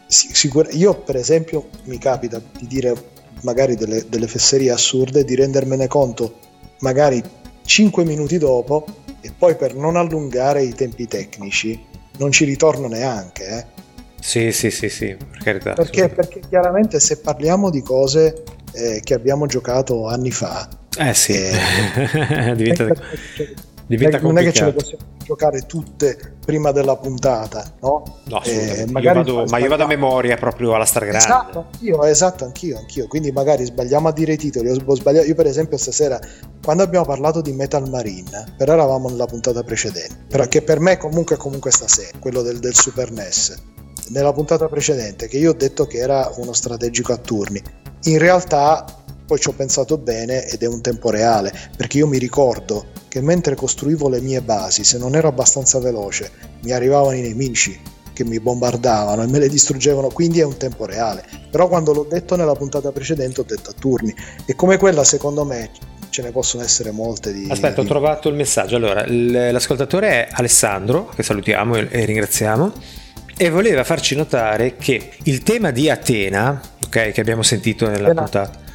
sicur- 0.07 0.73
io 0.73 0.95
per 0.95 1.15
esempio 1.15 1.69
mi 1.85 1.97
capita 1.97 2.41
di 2.59 2.67
dire 2.67 3.15
magari 3.41 3.75
delle, 3.75 4.05
delle 4.07 4.27
fesserie 4.27 4.71
assurde, 4.71 5.23
di 5.23 5.35
rendermene 5.35 5.87
conto 5.87 6.45
magari 6.79 7.21
5 7.63 8.05
minuti 8.05 8.37
dopo 8.37 8.85
e 9.21 9.31
poi 9.37 9.55
per 9.55 9.75
non 9.75 9.95
allungare 9.95 10.63
i 10.63 10.73
tempi 10.73 11.07
tecnici 11.07 11.85
non 12.17 12.31
ci 12.31 12.45
ritorno 12.45 12.87
neanche. 12.87 13.47
Eh. 13.47 13.76
Sì, 14.19 14.51
sì, 14.51 14.71
sì, 14.71 14.89
sì, 14.89 15.15
per 15.15 15.43
carità. 15.43 15.73
Perché, 15.73 16.09
perché 16.09 16.41
chiaramente 16.47 16.99
se 16.99 17.17
parliamo 17.19 17.69
di 17.69 17.81
cose 17.81 18.43
eh, 18.73 19.01
che 19.03 19.13
abbiamo 19.13 19.45
giocato 19.45 20.07
anni 20.07 20.31
fa, 20.31 20.67
eh 20.97 21.13
sì, 21.13 21.33
eh, 21.33 22.55
diventa, 22.55 22.87
diventa 23.85 24.19
non 24.19 24.37
è 24.37 24.43
che 24.43 24.53
ce 24.53 24.65
le 24.65 24.73
possiamo 24.73 25.15
giocare 25.27 25.65
tutte 25.65 26.35
prima 26.45 26.71
della 26.71 26.95
puntata, 26.95 27.73
no? 27.81 28.21
No, 28.23 28.41
eh, 28.43 28.85
io 28.87 29.13
vado, 29.13 29.43
ma 29.45 29.57
io 29.57 29.67
vado 29.67 29.83
a 29.83 29.87
memoria 29.87 30.37
proprio 30.37 30.73
alla 30.73 30.85
stragrande. 30.85 31.25
Esatto, 31.25 31.65
anch'io, 31.69 32.03
esatto, 32.05 32.45
anch'io, 32.45 32.77
anch'io. 32.77 33.07
Quindi 33.07 33.31
magari 33.33 33.65
sbagliamo 33.65 34.07
a 34.07 34.13
dire 34.13 34.33
i 34.33 34.37
titoli. 34.37 34.69
Io, 34.69 35.35
per 35.35 35.45
esempio, 35.45 35.77
stasera, 35.77 36.17
quando 36.63 36.83
abbiamo 36.83 37.05
parlato 37.05 37.41
di 37.41 37.51
Metal 37.51 37.87
Marine, 37.89 38.53
però 38.55 38.73
eravamo 38.73 39.09
nella 39.09 39.25
puntata 39.25 39.61
precedente, 39.63 40.15
però 40.29 40.45
che 40.47 40.61
per 40.61 40.79
me 40.79 40.95
comunque 40.97 41.35
comunque 41.35 41.71
stasera, 41.71 42.17
quello 42.19 42.41
del, 42.41 42.59
del 42.59 42.73
Super 42.73 43.11
NES. 43.11 43.75
Nella 44.09 44.31
puntata 44.31 44.67
precedente, 44.67 45.27
che 45.27 45.37
io 45.37 45.51
ho 45.51 45.55
detto 45.55 45.85
che 45.85 45.97
era 45.97 46.31
uno 46.37 46.53
strategico 46.53 47.13
a 47.13 47.17
turni. 47.17 47.61
In 48.03 48.19
realtà 48.19 48.85
poi 49.25 49.37
ci 49.39 49.49
ho 49.49 49.53
pensato 49.53 49.97
bene 49.97 50.45
ed 50.45 50.63
è 50.63 50.67
un 50.67 50.81
tempo 50.81 51.09
reale, 51.09 51.53
perché 51.75 51.97
io 51.97 52.07
mi 52.07 52.17
ricordo 52.17 52.85
che 53.09 53.19
mentre 53.21 53.55
costruivo 53.55 54.07
le 54.07 54.21
mie 54.21 54.41
basi, 54.41 54.85
se 54.85 54.97
non 54.97 55.15
ero 55.15 55.27
abbastanza 55.27 55.79
veloce, 55.79 56.31
mi 56.61 56.71
arrivavano 56.71 57.15
i 57.17 57.21
nemici 57.21 57.77
che 58.13 58.23
mi 58.23 58.39
bombardavano 58.39 59.21
e 59.21 59.27
me 59.27 59.39
le 59.39 59.49
distruggevano, 59.49 60.07
quindi 60.07 60.39
è 60.39 60.43
un 60.43 60.57
tempo 60.57 60.85
reale. 60.85 61.23
Però 61.51 61.67
quando 61.67 61.93
l'ho 61.93 62.07
detto 62.09 62.35
nella 62.35 62.55
puntata 62.55 62.91
precedente 62.91 63.41
ho 63.41 63.45
detto 63.45 63.71
a 63.71 63.73
turni 63.77 64.15
e 64.45 64.55
come 64.55 64.77
quella 64.77 65.03
secondo 65.03 65.43
me 65.43 65.69
ce 66.09 66.21
ne 66.21 66.31
possono 66.31 66.63
essere 66.63 66.91
molte 66.91 67.33
di... 67.33 67.47
Aspetta, 67.49 67.81
ho 67.81 67.85
trovato 67.85 68.29
il 68.29 68.35
messaggio. 68.35 68.77
Allora, 68.77 69.05
l'ascoltatore 69.05 70.07
è 70.07 70.27
Alessandro, 70.31 71.11
che 71.13 71.21
salutiamo 71.21 71.75
e 71.75 72.05
ringraziamo 72.05 73.05
e 73.37 73.49
voleva 73.49 73.83
farci 73.83 74.15
notare 74.15 74.75
che 74.75 75.11
il 75.23 75.43
tema 75.43 75.71
di 75.71 75.89
Atena, 75.89 76.59
ok, 76.85 77.11
che 77.11 77.21
abbiamo 77.21 77.43
sentito 77.43 77.87
nella 77.87 78.09
Atena. 78.09 78.21
puntata 78.21 78.65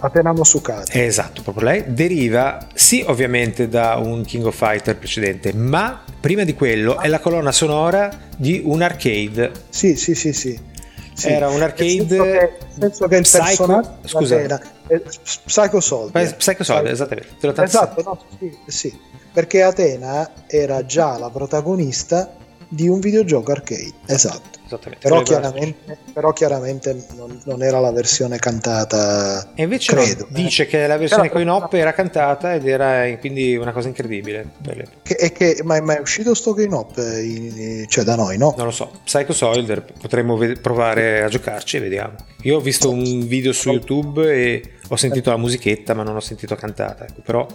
Atena 0.00 0.32
Musukati. 0.32 0.98
Esatto, 1.00 1.42
proprio 1.42 1.68
lei. 1.68 1.84
Deriva 1.86 2.66
sì 2.74 3.02
ovviamente 3.06 3.68
da 3.68 3.96
un 3.96 4.22
King 4.24 4.44
of 4.44 4.56
Fighter 4.56 4.96
precedente, 4.96 5.54
ma 5.54 6.02
prima 6.20 6.44
di 6.44 6.54
quello 6.54 7.00
è 7.00 7.08
la 7.08 7.18
colonna 7.18 7.52
sonora 7.52 8.10
di 8.36 8.60
un 8.64 8.82
arcade. 8.82 9.50
Sì, 9.70 9.96
sì, 9.96 10.14
sì, 10.14 10.32
sì. 10.32 10.58
sì. 11.14 11.28
Era 11.28 11.48
un 11.48 11.62
arcade... 11.62 12.58
Nel 12.74 12.92
senso 12.92 13.08
che, 13.08 13.16
il 13.16 13.22
Psycho, 13.22 13.98
scusa. 14.04 14.40
Era, 14.40 14.60
Psycho 15.44 15.80
Soldier. 15.80 16.36
Psycho 16.36 16.64
Soldier, 16.64 16.92
esattamente. 16.92 17.62
Esatto, 17.62 18.02
no, 18.02 18.24
sì, 18.38 18.56
sì, 18.66 18.98
perché 19.32 19.62
Atena 19.62 20.30
era 20.46 20.84
già 20.84 21.16
la 21.16 21.30
protagonista 21.30 22.42
di 22.74 22.88
un 22.88 23.00
videogioco 23.00 23.52
arcade. 23.52 23.92
Esatto. 24.06 24.52
Però 24.98 25.22
chiaramente, 25.22 25.98
però 26.12 26.32
chiaramente, 26.32 27.04
non, 27.14 27.40
non, 27.44 27.62
era 27.62 27.78
la 27.78 27.92
versione 27.92 28.38
cantata. 28.38 29.52
E 29.54 29.62
invece 29.62 29.94
credo, 29.94 30.26
no, 30.28 30.36
dice 30.36 30.64
eh. 30.64 30.66
che 30.66 30.86
la 30.86 30.96
versione 30.96 31.30
con 31.30 31.46
Hop 31.46 31.72
era 31.74 31.92
cantata 31.92 32.54
ed 32.54 32.66
era 32.66 33.06
quindi 33.18 33.56
una 33.56 33.72
cosa 33.72 33.88
incredibile. 33.88 34.52
Che, 35.02 35.32
che, 35.32 35.60
ma, 35.62 35.80
ma, 35.80 35.98
è 35.98 36.00
uscito 36.00 36.34
sto 36.34 36.56
Hop 36.70 36.96
in, 36.96 37.84
cioè 37.88 38.04
da 38.04 38.16
noi, 38.16 38.38
no? 38.38 38.54
Non 38.56 38.66
lo 38.66 38.72
so. 38.72 38.90
Psycho 39.04 39.32
Soldier 39.32 39.84
potremmo 40.00 40.36
ved- 40.36 40.58
provare 40.60 41.22
a 41.22 41.28
giocarci 41.28 41.76
e 41.76 41.80
vediamo. 41.80 42.14
Io 42.42 42.56
ho 42.56 42.60
visto 42.60 42.90
un 42.90 43.26
video 43.26 43.52
su 43.52 43.70
YouTube 43.70 44.28
e 44.32 44.62
ho 44.88 44.96
sentito 44.96 45.30
la 45.30 45.36
musichetta, 45.36 45.94
ma 45.94 46.02
non 46.02 46.16
ho 46.16 46.20
sentito 46.20 46.54
cantata. 46.56 47.06
Ecco, 47.06 47.20
però 47.22 47.46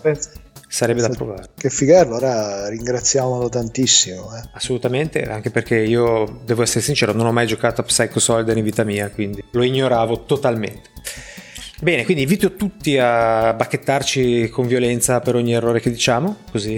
sarebbe 0.70 1.02
da 1.02 1.10
provare. 1.10 1.50
Che 1.58 1.70
figaro, 1.70 2.10
allora 2.10 2.70
ringraziamolo 2.70 3.50
tantissimo. 3.50 4.36
Eh. 4.36 4.50
Assolutamente, 4.54 5.24
anche 5.24 5.50
perché 5.50 5.78
io 5.78 6.42
devo 6.46 6.62
essere 6.62 6.82
sincero, 6.82 7.12
non 7.12 7.26
ho 7.26 7.32
mai 7.32 7.48
giocato 7.48 7.82
a 7.82 7.84
Psycho 7.84 8.20
Soldier 8.20 8.56
in 8.56 8.64
vita 8.64 8.84
mia, 8.84 9.10
quindi 9.10 9.44
lo 9.52 9.64
ignoravo 9.64 10.26
totalmente. 10.26 10.90
Bene, 11.82 12.04
quindi 12.04 12.24
invito 12.24 12.56
tutti 12.56 12.98
a 12.98 13.54
bacchettarci 13.54 14.50
con 14.50 14.68
violenza 14.68 15.22
per 15.22 15.36
ogni 15.36 15.54
errore 15.54 15.80
che 15.80 15.90
diciamo, 15.90 16.36
così 16.52 16.78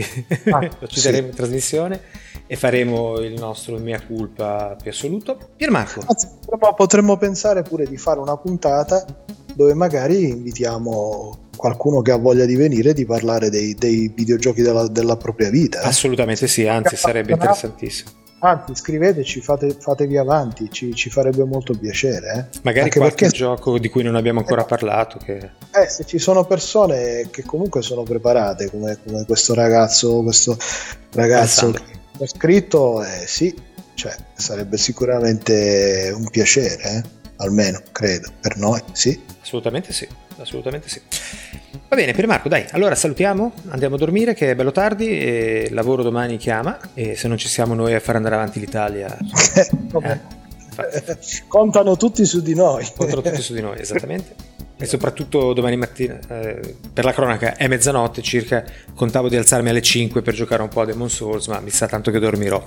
ah, 0.52 0.60
lo 0.80 0.88
citeremo 0.88 1.24
sì. 1.24 1.30
in 1.30 1.36
trasmissione 1.36 2.02
e 2.46 2.56
faremo 2.56 3.18
il 3.18 3.34
nostro 3.34 3.78
mea 3.80 4.00
culpa 4.00 4.76
più 4.80 4.92
assoluto. 4.92 5.50
Piermarco. 5.56 6.04
Anzi, 6.06 6.28
potremmo 6.76 7.18
pensare 7.18 7.64
pure 7.64 7.88
di 7.88 7.98
fare 7.98 8.20
una 8.20 8.38
puntata 8.38 9.04
dove 9.54 9.74
magari 9.74 10.30
invitiamo 10.30 11.50
qualcuno 11.56 12.02
che 12.02 12.12
ha 12.12 12.18
voglia 12.18 12.46
di 12.46 12.56
venire 12.56 12.94
di 12.94 13.06
parlare 13.06 13.50
dei, 13.50 13.76
dei 13.76 14.12
videogiochi 14.14 14.62
della, 14.62 14.88
della, 14.88 15.16
propria 15.16 15.50
vita. 15.50 15.82
Eh? 15.82 15.88
Assolutamente 15.88 16.48
sì, 16.48 16.66
anzi 16.68 16.96
sarebbe 16.96 17.34
interessantissimo. 17.34 18.10
Anzi, 18.44 18.74
scriveteci, 18.74 19.40
fate, 19.40 19.76
fatevi 19.80 20.18
avanti, 20.18 20.68
ci, 20.72 20.96
ci, 20.96 21.12
farebbe 21.12 21.44
molto 21.44 21.78
piacere. 21.78 22.50
Eh? 22.52 22.60
Magari 22.64 22.86
Anche 22.86 22.98
qualche 22.98 23.26
perché... 23.26 23.38
gioco 23.38 23.78
di 23.78 23.88
cui 23.90 24.02
non 24.02 24.16
abbiamo 24.16 24.40
ancora 24.40 24.64
eh, 24.64 24.66
parlato. 24.66 25.20
Che... 25.24 25.52
Eh, 25.72 25.88
se 25.88 26.06
ci 26.06 26.18
sono 26.18 26.44
persone 26.46 27.28
che 27.30 27.44
comunque 27.44 27.84
sono 27.84 28.02
preparate, 28.02 28.72
come, 28.72 28.98
come 29.06 29.26
questo 29.26 29.54
ragazzo, 29.54 30.24
questo 30.24 30.58
ragazzo 31.12 31.72
che 31.72 32.24
ha 32.24 32.28
scritto, 32.28 33.04
eh, 33.04 33.28
sì, 33.28 33.54
cioè, 33.94 34.16
sarebbe 34.34 34.78
sicuramente 34.78 36.12
un 36.16 36.28
piacere, 36.28 36.82
eh? 36.82 37.04
almeno 37.38 37.80
credo, 37.92 38.32
per 38.42 38.58
noi, 38.58 38.82
sì. 38.94 39.31
Assolutamente 39.42 39.92
sì, 39.92 40.08
assolutamente 40.38 40.88
sì. 40.88 41.02
Va 41.88 41.96
bene, 41.96 42.14
per 42.14 42.28
Marco, 42.28 42.48
dai, 42.48 42.66
allora 42.72 42.96
salutiamo, 42.96 43.52
andiamo 43.70 43.96
a 43.96 43.98
dormire 43.98 44.34
che 44.34 44.52
è 44.52 44.56
bello 44.56 44.72
tardi 44.72 45.10
e 45.10 45.66
il 45.68 45.74
lavoro 45.74 46.04
domani 46.04 46.38
chiama 46.38 46.80
e 46.94 47.16
se 47.16 47.28
non 47.28 47.38
ci 47.38 47.48
siamo 47.48 47.74
noi 47.74 47.94
a 47.94 48.00
far 48.00 48.16
andare 48.16 48.36
avanti 48.36 48.60
l'Italia... 48.60 49.18
eh, 50.04 50.40
Contano 51.48 51.98
tutti 51.98 52.26
su 52.26 52.42
di 52.42 52.56
noi. 52.56 52.88
Contano 52.96 53.22
tutti 53.22 53.42
su 53.42 53.54
di 53.54 53.62
noi, 53.62 53.80
esattamente. 53.80 54.50
E 54.78 54.86
soprattutto 54.86 55.54
domani 55.54 55.76
mattina, 55.76 56.20
eh, 56.28 56.76
per 56.92 57.04
la 57.04 57.14
cronaca, 57.14 57.56
è 57.56 57.68
mezzanotte 57.68 58.22
circa, 58.22 58.64
contavo 58.96 59.30
di 59.30 59.36
alzarmi 59.36 59.70
alle 59.70 59.82
5 59.82 60.22
per 60.24 60.34
giocare 60.34 60.64
un 60.64 60.70
po' 60.70 60.82
a 60.82 60.86
Demon 60.86 61.10
Souls, 61.10 61.48
ma 61.48 61.60
mi 61.60 61.70
sa 61.70 61.88
tanto 61.88 62.10
che 62.10 62.18
dormirò. 62.18 62.64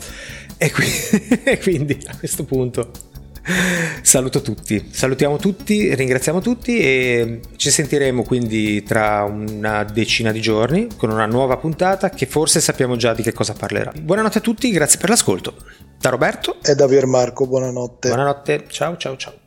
E, 0.56 0.70
qui, 0.70 0.86
e 1.42 1.58
quindi 1.58 1.98
a 2.06 2.16
questo 2.16 2.44
punto 2.44 2.90
Saluto 4.00 4.40
tutti, 4.40 4.88
salutiamo 4.90 5.36
tutti, 5.36 5.94
ringraziamo 5.94 6.40
tutti 6.40 6.78
e 6.78 7.40
ci 7.56 7.70
sentiremo 7.70 8.22
quindi 8.22 8.82
tra 8.82 9.24
una 9.24 9.84
decina 9.84 10.32
di 10.32 10.40
giorni 10.40 10.88
con 10.96 11.10
una 11.10 11.26
nuova 11.26 11.58
puntata 11.58 12.08
che 12.08 12.24
forse 12.24 12.60
sappiamo 12.60 12.96
già 12.96 13.12
di 13.12 13.22
che 13.22 13.32
cosa 13.32 13.52
parlerà. 13.52 13.92
Buonanotte 14.00 14.38
a 14.38 14.40
tutti, 14.40 14.70
grazie 14.70 14.98
per 14.98 15.10
l'ascolto. 15.10 15.56
Da 15.98 16.08
Roberto 16.08 16.56
e 16.62 16.74
da 16.74 16.86
Piermarco, 16.86 17.46
buonanotte. 17.46 18.08
Buonanotte, 18.08 18.64
ciao 18.68 18.96
ciao 18.96 19.16
ciao. 19.16 19.43